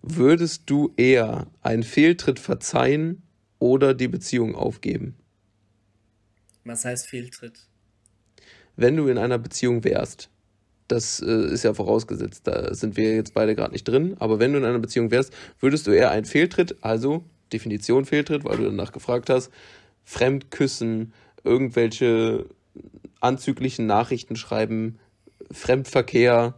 [0.00, 3.22] Würdest du eher einen Fehltritt verzeihen
[3.58, 5.16] oder die Beziehung aufgeben?
[6.64, 7.66] Was heißt Fehltritt?
[8.76, 10.30] Wenn du in einer Beziehung wärst,
[10.88, 12.46] das äh, ist ja vorausgesetzt.
[12.46, 14.16] Da sind wir jetzt beide gerade nicht drin.
[14.18, 18.44] Aber wenn du in einer Beziehung wärst, würdest du eher einen Fehltritt, also Definition Fehltritt,
[18.44, 19.50] weil du danach gefragt hast.
[20.04, 21.12] Fremdküssen,
[21.44, 22.46] irgendwelche
[23.20, 24.98] anzüglichen Nachrichten schreiben,
[25.50, 26.54] Fremdverkehr.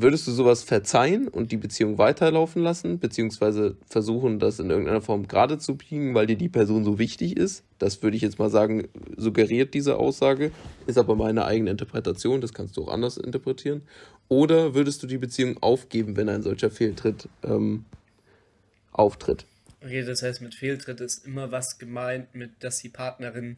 [0.00, 5.26] Würdest du sowas verzeihen und die Beziehung weiterlaufen lassen, beziehungsweise versuchen, das in irgendeiner Form
[5.26, 7.64] gerade zu biegen, weil dir die Person so wichtig ist?
[7.80, 10.52] Das würde ich jetzt mal sagen, suggeriert diese Aussage,
[10.86, 13.82] ist aber meine eigene Interpretation, das kannst du auch anders interpretieren.
[14.28, 17.84] Oder würdest du die Beziehung aufgeben, wenn ein solcher Fehltritt ähm,
[18.92, 19.46] auftritt?
[19.82, 23.56] Okay, das heißt, mit Fehltritt ist immer was gemeint, mit dass die Partnerin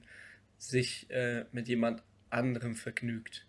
[0.57, 3.45] sich äh, mit jemand anderem vergnügt.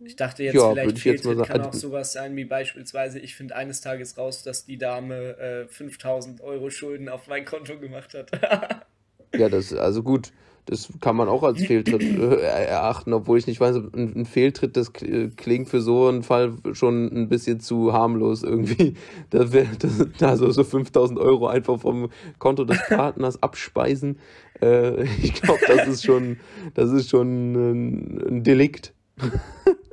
[0.00, 3.56] Ich dachte jetzt, ja, vielleicht Fehltritt jetzt kann auch sowas sein, wie beispielsweise, ich finde
[3.56, 8.30] eines Tages raus, dass die Dame äh, 5000 Euro Schulden auf mein Konto gemacht hat.
[9.34, 10.32] ja, das, also gut,
[10.66, 14.76] das kann man auch als Fehltritt äh, erachten, obwohl ich nicht weiß, ein, ein, Fehltritt,
[14.76, 18.94] das klingt für so einen Fall schon ein bisschen zu harmlos irgendwie.
[19.30, 19.68] Da wäre
[20.20, 24.18] also so 5000 Euro einfach vom Konto des Partners abspeisen.
[24.62, 26.38] Äh, ich glaube, das ist schon,
[26.74, 28.94] das ist schon ein, ein Delikt.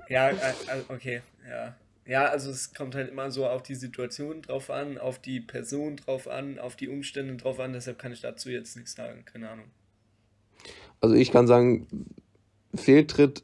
[0.10, 1.76] Ja, äh, äh, okay, ja.
[2.06, 5.98] Ja, also es kommt halt immer so auf die Situation drauf an, auf die Person
[5.98, 9.49] drauf an, auf die Umstände drauf an, deshalb kann ich dazu jetzt nichts sagen, keine
[9.49, 9.65] Ahnung
[11.02, 11.88] also ich kann sagen,
[12.73, 13.43] Fehltritt,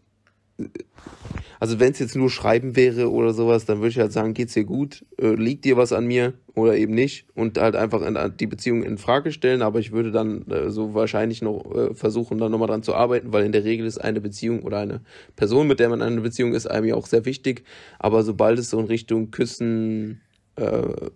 [1.59, 4.53] also wenn es jetzt nur Schreiben wäre oder sowas, dann würde ich halt sagen, geht's
[4.53, 8.17] dir gut, äh, liegt dir was an mir oder eben nicht und halt einfach in,
[8.39, 12.37] die Beziehung in Frage stellen, aber ich würde dann äh, so wahrscheinlich noch äh, versuchen,
[12.37, 15.01] dann nochmal dran zu arbeiten, weil in der Regel ist eine Beziehung oder eine
[15.35, 17.63] Person, mit der man in einer Beziehung ist, einem ja auch sehr wichtig,
[17.99, 20.21] aber sobald es so in Richtung Küssen,
[20.55, 21.09] äh,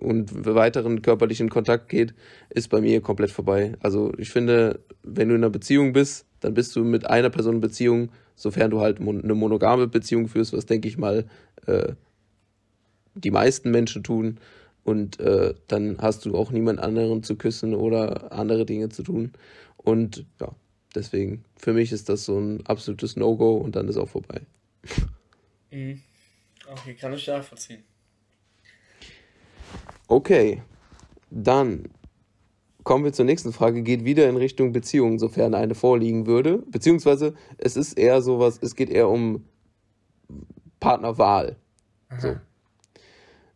[0.00, 2.14] und weiteren körperlichen Kontakt geht,
[2.50, 3.74] ist bei mir komplett vorbei.
[3.80, 7.54] Also ich finde, wenn du in einer Beziehung bist, dann bist du mit einer Person
[7.54, 11.24] in Beziehung, sofern du halt eine monogame Beziehung führst, was denke ich mal
[11.66, 11.94] äh,
[13.14, 14.38] die meisten Menschen tun.
[14.84, 19.32] Und äh, dann hast du auch niemand anderen zu küssen oder andere Dinge zu tun.
[19.78, 20.54] Und ja,
[20.94, 24.42] deswegen, für mich ist das so ein absolutes No-Go und dann ist auch vorbei.
[25.70, 26.02] Mhm.
[26.70, 27.82] Okay, kann ich nachvollziehen.
[30.06, 30.62] Okay,
[31.30, 31.88] dann
[32.84, 33.82] kommen wir zur nächsten Frage.
[33.82, 36.62] Geht wieder in Richtung Beziehung, sofern eine vorliegen würde.
[36.68, 39.44] Beziehungsweise es ist eher sowas, es geht eher um
[40.80, 41.56] Partnerwahl.
[42.18, 42.36] So.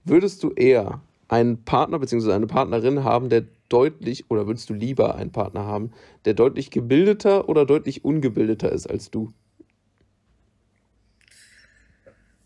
[0.05, 2.33] Würdest du eher einen Partner bzw.
[2.33, 5.93] eine Partnerin haben, der deutlich, oder würdest du lieber einen Partner haben,
[6.25, 9.33] der deutlich gebildeter oder deutlich ungebildeter ist als du?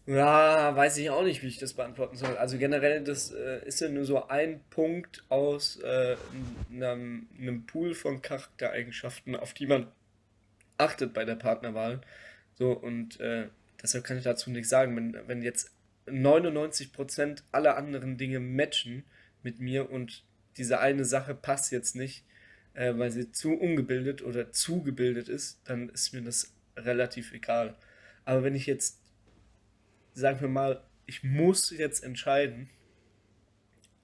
[0.07, 2.37] Ja, weiß ich auch nicht, wie ich das beantworten soll.
[2.37, 6.17] Also generell, das äh, ist ja nur so ein Punkt aus äh,
[6.73, 9.87] einem, einem Pool von Charaktereigenschaften, auf die man
[10.77, 12.01] achtet bei der Partnerwahl.
[12.55, 13.47] So, und äh,
[13.81, 14.97] deshalb kann ich dazu nichts sagen.
[14.97, 15.71] Wenn, wenn jetzt
[16.09, 19.05] 99% aller anderen Dinge matchen
[19.45, 20.25] mit mir und
[20.57, 22.25] diese eine Sache passt jetzt nicht,
[22.75, 27.77] äh, weil sie zu ungebildet oder zu gebildet ist, dann ist mir das relativ egal.
[28.25, 29.02] Aber wenn ich jetzt
[30.15, 32.69] sagen wir mal, ich muss jetzt entscheiden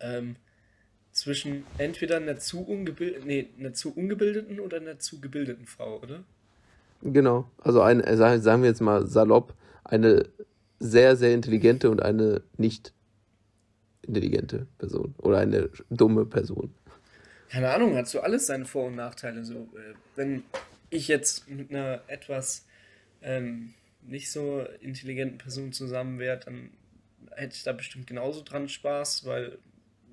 [0.01, 0.37] ähm,
[1.13, 6.25] zwischen entweder einer zu, ungebild nee, einer zu ungebildeten oder einer zu gebildeten Frau, oder?
[7.03, 9.55] Genau, also ein, äh, sagen wir jetzt mal salopp,
[9.85, 10.29] eine
[10.81, 12.93] sehr, sehr intelligente und eine nicht
[14.03, 16.75] intelligente Person oder eine dumme Person.
[17.51, 19.45] Keine Ahnung, hat so alles seine Vor- und Nachteile.
[19.45, 20.43] So, äh, wenn
[20.91, 22.67] ich jetzt mit einer etwas
[23.23, 23.75] ähm,
[24.09, 26.71] nicht so intelligenten Person zusammen wäre, dann
[27.37, 29.59] hätte ich da bestimmt genauso dran Spaß, weil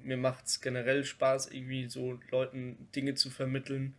[0.04, 3.96] mir macht es generell Spaß, irgendwie so Leuten Dinge zu vermitteln.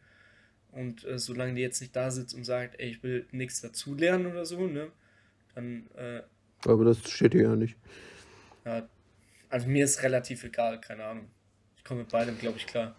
[0.70, 4.26] Und äh, solange die jetzt nicht da sitzt und sagt, ey, ich will nichts dazulernen
[4.26, 4.90] oder so, ne,
[5.54, 5.88] dann.
[5.96, 6.22] Äh,
[6.66, 7.76] Aber das steht hier ja nicht.
[8.64, 8.86] Ja,
[9.48, 11.28] also mir ist relativ egal, keine Ahnung.
[11.76, 12.94] Ich komme mit beidem, glaube ich, klar.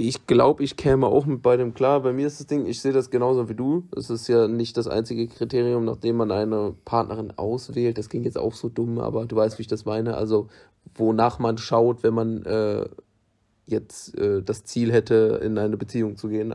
[0.00, 2.02] Ich glaube, ich käme auch mit beidem klar.
[2.02, 3.82] Bei mir ist das Ding, ich sehe das genauso wie du.
[3.96, 7.98] Es ist ja nicht das einzige Kriterium, nachdem man eine Partnerin auswählt.
[7.98, 10.16] Das klingt jetzt auch so dumm, aber du weißt, wie ich das meine.
[10.16, 10.46] Also,
[10.94, 12.86] wonach man schaut, wenn man äh,
[13.66, 16.54] jetzt äh, das Ziel hätte, in eine Beziehung zu gehen.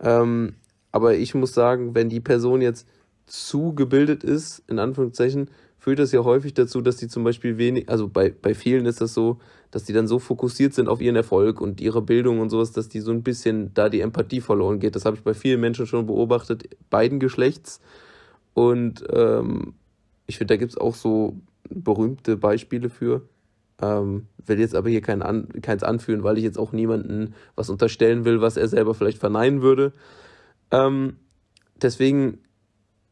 [0.00, 0.56] Ähm,
[0.90, 2.88] aber ich muss sagen, wenn die Person jetzt
[3.26, 5.50] zu gebildet ist, in Anführungszeichen,
[5.84, 9.02] führt das ja häufig dazu, dass die zum Beispiel wenig, also bei, bei vielen ist
[9.02, 9.38] das so,
[9.70, 12.88] dass die dann so fokussiert sind auf ihren Erfolg und ihre Bildung und sowas, dass
[12.88, 14.96] die so ein bisschen da die Empathie verloren geht.
[14.96, 17.82] Das habe ich bei vielen Menschen schon beobachtet, beiden Geschlechts.
[18.54, 19.74] Und ähm,
[20.26, 21.36] ich finde, da gibt es auch so
[21.68, 23.20] berühmte Beispiele für.
[23.82, 27.68] Ähm, will jetzt aber hier kein an, keins anführen, weil ich jetzt auch niemanden was
[27.68, 29.92] unterstellen will, was er selber vielleicht verneinen würde.
[30.70, 31.18] Ähm,
[31.82, 32.38] deswegen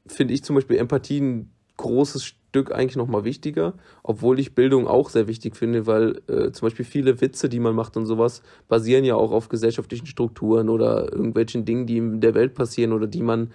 [0.06, 3.72] finde ich zum Beispiel Empathie ein großes Stück eigentlich nochmal wichtiger,
[4.02, 7.74] obwohl ich Bildung auch sehr wichtig finde, weil äh, zum Beispiel viele Witze, die man
[7.74, 12.34] macht und sowas, basieren ja auch auf gesellschaftlichen Strukturen oder irgendwelchen Dingen, die in der
[12.34, 13.52] Welt passieren oder die man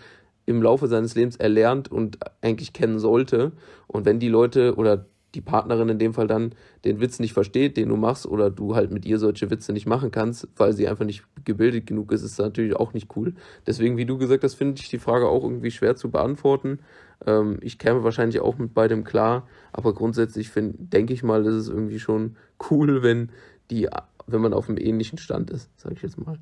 [0.47, 3.51] im Laufe seines Lebens erlernt und eigentlich kennen sollte.
[3.85, 5.05] Und wenn die Leute oder
[5.35, 8.75] die Partnerin in dem Fall dann den Witz nicht versteht, den du machst, oder du
[8.75, 12.23] halt mit ihr solche Witze nicht machen kannst, weil sie einfach nicht gebildet genug ist,
[12.23, 13.35] ist das natürlich auch nicht cool.
[13.67, 16.79] Deswegen, wie du gesagt hast, finde ich die Frage auch irgendwie schwer zu beantworten.
[17.25, 21.69] Ähm, ich käme wahrscheinlich auch mit beidem klar, aber grundsätzlich denke ich mal, ist es
[21.69, 22.37] irgendwie schon
[22.69, 23.31] cool, wenn
[23.69, 23.89] die,
[24.27, 26.39] wenn man auf einem ähnlichen Stand ist, sage ich jetzt mal.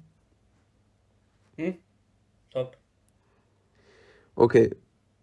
[1.58, 1.76] Hm?
[2.52, 2.78] Top.
[4.36, 4.76] Okay.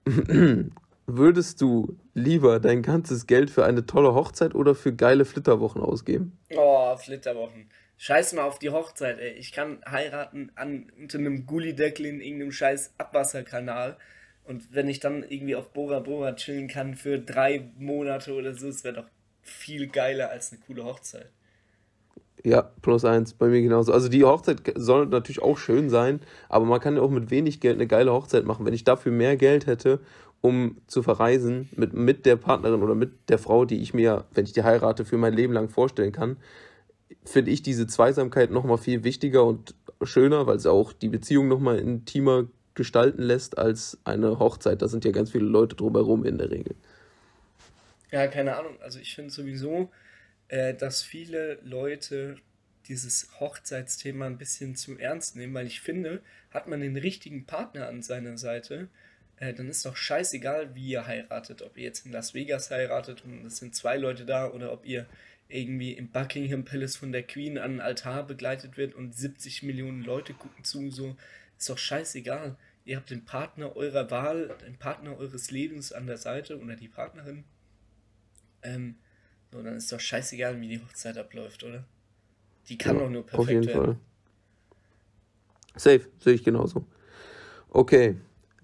[1.07, 6.39] Würdest du lieber dein ganzes Geld für eine tolle Hochzeit oder für geile Flitterwochen ausgeben?
[6.57, 7.69] Oh, Flitterwochen.
[7.97, 9.33] Scheiß mal auf die Hochzeit, ey.
[9.33, 13.97] Ich kann heiraten an, unter einem Gullideckel in irgendeinem scheiß Abwasserkanal.
[14.45, 18.67] Und wenn ich dann irgendwie auf Bora Bora chillen kann für drei Monate oder so,
[18.67, 19.07] das wäre doch
[19.41, 21.31] viel geiler als eine coole Hochzeit.
[22.45, 23.93] Ja, plus eins, bei mir genauso.
[23.93, 27.61] Also die Hochzeit soll natürlich auch schön sein, aber man kann ja auch mit wenig
[27.61, 28.67] Geld eine geile Hochzeit machen.
[28.67, 30.01] Wenn ich dafür mehr Geld hätte
[30.43, 34.45] um zu verreisen mit, mit der Partnerin oder mit der Frau, die ich mir, wenn
[34.45, 36.37] ich die heirate, für mein Leben lang vorstellen kann,
[37.25, 41.79] finde ich diese Zweisamkeit nochmal viel wichtiger und schöner, weil es auch die Beziehung nochmal
[41.79, 44.83] intimer gestalten lässt als eine Hochzeit.
[44.83, 46.75] Da sind ja ganz viele Leute drumherum in der Regel.
[48.11, 48.81] Ja, keine Ahnung.
[48.83, 49.91] Also ich finde sowieso,
[50.49, 52.37] äh, dass viele Leute
[52.89, 56.21] dieses Hochzeitsthema ein bisschen zu ernst nehmen, weil ich finde,
[56.51, 58.89] hat man den richtigen Partner an seiner Seite,
[59.37, 61.63] äh, dann ist doch scheißegal, wie ihr heiratet.
[61.63, 64.85] Ob ihr jetzt in Las Vegas heiratet und es sind zwei Leute da oder ob
[64.85, 65.07] ihr
[65.49, 70.03] irgendwie im Buckingham Palace von der Queen an den Altar begleitet wird und 70 Millionen
[70.03, 71.17] Leute gucken zu, so
[71.63, 72.57] ist doch scheißegal.
[72.85, 76.89] Ihr habt den Partner eurer Wahl, den Partner eures Lebens an der Seite oder die
[76.89, 77.45] Partnerin.
[78.63, 78.97] Ähm,
[79.53, 81.85] so, dann ist doch scheißegal, wie die Hochzeit abläuft, oder?
[82.69, 83.85] Die kann ja, doch nur perfekt auf jeden werden.
[83.85, 83.97] Fall.
[85.77, 86.85] Safe, sehe ich genauso.
[87.71, 88.17] Okay,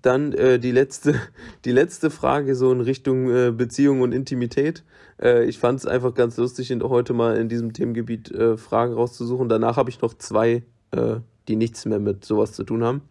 [0.03, 1.15] dann äh, die, letzte,
[1.65, 4.83] die letzte Frage so in Richtung äh, Beziehung und Intimität.
[5.23, 9.49] Äh, ich fand es einfach ganz lustig, heute mal in diesem Themengebiet äh, Fragen rauszusuchen.
[9.49, 11.17] Danach habe ich noch zwei, äh,
[11.49, 13.03] die nichts mehr mit sowas zu tun haben.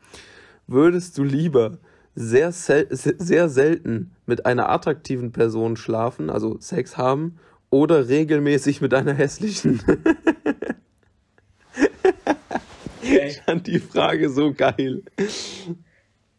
[0.68, 1.80] Würdest du lieber
[2.15, 7.39] sehr, sehr selten mit einer attraktiven Person schlafen, also Sex haben,
[7.69, 9.81] oder regelmäßig mit einer hässlichen?
[12.99, 13.27] Okay.
[13.27, 15.01] Ich fand die Frage so geil.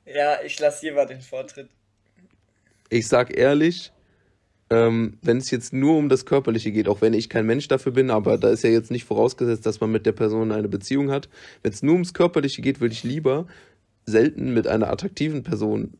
[0.05, 1.71] Ja, ich lasse hier mal den Vortritt.
[2.91, 3.93] Ich sag ehrlich,
[4.71, 7.93] ähm, wenn es jetzt nur um das Körperliche geht, auch wenn ich kein Mensch dafür
[7.93, 11.11] bin, aber da ist ja jetzt nicht vorausgesetzt, dass man mit der Person eine Beziehung
[11.11, 11.29] hat.
[11.63, 13.47] Wenn es nur ums Körperliche geht, würde ich lieber
[14.05, 15.95] selten mit einer attraktiven Person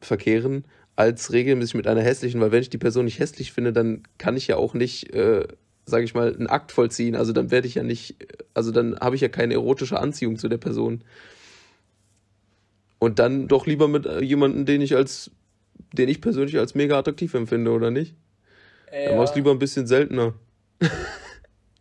[0.00, 0.64] verkehren,
[0.94, 4.36] als regelmäßig mit einer hässlichen, weil wenn ich die Person nicht hässlich finde, dann kann
[4.36, 5.46] ich ja auch nicht, äh,
[5.84, 7.14] sage ich mal, einen Akt vollziehen.
[7.14, 8.16] Also dann werde ich ja nicht,
[8.54, 11.02] also dann habe ich ja keine erotische Anziehung zu der Person.
[12.98, 15.30] Und dann doch lieber mit äh, jemandem, den ich als,
[15.92, 18.14] den ich persönlich als mega attraktiv empfinde, oder nicht?
[18.92, 19.10] Ja.
[19.10, 20.34] Dann machst du lieber ein bisschen seltener.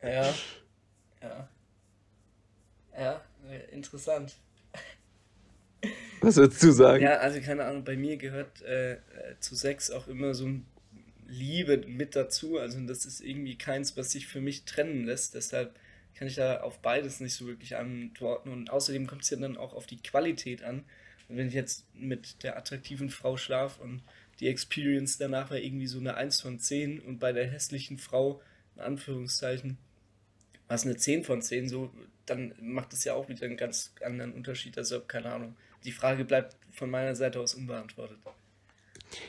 [0.01, 0.33] Ja.
[1.21, 1.49] Ja.
[2.97, 3.21] Ja,
[3.71, 4.35] interessant.
[6.21, 7.03] Was würdest du sagen?
[7.03, 8.97] Ja, also keine Ahnung, bei mir gehört äh, äh
[9.39, 10.65] zu Sex auch immer so ein
[11.27, 12.57] Liebe mit dazu.
[12.57, 15.35] Also das ist irgendwie keins, was sich für mich trennen lässt.
[15.35, 15.75] Deshalb
[16.15, 18.51] kann ich da auf beides nicht so wirklich antworten.
[18.51, 20.85] Und außerdem kommt es ja dann auch auf die Qualität an.
[21.27, 24.01] Wenn ich jetzt mit der attraktiven Frau schlafe und
[24.39, 28.41] die Experience danach war irgendwie so eine 1 von 10 und bei der hässlichen Frau,
[28.75, 29.77] in Anführungszeichen,
[30.67, 31.91] war es eine 10 von 10, so,
[32.25, 34.77] dann macht es ja auch wieder einen ganz anderen Unterschied.
[34.77, 35.55] Also, keine Ahnung.
[35.83, 38.17] Die Frage bleibt von meiner Seite aus unbeantwortet.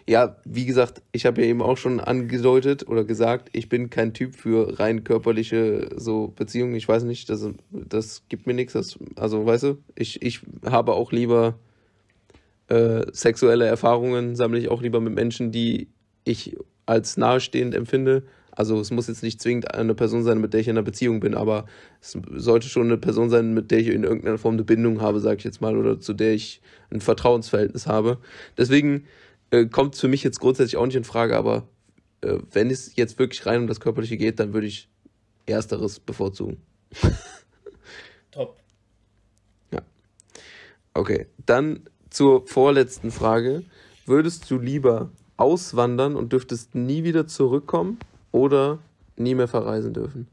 [0.06, 4.14] Ja, wie gesagt, ich habe ja eben auch schon angedeutet oder gesagt, ich bin kein
[4.14, 6.74] Typ für rein körperliche so Beziehungen.
[6.74, 8.72] Ich weiß nicht, das, das gibt mir nichts.
[8.72, 11.58] Das, also, weißt du, ich, ich habe auch lieber
[12.68, 15.88] äh, sexuelle Erfahrungen sammle ich auch lieber mit Menschen, die
[16.24, 18.24] ich als nahestehend empfinde.
[18.50, 21.20] Also es muss jetzt nicht zwingend eine Person sein, mit der ich in einer Beziehung
[21.20, 21.66] bin, aber
[22.00, 25.20] es sollte schon eine Person sein, mit der ich in irgendeiner Form eine Bindung habe,
[25.20, 28.18] sage ich jetzt mal, oder zu der ich ein Vertrauensverhältnis habe.
[28.56, 29.04] Deswegen
[29.50, 31.68] äh, kommt es für mich jetzt grundsätzlich auch nicht in Frage, aber
[32.22, 34.88] äh, wenn es jetzt wirklich rein um das Körperliche geht, dann würde ich
[35.44, 36.56] Ersteres bevorzugen.
[38.30, 38.56] Top.
[39.70, 39.82] Ja.
[40.94, 41.80] Okay, dann
[42.16, 43.62] zur vorletzten Frage.
[44.06, 47.98] Würdest du lieber auswandern und dürftest nie wieder zurückkommen
[48.32, 48.78] oder
[49.16, 50.26] nie mehr verreisen dürfen?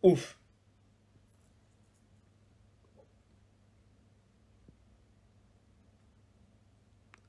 [0.00, 0.38] Uff.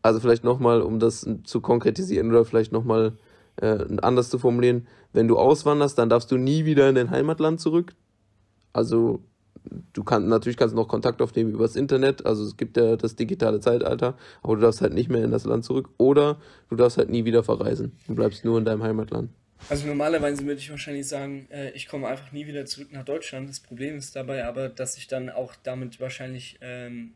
[0.02, 3.18] also vielleicht nochmal, um das zu konkretisieren oder vielleicht nochmal
[3.58, 7.60] äh, anders zu formulieren, wenn du auswanderst, dann darfst du nie wieder in dein Heimatland
[7.60, 7.94] zurück.
[8.74, 9.22] Also
[9.94, 13.60] du kannst natürlich kannst noch Kontakt aufnehmen übers Internet, also es gibt ja das digitale
[13.60, 17.10] Zeitalter, aber du darfst halt nicht mehr in das Land zurück oder du darfst halt
[17.10, 17.94] nie wieder verreisen.
[18.08, 19.30] Du bleibst nur in deinem Heimatland.
[19.68, 23.50] Also normalerweise würde ich wahrscheinlich sagen, äh, ich komme einfach nie wieder zurück nach Deutschland.
[23.50, 27.12] Das Problem ist dabei aber, dass ich dann auch damit wahrscheinlich ähm,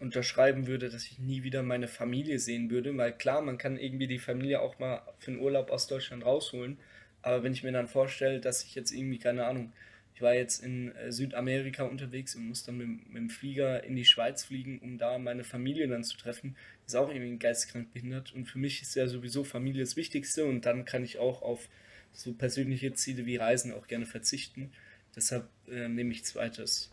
[0.00, 4.08] unterschreiben würde, dass ich nie wieder meine Familie sehen würde, weil klar, man kann irgendwie
[4.08, 6.78] die Familie auch mal für einen Urlaub aus Deutschland rausholen,
[7.22, 9.72] aber wenn ich mir dann vorstelle, dass ich jetzt irgendwie, keine Ahnung,
[10.20, 13.96] ich war jetzt in äh, Südamerika unterwegs und muss dann mit, mit, dem Flieger in
[13.96, 16.56] die Schweiz fliegen, um da meine Familie dann zu treffen,
[16.86, 20.66] ist auch irgendwie geistkrank behindert und für mich ist ja sowieso Familie das Wichtigste und
[20.66, 21.70] dann kann ich auch auf
[22.12, 24.70] so persönliche Ziele wie Reisen auch gerne verzichten.
[25.16, 26.90] Deshalb äh, nehme ich zweites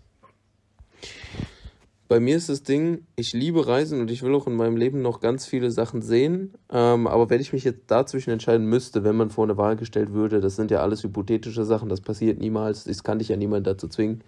[2.08, 5.02] bei mir ist das Ding, ich liebe Reisen und ich will auch in meinem Leben
[5.02, 6.54] noch ganz viele Sachen sehen.
[6.72, 10.14] Ähm, aber wenn ich mich jetzt dazwischen entscheiden müsste, wenn man vor eine Wahl gestellt
[10.14, 13.68] würde, das sind ja alles hypothetische Sachen, das passiert niemals, das kann dich ja niemand
[13.68, 14.24] dazu zwingen,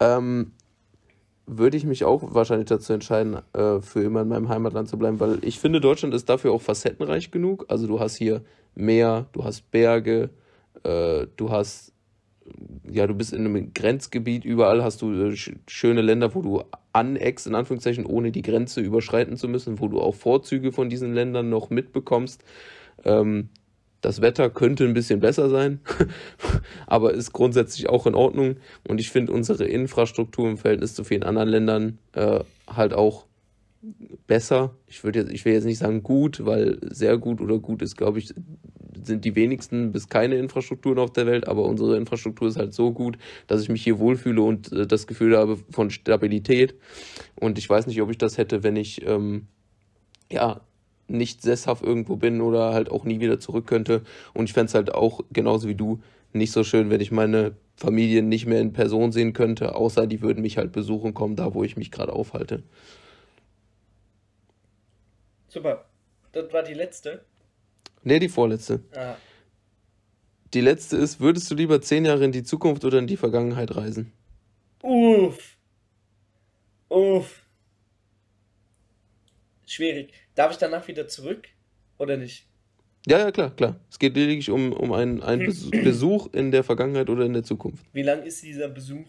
[0.00, 0.52] ähm,
[1.46, 5.20] würde ich mich auch wahrscheinlich dazu entscheiden, äh, für immer in meinem Heimatland zu bleiben,
[5.20, 7.66] weil ich finde, Deutschland ist dafür auch facettenreich genug.
[7.68, 8.42] Also du hast hier
[8.74, 10.30] Meer, du hast Berge,
[10.82, 11.93] äh, du hast
[12.90, 16.62] ja, du bist in einem Grenzgebiet, überall hast du äh, schöne Länder, wo du
[16.92, 21.14] aneckst, in Anführungszeichen, ohne die Grenze überschreiten zu müssen, wo du auch Vorzüge von diesen
[21.14, 22.44] Ländern noch mitbekommst.
[23.04, 23.48] Ähm,
[24.00, 25.80] das Wetter könnte ein bisschen besser sein,
[26.86, 28.56] aber ist grundsätzlich auch in Ordnung.
[28.86, 33.24] Und ich finde unsere Infrastruktur im Verhältnis zu vielen anderen Ländern äh, halt auch
[34.26, 34.74] besser.
[34.86, 38.18] Ich jetzt, ich will jetzt nicht sagen gut, weil sehr gut oder gut ist, glaube
[38.18, 38.34] ich,
[39.06, 42.92] sind die wenigsten bis keine Infrastrukturen auf der Welt, aber unsere Infrastruktur ist halt so
[42.92, 46.74] gut, dass ich mich hier wohlfühle und äh, das Gefühl habe von Stabilität.
[47.36, 49.46] Und ich weiß nicht, ob ich das hätte, wenn ich ähm,
[50.30, 50.60] ja
[51.06, 54.02] nicht sesshaft irgendwo bin oder halt auch nie wieder zurück könnte.
[54.32, 56.00] Und ich fände es halt auch genauso wie du
[56.32, 60.22] nicht so schön, wenn ich meine Familie nicht mehr in Person sehen könnte, außer die
[60.22, 62.62] würden mich halt besuchen kommen, da wo ich mich gerade aufhalte.
[65.48, 65.84] Super.
[66.32, 67.24] Das war die letzte.
[68.04, 68.82] Nee, die vorletzte.
[68.94, 69.16] Ah.
[70.52, 73.74] Die letzte ist, würdest du lieber zehn Jahre in die Zukunft oder in die Vergangenheit
[73.74, 74.12] reisen?
[74.82, 75.56] Uff.
[76.88, 77.42] Uff.
[79.66, 80.12] Schwierig.
[80.34, 81.48] Darf ich danach wieder zurück
[81.98, 82.46] oder nicht?
[83.06, 83.80] Ja, ja, klar, klar.
[83.90, 87.84] Es geht lediglich um, um einen, einen Besuch in der Vergangenheit oder in der Zukunft.
[87.92, 89.06] Wie lang ist dieser Besuch?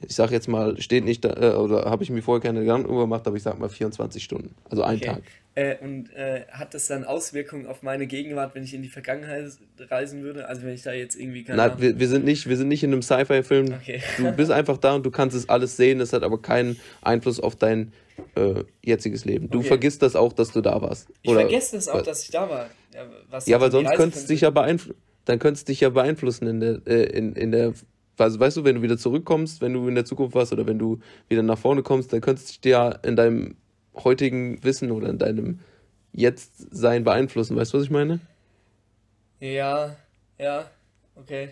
[0.00, 2.96] ich sag jetzt mal, steht nicht da, äh, oder habe ich mir vorher keine Gedanken
[2.96, 5.06] gemacht, aber ich sag mal 24 Stunden, also ein okay.
[5.06, 5.22] Tag.
[5.56, 9.52] Äh, und äh, hat das dann Auswirkungen auf meine Gegenwart, wenn ich in die Vergangenheit
[9.88, 10.46] reisen würde?
[10.48, 12.84] Also wenn ich da jetzt irgendwie keine Nein, wir, wir, sind nicht, wir sind nicht
[12.84, 13.72] in einem Sci-Fi-Film.
[13.80, 14.02] Okay.
[14.18, 17.40] Du bist einfach da und du kannst es alles sehen, das hat aber keinen Einfluss
[17.40, 17.94] auf dein
[18.34, 19.48] äh, jetziges Leben.
[19.48, 19.68] Du okay.
[19.68, 21.08] vergisst das auch, dass du da warst.
[21.22, 22.68] Ich oder, vergesse das auch, dass ich da war.
[22.94, 25.00] Ja, was ja aber sonst könntest du dich ja beeinflussen.
[25.24, 27.72] Dann könntest dich ja beeinflussen in der, äh, in, in der
[28.18, 30.78] also weißt du, wenn du wieder zurückkommst, wenn du in der Zukunft warst oder wenn
[30.78, 33.56] du wieder nach vorne kommst, dann könntest du dich ja in deinem
[34.04, 35.60] heutigen Wissen oder in deinem
[36.12, 37.56] Jetzt-Sein beeinflussen.
[37.56, 38.20] Weißt du, was ich meine?
[39.40, 39.96] Ja,
[40.38, 40.70] ja,
[41.14, 41.50] okay.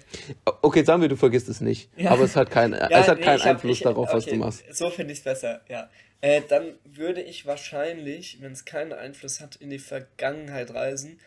[0.62, 1.90] Okay, sagen wir, du vergisst es nicht.
[1.96, 2.10] Ja.
[2.10, 4.26] Aber es hat, kein, ja, es hat nee, keinen Einfluss hab, ich, darauf, okay, was
[4.26, 4.64] du machst.
[4.70, 5.90] So finde ich es besser, ja.
[6.20, 11.20] Äh, dann würde ich wahrscheinlich, wenn es keinen Einfluss hat, in die Vergangenheit reisen,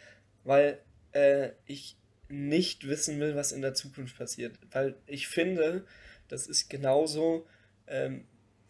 [0.43, 0.79] weil
[1.11, 1.95] äh, ich
[2.29, 4.57] nicht wissen will, was in der Zukunft passiert.
[4.71, 5.85] Weil ich finde,
[6.27, 7.45] das ist genauso
[7.87, 8.25] ähm,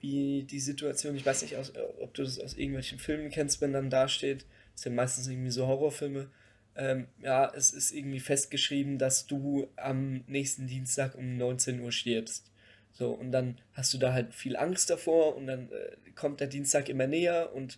[0.07, 3.73] wie die Situation, ich weiß nicht, aus, ob du das aus irgendwelchen Filmen kennst, wenn
[3.73, 6.29] dann da steht, das sind meistens irgendwie so Horrorfilme,
[6.77, 12.51] ähm, ja, es ist irgendwie festgeschrieben, dass du am nächsten Dienstag um 19 Uhr stirbst.
[12.93, 16.47] So, und dann hast du da halt viel Angst davor und dann äh, kommt der
[16.47, 17.77] Dienstag immer näher und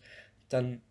[0.49, 0.81] dann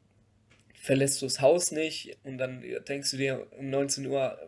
[0.75, 4.39] verlässt du das Haus nicht und dann denkst du dir um 19 Uhr,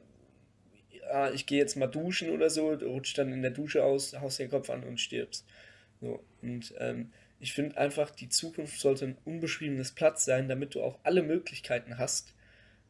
[1.11, 4.39] ah, ich gehe jetzt mal duschen oder so, rutscht dann in der Dusche aus, haust
[4.39, 5.47] den Kopf an und stirbst.
[6.01, 10.83] So, und ähm, ich finde einfach, die Zukunft sollte ein unbeschriebenes Platz sein, damit du
[10.83, 12.35] auch alle Möglichkeiten hast.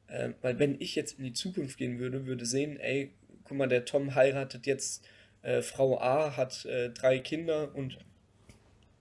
[0.08, 3.12] Ähm, weil wenn ich jetzt in die Zukunft gehen würde, würde sehen, ey,
[3.44, 5.06] guck mal, der Tom heiratet jetzt
[5.42, 7.98] äh, Frau A, hat äh, drei Kinder und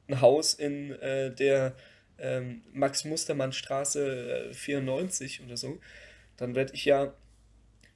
[0.07, 1.76] ein Haus in äh, der
[2.19, 5.80] ähm, Max-Mustermann-Straße 94 äh, oder so,
[6.38, 7.13] dann werde ich ja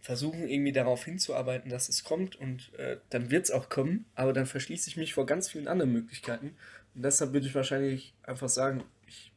[0.03, 4.34] versuchen irgendwie darauf hinzuarbeiten, dass es kommt und äh, dann wird es auch kommen, aber
[4.34, 6.57] dann verschließe ich mich vor ganz vielen anderen Möglichkeiten
[6.93, 9.31] und deshalb würde ich wahrscheinlich einfach sagen, ich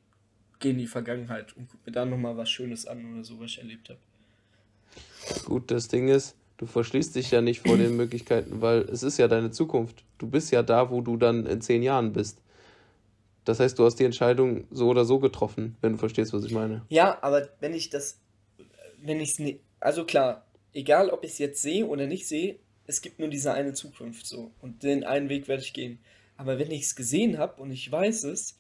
[0.59, 3.53] gehe in die Vergangenheit und gucke mir da nochmal was Schönes an oder so, was
[3.53, 4.01] ich erlebt habe.
[5.45, 9.19] Gut, das Ding ist, du verschließt dich ja nicht vor den Möglichkeiten, weil es ist
[9.19, 10.03] ja deine Zukunft.
[10.19, 12.41] Du bist ja da, wo du dann in zehn Jahren bist.
[13.45, 16.51] Das heißt, du hast die Entscheidung so oder so getroffen, wenn du verstehst, was ich
[16.51, 16.83] meine.
[16.89, 18.19] Ja, aber wenn ich das,
[19.01, 20.46] wenn ich es nicht, also klar,
[20.77, 24.27] egal ob ich es jetzt sehe oder nicht sehe, es gibt nur diese eine Zukunft
[24.27, 25.99] so und den einen Weg werde ich gehen.
[26.37, 28.59] Aber wenn ich es gesehen habe und ich weiß es,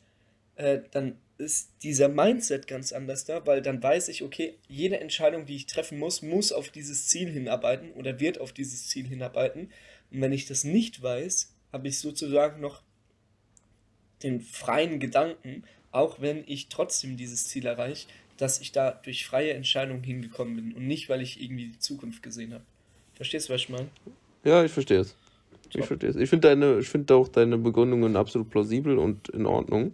[0.56, 5.44] äh, dann ist dieser Mindset ganz anders da, weil dann weiß ich, okay, jede Entscheidung,
[5.44, 9.70] die ich treffen muss, muss auf dieses Ziel hinarbeiten oder wird auf dieses Ziel hinarbeiten.
[10.10, 12.82] Und wenn ich das nicht weiß, habe ich sozusagen noch
[14.22, 19.54] den freien Gedanken, auch wenn ich trotzdem dieses Ziel erreiche, dass ich da durch freie
[19.54, 22.64] Entscheidung hingekommen bin und nicht, weil ich irgendwie die Zukunft gesehen habe.
[23.14, 23.88] Verstehst du, was ich meine?
[24.44, 25.14] Ja, ich verstehe es.
[25.74, 26.16] Ich verstehe es.
[26.16, 29.92] Ich finde deine, ich finde auch deine Begründungen absolut plausibel und in Ordnung.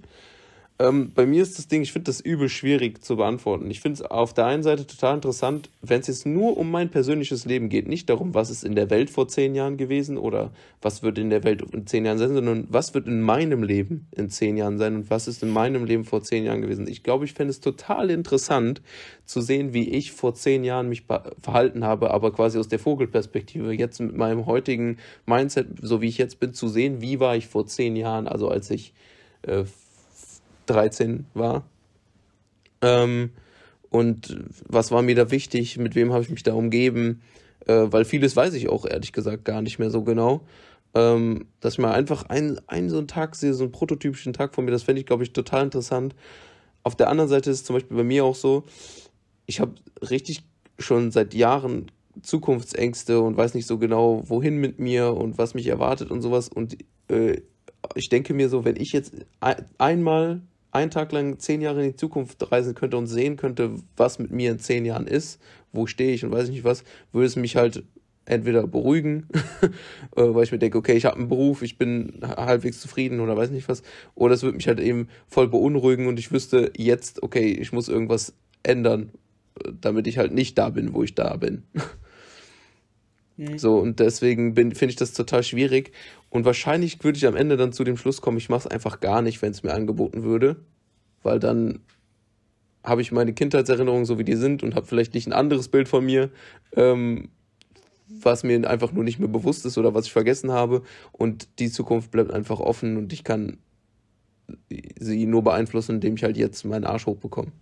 [0.83, 3.71] Ähm, bei mir ist das Ding, ich finde das übel schwierig zu beantworten.
[3.71, 6.91] Ich finde es auf der einen Seite total interessant, wenn es jetzt nur um mein
[6.91, 10.51] persönliches Leben geht, nicht darum, was ist in der Welt vor zehn Jahren gewesen oder
[10.81, 14.09] was wird in der Welt in zehn Jahren sein, sondern was wird in meinem Leben
[14.11, 16.89] in zehn Jahren sein und was ist in meinem Leben vor zehn Jahren gewesen.
[16.89, 18.83] Ich glaube, ich fände es total interessant
[19.25, 21.05] zu sehen, wie ich vor zehn Jahren mich
[21.41, 23.73] verhalten habe, aber quasi aus der Vogelperspektive.
[23.73, 27.47] Jetzt mit meinem heutigen Mindset, so wie ich jetzt bin, zu sehen, wie war ich
[27.47, 28.95] vor zehn Jahren, also als ich
[29.43, 29.63] äh,
[30.67, 31.65] 13 war.
[32.81, 33.31] Ähm,
[33.91, 37.23] und was war mir da wichtig, mit wem habe ich mich da umgeben,
[37.67, 40.43] äh, weil vieles weiß ich auch ehrlich gesagt gar nicht mehr so genau.
[40.95, 44.55] Ähm, dass ich mal einfach einen, einen so einen Tag sehe, so einen prototypischen Tag
[44.55, 46.15] von mir, das fände ich, glaube ich, total interessant.
[46.83, 48.65] Auf der anderen Seite ist es zum Beispiel bei mir auch so,
[49.47, 50.43] ich habe richtig
[50.79, 51.91] schon seit Jahren
[52.21, 56.49] Zukunftsängste und weiß nicht so genau, wohin mit mir und was mich erwartet und sowas.
[56.49, 56.77] Und
[57.09, 57.41] äh,
[57.95, 60.43] ich denke mir so, wenn ich jetzt ein, einmal
[60.73, 64.33] einen Tag lang zehn Jahre in die Zukunft reisen könnte und sehen könnte, was mit
[64.33, 65.41] mir in zehn Jahren ist,
[65.73, 66.83] wo stehe ich und weiß nicht was,
[67.13, 67.85] würde es mich halt
[68.25, 69.29] entweder beruhigen,
[70.17, 73.37] äh, weil ich mir denke, okay, ich habe einen Beruf, ich bin halbwegs zufrieden oder
[73.37, 73.83] weiß nicht was,
[74.15, 77.89] oder es würde mich halt eben voll beunruhigen und ich wüsste jetzt, okay, ich muss
[77.89, 79.11] irgendwas ändern,
[79.63, 81.65] äh, damit ich halt nicht da bin, wo ich da bin.
[83.37, 83.59] Mhm.
[83.59, 85.93] So, und deswegen finde ich das total schwierig.
[86.31, 89.01] Und wahrscheinlich würde ich am Ende dann zu dem Schluss kommen, ich mache es einfach
[89.01, 90.57] gar nicht, wenn es mir angeboten würde.
[91.23, 91.81] Weil dann
[92.85, 95.89] habe ich meine Kindheitserinnerungen so wie die sind und habe vielleicht nicht ein anderes Bild
[95.89, 96.31] von mir,
[96.75, 97.29] ähm,
[98.09, 100.83] was mir einfach nur nicht mehr bewusst ist oder was ich vergessen habe.
[101.13, 103.59] Und die Zukunft bleibt einfach offen und ich kann
[104.99, 107.53] sie nur beeinflussen, indem ich halt jetzt meinen Arsch hochbekomme.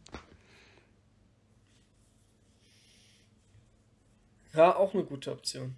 [4.54, 5.76] Ja, auch eine gute Option.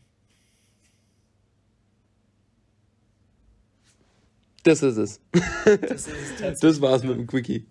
[4.62, 5.20] Das ist es.
[5.64, 7.66] Das, ist es das war's mit dem Quickie.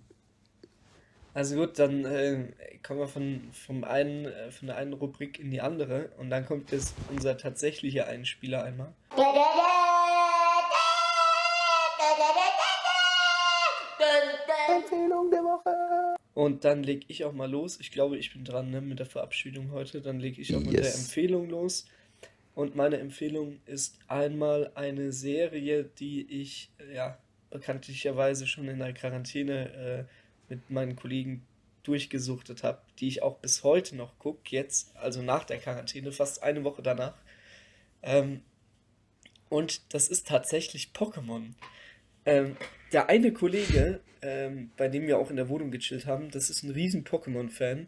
[1.33, 2.51] Also gut, dann äh,
[2.83, 6.45] kommen wir von, vom einen, äh, von der einen Rubrik in die andere und dann
[6.45, 8.93] kommt jetzt unser tatsächlicher Einspieler einmal.
[14.67, 16.10] Empfehlung der Woche.
[16.33, 17.79] Und dann lege ich auch mal los.
[17.79, 20.01] Ich glaube, ich bin dran ne, mit der Verabschiedung heute.
[20.01, 20.71] Dann lege ich auch yes.
[20.71, 21.85] mit der Empfehlung los.
[22.53, 27.17] Und meine Empfehlung ist einmal eine Serie, die ich ja
[27.49, 30.03] bekanntlicherweise schon in der Quarantäne äh,
[30.49, 31.45] mit meinen Kollegen
[31.83, 36.43] durchgesuchtet habe, die ich auch bis heute noch gucke, jetzt, also nach der Quarantäne, fast
[36.43, 37.15] eine Woche danach.
[38.03, 38.41] Ähm,
[39.49, 41.53] und das ist tatsächlich Pokémon.
[42.25, 42.55] Ähm,
[42.91, 46.63] der eine Kollege, ähm, bei dem wir auch in der Wohnung gechillt haben, das ist
[46.63, 47.88] ein riesen Pokémon-Fan.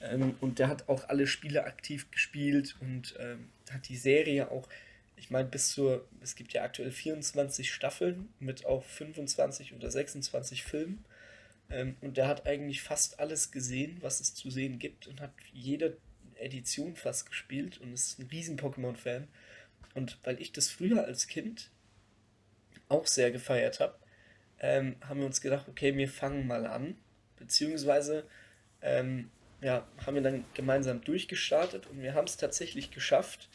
[0.00, 4.68] Ähm, und der hat auch alle Spiele aktiv gespielt und ähm, hat die Serie auch,
[5.16, 10.64] ich meine, bis zur, es gibt ja aktuell 24 Staffeln mit auch 25 oder 26
[10.64, 11.04] Filmen.
[11.70, 15.32] Ähm, und der hat eigentlich fast alles gesehen, was es zu sehen gibt und hat
[15.52, 15.96] jede
[16.36, 19.28] Edition fast gespielt und ist ein riesen Pokémon-Fan.
[19.94, 21.70] Und weil ich das früher als Kind
[22.88, 23.96] auch sehr gefeiert habe,
[24.64, 26.96] ähm, haben wir uns gedacht, okay, wir fangen mal an.
[27.36, 28.26] Beziehungsweise
[28.80, 29.30] ähm,
[29.60, 33.50] ja, haben wir dann gemeinsam durchgestartet und wir haben es tatsächlich geschafft,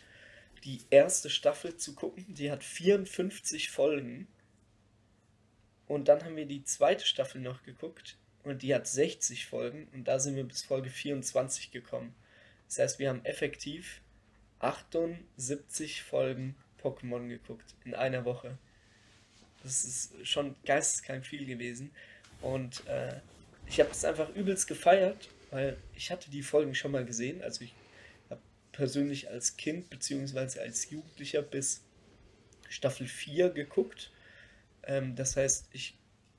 [0.64, 2.26] die erste Staffel zu gucken.
[2.28, 4.28] Die hat 54 Folgen.
[5.88, 10.08] Und dann haben wir die zweite Staffel noch geguckt und die hat 60 Folgen und
[10.08, 12.14] da sind wir bis Folge 24 gekommen.
[12.68, 14.02] Das heißt, wir haben effektiv
[14.60, 18.60] 78 Folgen Pokémon geguckt in einer Woche.
[19.64, 21.92] Das ist schon geisteskrank viel gewesen.
[22.42, 23.20] Und äh,
[23.68, 27.42] ich habe es einfach übelst gefeiert, weil ich hatte die Folgen schon mal gesehen.
[27.42, 27.74] Also ich
[28.30, 28.42] habe
[28.72, 30.60] persönlich als Kind bzw.
[30.60, 31.82] als Jugendlicher bis
[32.70, 34.12] Staffel 4 geguckt.
[34.84, 35.98] Ähm, das heißt, ich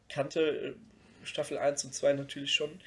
[0.08, 0.74] kannte äh,
[1.24, 2.80] Staffel 1 und 2 natürlich schon.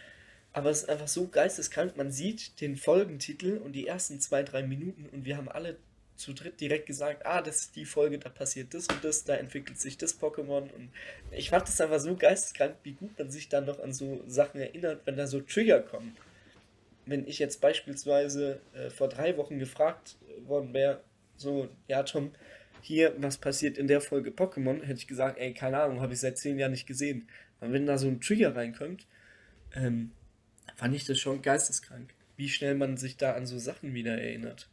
[0.53, 1.97] Aber es ist einfach so geisteskrank.
[1.97, 5.77] Man sieht den Folgentitel und die ersten zwei, drei Minuten und wir haben alle
[6.15, 9.35] zu dritt direkt gesagt, ah, das ist die Folge, da passiert das und das, da
[9.35, 10.89] entwickelt sich das Pokémon und
[11.31, 14.61] ich fand das einfach so geisteskrank, wie gut man sich dann noch an so Sachen
[14.61, 16.15] erinnert, wenn da so Trigger kommen.
[17.05, 21.01] Wenn ich jetzt beispielsweise äh, vor drei Wochen gefragt worden wäre,
[21.35, 22.31] so, ja Tom,
[22.81, 26.19] hier, was passiert in der Folge Pokémon, hätte ich gesagt, ey, keine Ahnung, habe ich
[26.19, 27.27] seit zehn Jahren nicht gesehen.
[27.59, 29.07] Aber wenn da so ein Trigger reinkommt,
[29.73, 30.11] ähm,
[30.75, 34.69] fand ich das schon geisteskrank, wie schnell man sich da an so Sachen wieder erinnert.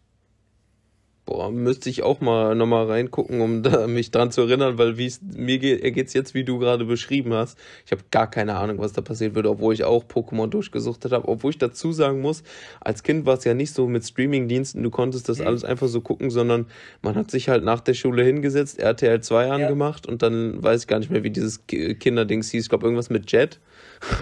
[1.30, 5.06] Boah, müsste ich auch mal nochmal reingucken, um da mich dran zu erinnern, weil wie
[5.06, 7.56] es mir geht, geht's jetzt, wie du gerade beschrieben hast.
[7.86, 11.28] Ich habe gar keine Ahnung, was da passiert wird, obwohl ich auch Pokémon durchgesuchtet habe.
[11.28, 12.42] Obwohl ich dazu sagen muss,
[12.80, 15.46] als Kind war es ja nicht so mit Streamingdiensten, du konntest das mhm.
[15.46, 16.66] alles einfach so gucken, sondern
[17.00, 20.12] man hat sich halt nach der Schule hingesetzt, RTL 2 angemacht ja.
[20.12, 22.64] und dann weiß ich gar nicht mehr, wie dieses Kinderdings hieß.
[22.64, 23.60] Ich glaube, irgendwas mit Jet.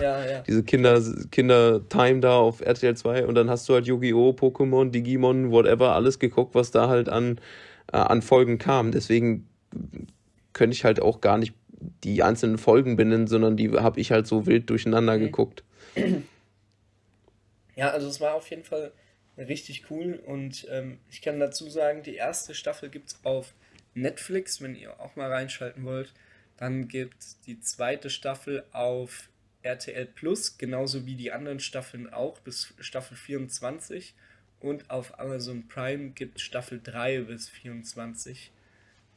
[0.01, 0.41] Ja, ja.
[0.47, 1.01] Diese Kinder,
[1.31, 6.19] Kinder-Time da auf RTL 2 und dann hast du halt Yu-Gi-Oh!, Pokémon, Digimon, whatever, alles
[6.19, 7.41] geguckt, was da halt an,
[7.93, 8.93] äh, an Folgen kam.
[8.93, 9.49] Deswegen
[10.53, 11.55] könnte ich halt auch gar nicht
[12.05, 15.21] die einzelnen Folgen benennen, sondern die habe ich halt so wild durcheinander mhm.
[15.21, 15.65] geguckt.
[17.77, 18.91] Ja, also es war auf jeden Fall
[19.37, 23.55] richtig cool und ähm, ich kann dazu sagen, die erste Staffel gibt es auf
[23.95, 26.13] Netflix, wenn ihr auch mal reinschalten wollt.
[26.57, 29.29] Dann gibt es die zweite Staffel auf
[29.63, 34.15] RTL Plus, genauso wie die anderen Staffeln auch, bis Staffel 24.
[34.61, 38.53] Und auf Amazon Prime gibt Staffel 3 bis 24.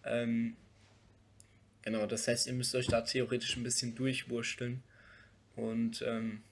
[0.06, 0.56] Ähm,
[1.82, 4.84] genau, das heißt, ihr müsst euch da theoretisch ein bisschen durchwursteln.
[5.56, 6.44] Und ähm,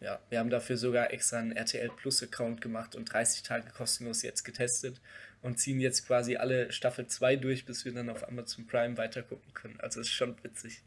[0.00, 4.22] ja, wir haben dafür sogar extra einen RTL Plus Account gemacht und 30 Tage kostenlos
[4.22, 5.00] jetzt getestet
[5.40, 9.54] und ziehen jetzt quasi alle Staffel 2 durch, bis wir dann auf Amazon Prime weitergucken
[9.54, 9.80] können.
[9.80, 10.82] Also ist schon witzig.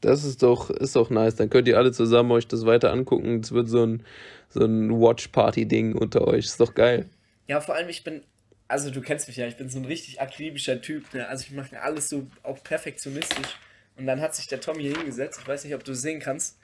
[0.00, 1.34] Das ist doch, ist doch nice.
[1.34, 3.40] Dann könnt ihr alle zusammen euch das weiter angucken.
[3.40, 4.04] Es wird so ein,
[4.48, 6.46] so ein Watch-Party-Ding unter euch.
[6.46, 7.06] Ist doch geil.
[7.48, 8.22] Ja, vor allem, ich bin,
[8.68, 11.12] also du kennst mich ja, ich bin so ein richtig akribischer Typ.
[11.14, 11.26] Ne?
[11.26, 13.58] Also ich mache alles so auch perfektionistisch.
[13.96, 15.40] Und dann hat sich der Tom hier hingesetzt.
[15.42, 16.58] Ich weiß nicht, ob du es sehen kannst,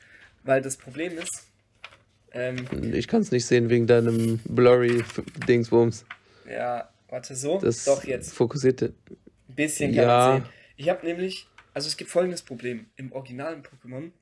[0.45, 1.47] weil das Problem ist.
[2.33, 5.03] Ähm, ich kann es nicht sehen wegen deinem blurry
[5.49, 6.05] Dingsbums.
[6.49, 7.59] Ja, warte so.
[7.59, 8.35] Das Doch jetzt.
[8.35, 8.93] Fokussierte.
[9.49, 10.29] Ein bisschen kann ja.
[10.29, 10.51] man sehen.
[10.77, 12.87] Ich habe nämlich also es gibt folgendes Problem.
[12.97, 14.13] Im originalen Pokémon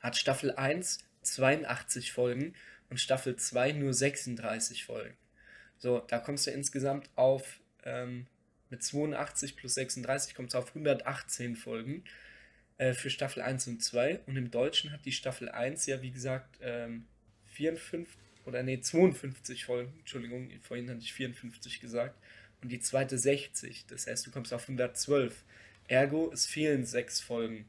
[0.00, 2.54] hat Staffel 1 82 Folgen
[2.88, 5.16] und Staffel 2 nur 36 Folgen.
[5.78, 8.26] So, da kommst du insgesamt auf, ähm,
[8.70, 12.04] mit 82 plus 36 kommst du auf 118 Folgen
[12.78, 14.20] äh, für Staffel 1 und 2.
[14.26, 17.06] Und im Deutschen hat die Staffel 1 ja, wie gesagt, ähm,
[17.46, 18.06] 54
[18.44, 19.92] oder nee, 52 Folgen.
[19.98, 22.16] Entschuldigung, vorhin hatte ich 54 gesagt.
[22.62, 23.86] Und die zweite 60.
[23.86, 25.44] Das heißt, du kommst auf 112.
[25.90, 27.68] Ergo, es fehlen sechs Folgen.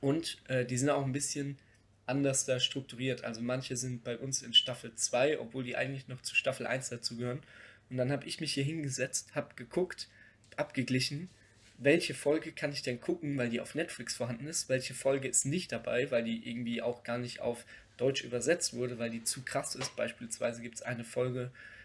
[0.00, 1.58] Und äh, die sind auch ein bisschen
[2.06, 3.22] anders da strukturiert.
[3.22, 6.88] Also manche sind bei uns in Staffel 2, obwohl die eigentlich noch zu Staffel 1
[6.88, 7.40] dazugehören.
[7.88, 10.08] Und dann habe ich mich hier hingesetzt, habe geguckt,
[10.56, 11.30] abgeglichen,
[11.78, 15.46] welche Folge kann ich denn gucken, weil die auf Netflix vorhanden ist, welche Folge ist
[15.46, 17.64] nicht dabei, weil die irgendwie auch gar nicht auf
[17.96, 19.94] Deutsch übersetzt wurde, weil die zu krass ist.
[19.94, 21.79] Beispielsweise gibt es eine Folge, äh,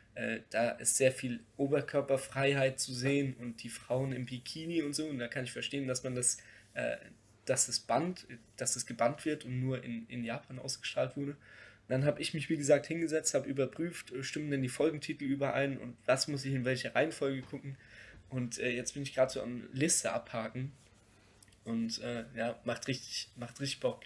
[0.50, 5.06] da ist sehr viel Oberkörperfreiheit zu sehen und die Frauen im Bikini und so.
[5.06, 6.38] Und da kann ich verstehen, dass man das,
[6.74, 6.98] äh,
[7.46, 8.26] dass es Band,
[8.58, 11.36] dass es gebannt wird und nur in, in Japan ausgestrahlt wurde.
[11.88, 15.78] dann habe ich mich, wie gesagt, hingesetzt, habe überprüft, äh, stimmen denn die Folgentitel überein
[15.78, 17.78] und was muss ich in welche Reihenfolge gucken.
[18.30, 20.72] Und äh, jetzt bin ich gerade so am Liste abhaken.
[21.64, 24.04] Und äh, ja, macht richtig, macht richtig Bock.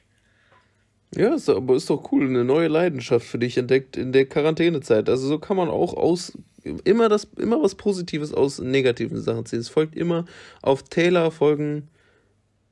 [1.15, 5.09] Ja, ist, aber ist doch cool, eine neue Leidenschaft für dich entdeckt in der Quarantänezeit.
[5.09, 6.37] Also so kann man auch aus
[6.83, 9.59] immer das immer was Positives aus negativen Sachen ziehen.
[9.59, 10.25] Es folgt immer
[10.61, 11.87] auf Taylor folgen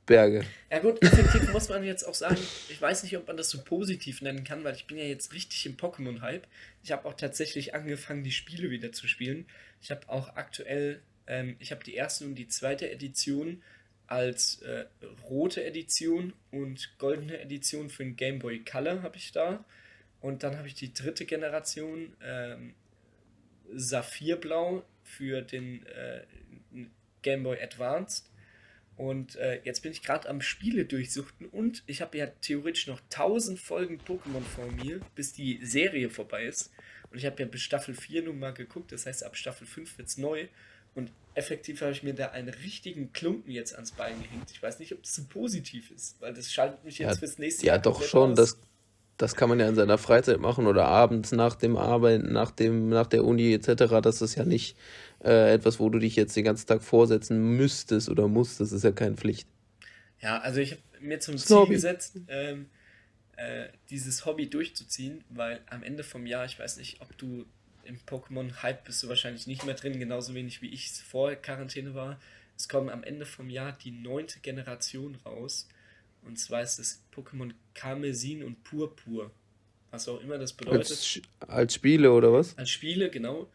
[0.05, 0.45] Berge.
[0.71, 2.37] Ja gut, effektiv muss man jetzt auch sagen,
[2.69, 5.33] ich weiß nicht, ob man das so positiv nennen kann, weil ich bin ja jetzt
[5.33, 6.47] richtig im Pokémon-Hype.
[6.83, 9.45] Ich habe auch tatsächlich angefangen, die Spiele wieder zu spielen.
[9.81, 13.61] Ich habe auch aktuell, ähm, ich habe die erste und die zweite Edition
[14.07, 14.85] als äh,
[15.29, 19.63] rote Edition und goldene Edition für den Game Boy Color habe ich da.
[20.21, 22.73] Und dann habe ich die dritte Generation ähm,
[23.73, 26.23] Saphirblau für den äh,
[27.21, 28.29] Game Boy Advanced.
[28.95, 32.99] Und äh, jetzt bin ich gerade am Spiele durchsuchten und ich habe ja theoretisch noch
[32.99, 36.71] 1000 Folgen Pokémon vor mir, bis die Serie vorbei ist.
[37.11, 39.99] Und ich habe ja bis Staffel 4 nun mal geguckt, das heißt ab Staffel 5
[39.99, 40.47] wird es neu.
[40.97, 44.49] Und effektiv habe ich mir da einen richtigen Klumpen jetzt ans Bein gehängt.
[44.51, 47.37] Ich weiß nicht, ob das so positiv ist, weil das schaltet mich jetzt ja, fürs
[47.37, 47.75] nächste ja, Jahr.
[47.77, 48.33] Ja, doch schon.
[48.33, 48.57] Das,
[49.17, 52.89] das kann man ja in seiner Freizeit machen oder abends nach dem Arbeiten, nach, dem,
[52.89, 54.01] nach der Uni etc.
[54.01, 54.75] Das ist ja nicht
[55.23, 58.59] äh, etwas, wo du dich jetzt den ganzen Tag vorsetzen müsstest oder musst.
[58.59, 59.47] Das ist ja keine Pflicht.
[60.19, 62.71] Ja, also ich habe mir zum Ziel gesetzt, ähm,
[63.35, 67.45] äh, dieses Hobby durchzuziehen, weil am Ende vom Jahr, ich weiß nicht, ob du
[67.87, 72.19] im Pokémon-Hype bist du wahrscheinlich nicht mehr drin, genauso wenig wie ich vor Quarantäne war.
[72.55, 75.67] Es kommt am Ende vom Jahr die neunte Generation raus.
[76.23, 79.31] Und zwar ist es Pokémon Karmesin und Purpur.
[79.91, 80.91] Was auch immer das bedeutet.
[80.91, 82.57] Als, als Spiele oder was?
[82.57, 83.49] Als Spiele, genau.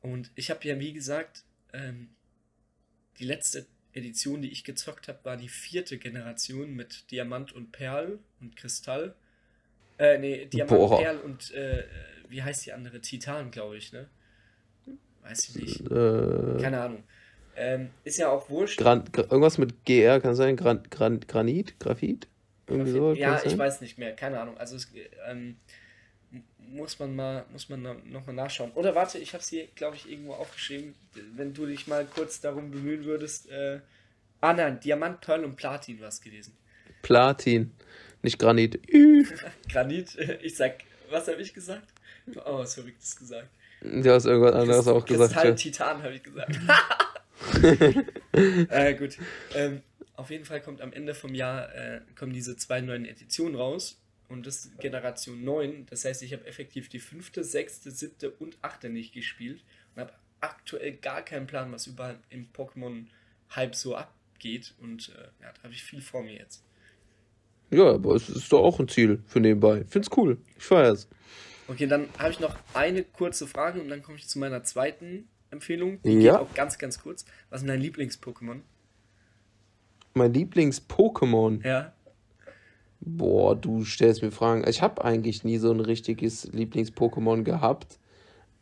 [0.00, 2.10] Und ich habe ja, wie gesagt, ähm,
[3.18, 8.18] die letzte Edition, die ich gezockt habe, war die vierte Generation mit Diamant und Perl
[8.40, 9.14] und Kristall.
[9.98, 11.00] Äh, nee, Diamant, Boah.
[11.00, 11.84] Perl und, äh,
[12.28, 13.00] wie heißt die andere?
[13.00, 14.08] Titan, glaube ich, ne?
[15.22, 15.80] Weiß ich nicht.
[15.90, 17.02] Äh, Keine Ahnung.
[17.56, 18.78] Ähm, ist ja auch wurscht.
[18.78, 20.56] Gran irgendwas mit GR kann sein?
[20.56, 21.78] Gran Gran Granit?
[21.78, 22.26] Graphit?
[22.66, 23.12] Irgendwie so?
[23.12, 24.14] Ja, ich weiß nicht mehr.
[24.14, 24.58] Keine Ahnung.
[24.58, 24.88] Also es,
[25.28, 25.56] ähm,
[26.58, 28.72] muss man mal, muss man nochmal nachschauen.
[28.72, 30.94] Oder warte, ich habe es hier, glaube ich, irgendwo aufgeschrieben.
[31.36, 33.48] Wenn du dich mal kurz darum bemühen würdest.
[33.50, 33.80] Äh,
[34.40, 36.56] ah nein, Diamant, Pearl und Platin war es gewesen.
[37.02, 37.72] Platin,
[38.22, 38.80] nicht Granit.
[39.70, 40.80] Granit, ich sag,
[41.10, 41.93] was habe ich gesagt?
[42.44, 43.48] Oh, was Verrücktes gesagt.
[43.80, 45.32] Du hast irgendwas anderes Christ, auch gesagt.
[45.32, 45.54] Kristall, ja.
[45.54, 46.58] Titan habe ich gesagt.
[48.70, 49.18] äh, gut.
[49.54, 49.82] Ähm,
[50.16, 54.00] auf jeden Fall kommt am Ende vom Jahr äh, kommen diese zwei neuen Editionen raus
[54.28, 55.86] und das ist Generation 9.
[55.90, 59.62] Das heißt, ich habe effektiv die fünfte, sechste, siebte und achte nicht gespielt
[59.94, 64.74] und habe aktuell gar keinen Plan, was überall im Pokémon-Hype so abgeht.
[64.80, 66.64] Und äh, ja, da habe ich viel vor mir jetzt.
[67.70, 69.84] Ja, aber es ist doch auch ein Ziel für nebenbei.
[69.88, 70.38] Find's cool.
[70.56, 71.08] Ich feier's.
[71.68, 75.28] Okay, dann habe ich noch eine kurze Frage und dann komme ich zu meiner zweiten
[75.50, 76.00] Empfehlung.
[76.02, 76.32] Die ja.
[76.32, 77.24] geht auch ganz, ganz kurz.
[77.50, 78.60] Was ist dein Lieblings-Pokémon?
[80.14, 81.66] Mein Lieblings-Pokémon?
[81.66, 81.92] Ja.
[83.00, 84.66] Boah, du stellst mir Fragen.
[84.68, 87.98] Ich habe eigentlich nie so ein richtiges Lieblings-Pokémon gehabt.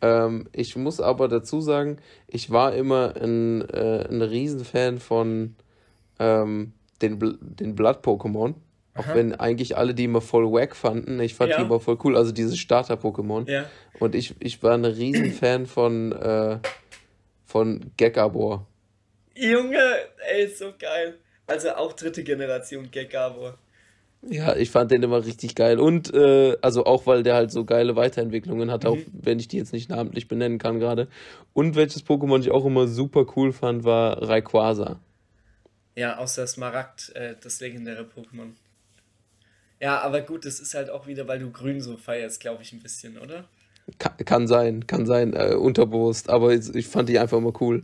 [0.00, 5.54] Ähm, ich muss aber dazu sagen, ich war immer ein, äh, ein Riesenfan von
[6.18, 8.54] ähm, den, Bl den Blood-Pokémon.
[8.94, 9.14] Auch Aha.
[9.14, 11.18] wenn eigentlich alle die immer voll wack fanden.
[11.20, 11.58] Ich fand ja.
[11.58, 12.16] die immer voll cool.
[12.16, 13.50] Also diese Starter-Pokémon.
[13.50, 13.64] Ja.
[13.98, 16.58] Und ich, ich war ein Riesenfan von, äh,
[17.46, 18.66] von Gekabor.
[19.34, 19.78] Junge,
[20.30, 21.18] ey, so geil.
[21.46, 23.58] Also auch dritte Generation Gekabor.
[24.28, 25.80] Ja, ich fand den immer richtig geil.
[25.80, 28.90] Und äh, also auch, weil der halt so geile Weiterentwicklungen hat, mhm.
[28.90, 31.08] auch wenn ich die jetzt nicht namentlich benennen kann gerade.
[31.54, 35.00] Und welches Pokémon ich auch immer super cool fand, war Rayquaza.
[35.96, 38.52] Ja, außer Smaragd, äh, das legendäre Pokémon.
[39.82, 42.72] Ja, aber gut, das ist halt auch wieder, weil du Grün so feierst, glaube ich,
[42.72, 43.44] ein bisschen, oder?
[43.98, 46.30] Kann, kann sein, kann sein, äh, unterbewusst.
[46.30, 47.82] Aber ich, ich fand die einfach immer cool.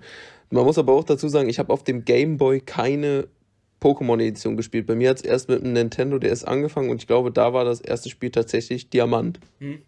[0.51, 3.27] Man muss aber auch dazu sagen, ich habe auf dem Game Boy keine
[3.81, 4.87] Pokémon-Edition gespielt.
[4.87, 7.65] Bei mir hat es erst mit dem Nintendo DS angefangen und ich glaube, da war
[7.65, 9.83] das erste Spiel tatsächlich Diamant, hm.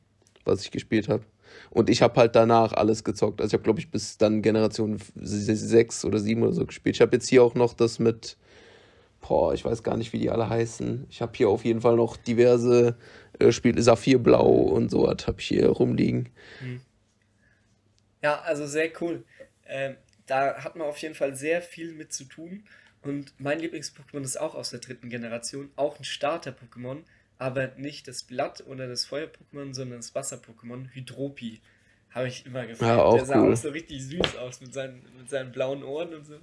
[0.45, 1.23] was ich gespielt habe.
[1.71, 3.41] Und ich habe halt danach alles gezockt.
[3.41, 6.97] Also ich habe, glaube ich, bis dann Generation 6 oder 7 oder so gespielt.
[6.97, 8.37] Ich habe jetzt hier auch noch das mit,
[9.21, 11.07] boah, ich weiß gar nicht, wie die alle heißen.
[11.11, 12.97] Ich habe hier auf jeden Fall noch diverse
[13.39, 16.29] äh, Spiele, Saphirblau und so was habe ich hier rumliegen.
[16.61, 16.81] Hm.
[18.23, 19.25] Ja, also sehr cool.
[19.67, 22.65] Ähm, da hat man auf jeden Fall sehr viel mit zu tun.
[23.03, 26.99] Und mein Lieblings-Pokémon ist auch aus der dritten Generation, auch ein Starter-Pokémon,
[27.39, 31.61] aber nicht das Blatt- oder das Feuer-Pokémon, sondern das Wasser-Pokémon, Hydropi.
[32.11, 32.99] Habe ich immer gefallen.
[32.99, 33.53] Ja, der sah cool.
[33.53, 36.35] auch so richtig süß aus mit seinen, mit seinen blauen Ohren und so.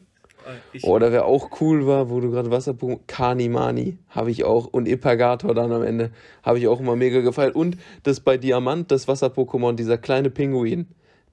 [0.84, 4.88] Oh, Oder wer auch cool war, wo du gerade Wasserpokémon, Kanimani habe ich auch und
[4.88, 6.12] Ipagator dann am Ende
[6.44, 10.88] habe ich auch immer mega gefeiert und das bei Diamant, das Wasser-Pokémon, dieser kleine Pinguin,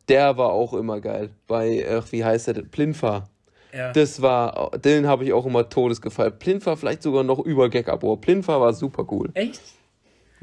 [0.08, 1.30] der war auch immer geil.
[1.46, 3.28] Bei, ach, wie heißt der, Plinfa.
[3.72, 3.92] Ja.
[3.92, 6.38] Das war, den habe ich auch immer todesgefallen.
[6.38, 8.20] Plinfa vielleicht sogar noch über Gekabor.
[8.20, 9.30] Plinfa war super cool.
[9.34, 9.60] Echt?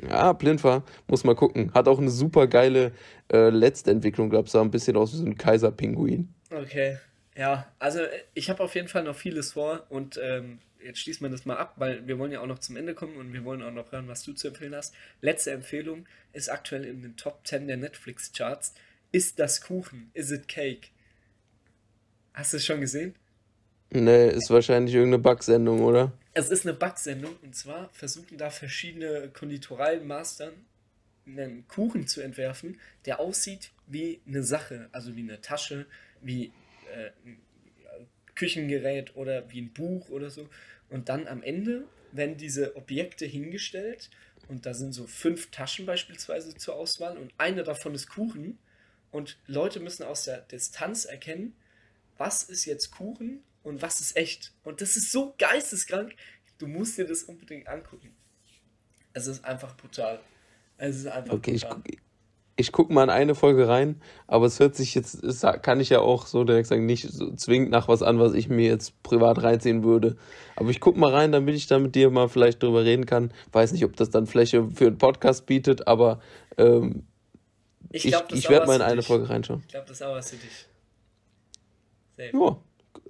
[0.09, 1.71] Ja, Plinfa, muss mal gucken.
[1.73, 2.91] Hat auch eine super geile
[3.31, 6.33] äh, Letztentwicklung, glaube ich, sah ein bisschen aus wie so ein Kaiserpinguin.
[6.51, 6.97] Okay.
[7.41, 8.01] Ja, also
[8.35, 11.57] ich habe auf jeden Fall noch vieles vor und ähm, jetzt schließen wir das mal
[11.57, 13.91] ab, weil wir wollen ja auch noch zum Ende kommen und wir wollen auch noch
[13.91, 14.93] hören, was du zu empfehlen hast.
[15.21, 18.75] Letzte Empfehlung ist aktuell in den Top 10 der Netflix-Charts.
[19.11, 20.11] Ist das Kuchen?
[20.13, 20.89] Is it Cake?
[22.35, 23.15] Hast du es schon gesehen?
[23.89, 26.11] Nee, ist wahrscheinlich irgendeine Backsendung, oder?
[26.35, 30.53] Es ist eine Backsendung und zwar versuchen da verschiedene Konditorei-Mastern
[31.25, 35.87] einen Kuchen zu entwerfen, der aussieht wie eine Sache, also wie eine Tasche,
[36.21, 36.51] wie
[36.91, 37.11] äh,
[38.35, 40.49] Küchengerät oder wie ein Buch oder so.
[40.89, 44.09] Und dann am Ende werden diese Objekte hingestellt
[44.47, 48.57] und da sind so fünf Taschen beispielsweise zur Auswahl und eine davon ist Kuchen
[49.11, 51.55] und Leute müssen aus der Distanz erkennen,
[52.17, 54.53] was ist jetzt Kuchen und was ist echt.
[54.63, 56.13] Und das ist so geisteskrank.
[56.57, 58.15] Du musst dir das unbedingt angucken.
[59.13, 60.19] Es ist einfach brutal.
[60.77, 61.81] Es ist einfach okay, brutal.
[61.85, 61.99] Ich,
[62.61, 65.89] ich gucke mal in eine Folge rein, aber es hört sich jetzt, es kann ich
[65.89, 69.03] ja auch so direkt sagen, nicht so zwingend nach was an, was ich mir jetzt
[69.03, 70.15] privat reinziehen würde.
[70.55, 73.33] Aber ich gucke mal rein, damit ich da mit dir mal vielleicht drüber reden kann.
[73.51, 76.19] Weiß nicht, ob das dann Fläche für einen Podcast bietet, aber
[76.57, 77.03] ähm,
[77.91, 79.61] Ich, ich, ich werde mal in eine Folge reinschauen.
[79.65, 80.67] Ich glaube, das ist auch was für dich.
[82.17, 82.29] Safe.
[82.33, 82.57] Ja,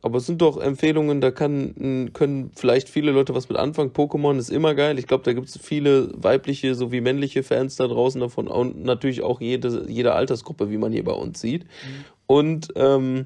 [0.01, 3.91] aber es sind doch Empfehlungen, da kann, können vielleicht viele Leute was mit anfangen.
[3.91, 4.97] Pokémon ist immer geil.
[4.97, 9.21] Ich glaube, da gibt es viele weibliche sowie männliche Fans da draußen davon und natürlich
[9.21, 11.65] auch jede, jede Altersgruppe, wie man hier bei uns sieht.
[11.65, 12.05] Mhm.
[12.25, 13.25] Und ähm,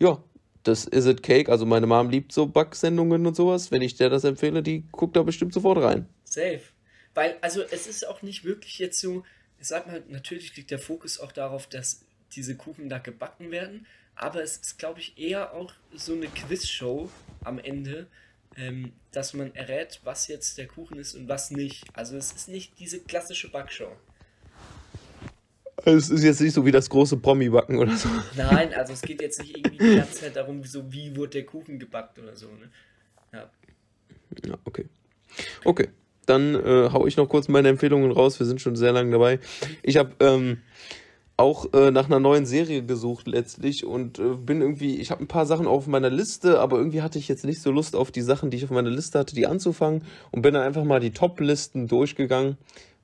[0.00, 0.22] ja,
[0.62, 3.70] das Is It Cake, also meine Mom liebt so Backsendungen und sowas.
[3.70, 6.06] Wenn ich der das empfehle, die guckt da bestimmt sofort rein.
[6.24, 6.62] Safe.
[7.12, 9.22] Weil, also es ist auch nicht wirklich jetzt so,
[9.60, 13.86] ich sag mal, natürlich liegt der Fokus auch darauf, dass diese Kuchen da gebacken werden,
[14.16, 17.10] aber es ist, glaube ich, eher auch so eine Quizshow
[17.42, 18.06] am Ende,
[18.56, 21.84] ähm, dass man errät, was jetzt der Kuchen ist und was nicht.
[21.92, 23.92] Also es ist nicht diese klassische Backshow.
[25.84, 28.08] Es ist jetzt nicht so wie das große Promi-Backen oder so.
[28.36, 31.46] Nein, also es geht jetzt nicht irgendwie die ganze Zeit darum, so wie wurde der
[31.46, 32.46] Kuchen gebackt oder so.
[32.46, 32.70] Ne?
[33.32, 33.50] Ja.
[34.46, 34.86] Ja, okay.
[35.64, 35.88] Okay,
[36.26, 38.38] dann äh, hau ich noch kurz meine Empfehlungen raus.
[38.38, 39.40] Wir sind schon sehr lange dabei.
[39.82, 40.62] Ich habe ähm,
[41.36, 45.28] auch äh, nach einer neuen Serie gesucht letztlich und äh, bin irgendwie, ich habe ein
[45.28, 48.20] paar Sachen auf meiner Liste, aber irgendwie hatte ich jetzt nicht so Lust auf die
[48.20, 51.10] Sachen, die ich auf meiner Liste hatte, die anzufangen und bin dann einfach mal die
[51.10, 52.56] Top-Listen durchgegangen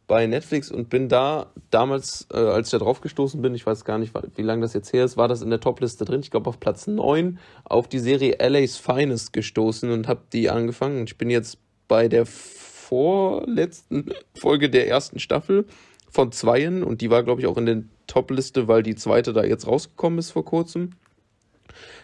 [0.06, 3.84] bei Netflix und bin da damals, äh, als ich da drauf gestoßen bin, ich weiß
[3.84, 6.30] gar nicht, wie lange das jetzt her ist, war das in der Top-Liste drin, ich
[6.30, 11.04] glaube auf Platz 9, auf die Serie LA's Finest gestoßen und habe die angefangen.
[11.04, 11.58] Ich bin jetzt
[11.88, 15.66] bei der vorletzten Folge der ersten Staffel
[16.10, 19.44] von Zweien und die war, glaube ich, auch in der Top-Liste, weil die zweite da
[19.44, 20.90] jetzt rausgekommen ist vor kurzem.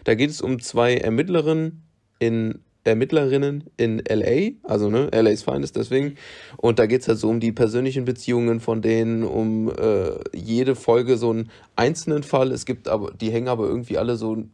[0.04, 1.82] Da geht es um zwei Ermittlerinnen
[2.18, 6.14] in Ermittlerinnen in LA, also ne, LA's Finest deswegen.
[6.56, 10.76] Und da geht es halt so um die persönlichen Beziehungen von denen, um äh, jede
[10.76, 12.52] Folge so einen einzelnen Fall.
[12.52, 14.44] Es gibt aber, die hängen aber irgendwie alle so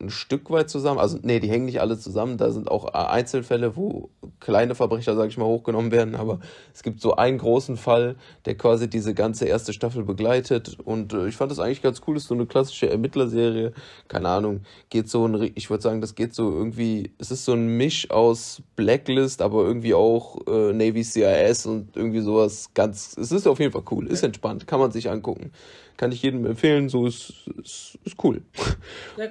[0.00, 0.98] ein Stück weit zusammen.
[0.98, 2.36] Also, nee, die hängen nicht alle zusammen.
[2.36, 4.10] Da sind auch Einzelfälle, wo
[4.40, 6.14] kleine Verbrecher, sag ich mal, hochgenommen werden.
[6.14, 6.40] Aber
[6.74, 10.78] es gibt so einen großen Fall, der quasi diese ganze erste Staffel begleitet.
[10.84, 12.16] Und äh, ich fand das eigentlich ganz cool.
[12.16, 13.72] Ist so eine klassische Ermittlerserie.
[14.08, 14.62] Keine Ahnung.
[14.90, 18.10] Geht so ein, ich würde sagen, das geht so irgendwie, es ist so ein Misch
[18.10, 23.60] aus Blacklist, aber irgendwie auch äh, Navy CIS und irgendwie sowas ganz, es ist auf
[23.60, 24.06] jeden Fall cool.
[24.06, 24.66] Ist entspannt.
[24.66, 25.52] Kann man sich angucken.
[25.96, 28.42] Kann ich jedem empfehlen, so ist, ist, ist cool.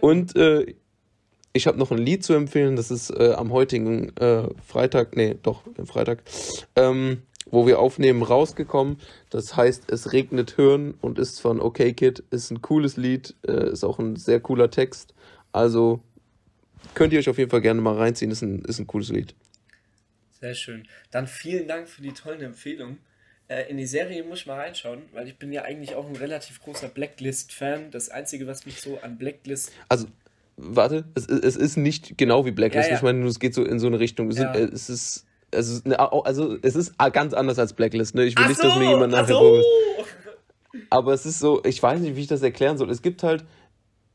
[0.02, 0.76] Und äh,
[1.54, 5.38] ich habe noch ein Lied zu empfehlen, das ist äh, am heutigen äh, Freitag, nee,
[5.42, 6.24] doch, Freitag,
[6.76, 8.98] ähm, wo wir aufnehmen, rausgekommen.
[9.30, 13.70] Das heißt, es regnet Hirn und ist von OK Kid, ist ein cooles Lied, äh,
[13.72, 15.14] ist auch ein sehr cooler Text.
[15.54, 16.02] Also
[16.94, 19.34] könnt ihr euch auf jeden Fall gerne mal reinziehen, ist ein, ist ein cooles Lied.
[20.42, 20.88] Sehr schön.
[21.12, 23.00] Dann vielen Dank für die tollen Empfehlungen.
[23.48, 26.16] Äh, in die Serie muss ich mal reinschauen, weil ich bin ja eigentlich auch ein
[26.16, 27.92] relativ großer Blacklist-Fan.
[27.92, 29.72] Das Einzige, was mich so an Blacklist...
[29.88, 30.08] Also,
[30.58, 32.88] warte, es, es ist nicht genau wie Blacklist.
[32.88, 32.98] Ja, ja.
[32.98, 34.30] Ich meine, es geht so in so eine Richtung.
[34.30, 34.54] Es, ja.
[34.54, 35.26] sind, es ist...
[35.54, 38.16] Also, also es ist ganz anders als Blacklist.
[38.16, 38.26] Ne?
[38.26, 39.62] Ich will ach nicht, so, dass mir jemand nachher so.
[40.90, 42.90] Aber es ist so, ich weiß nicht, wie ich das erklären soll.
[42.90, 43.46] Es gibt halt,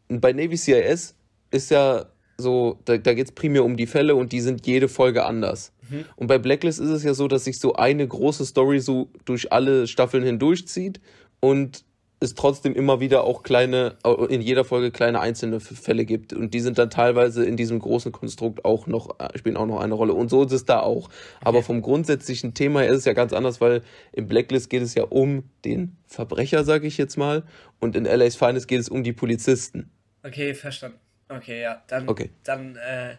[0.09, 1.15] bei Navy CIS
[1.51, 4.89] ist ja so, da, da geht es primär um die Fälle und die sind jede
[4.89, 5.73] Folge anders.
[5.91, 6.05] Mhm.
[6.17, 9.53] Und bei Blacklist ist es ja so, dass sich so eine große Story so durch
[9.53, 11.01] alle Staffeln hindurchzieht
[11.41, 11.85] und
[12.23, 13.97] es trotzdem immer wieder auch kleine,
[14.29, 16.35] in jeder Folge kleine einzelne Fälle gibt.
[16.35, 19.81] Und die sind dann teilweise in diesem großen Konstrukt auch noch, äh, spielen auch noch
[19.81, 20.13] eine Rolle.
[20.13, 21.09] Und so ist es da auch.
[21.41, 24.95] Aber vom grundsätzlichen Thema her ist es ja ganz anders, weil im Blacklist geht es
[24.95, 27.45] ja um den Verbrecher, sage ich jetzt mal.
[27.81, 29.91] Und in LA's Finest geht es um die Polizisten.
[30.23, 30.99] Okay, verstanden.
[31.31, 31.83] Okay, ja.
[31.87, 32.29] Dann, okay.
[32.45, 33.17] dann äh,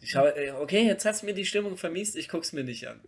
[0.00, 2.88] ich schau, äh, okay, jetzt hast du mir die Stimmung vermiest, ich guck's mir nicht
[2.88, 3.00] an.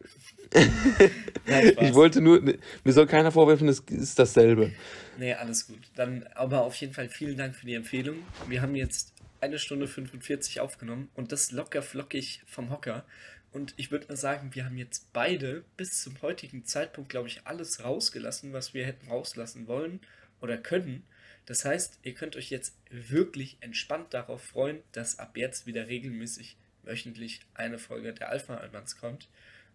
[1.80, 4.72] ich wollte nur, mir soll keiner vorwerfen, es ist dasselbe.
[5.16, 5.80] Nee, alles gut.
[5.96, 8.18] Dann aber auf jeden Fall vielen Dank für die Empfehlung.
[8.48, 13.04] Wir haben jetzt eine Stunde 45 aufgenommen und das locker flockig vom Hocker.
[13.52, 17.42] Und ich würde mal sagen, wir haben jetzt beide bis zum heutigen Zeitpunkt, glaube ich,
[17.44, 20.00] alles rausgelassen, was wir hätten rauslassen wollen
[20.40, 21.04] oder können.
[21.46, 26.56] Das heißt, ihr könnt euch jetzt wirklich entspannt darauf freuen, dass ab jetzt wieder regelmäßig
[26.82, 29.28] wöchentlich eine Folge der Alpha Almans kommt.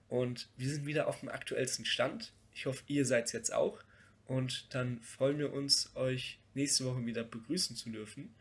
[0.09, 2.33] Und wir sind wieder auf dem aktuellsten Stand.
[2.53, 3.79] Ich hoffe, ihr seid es jetzt auch.
[4.25, 8.33] Und dann freuen wir uns, euch nächste Woche wieder begrüßen zu dürfen.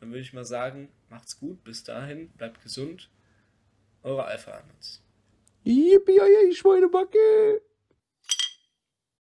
[0.00, 3.10] Dann würde ich mal sagen, macht's gut, bis dahin, bleibt gesund.
[4.02, 5.02] Eure Alpha Almans.
[5.64, 7.62] Yippie, Schweinebacke!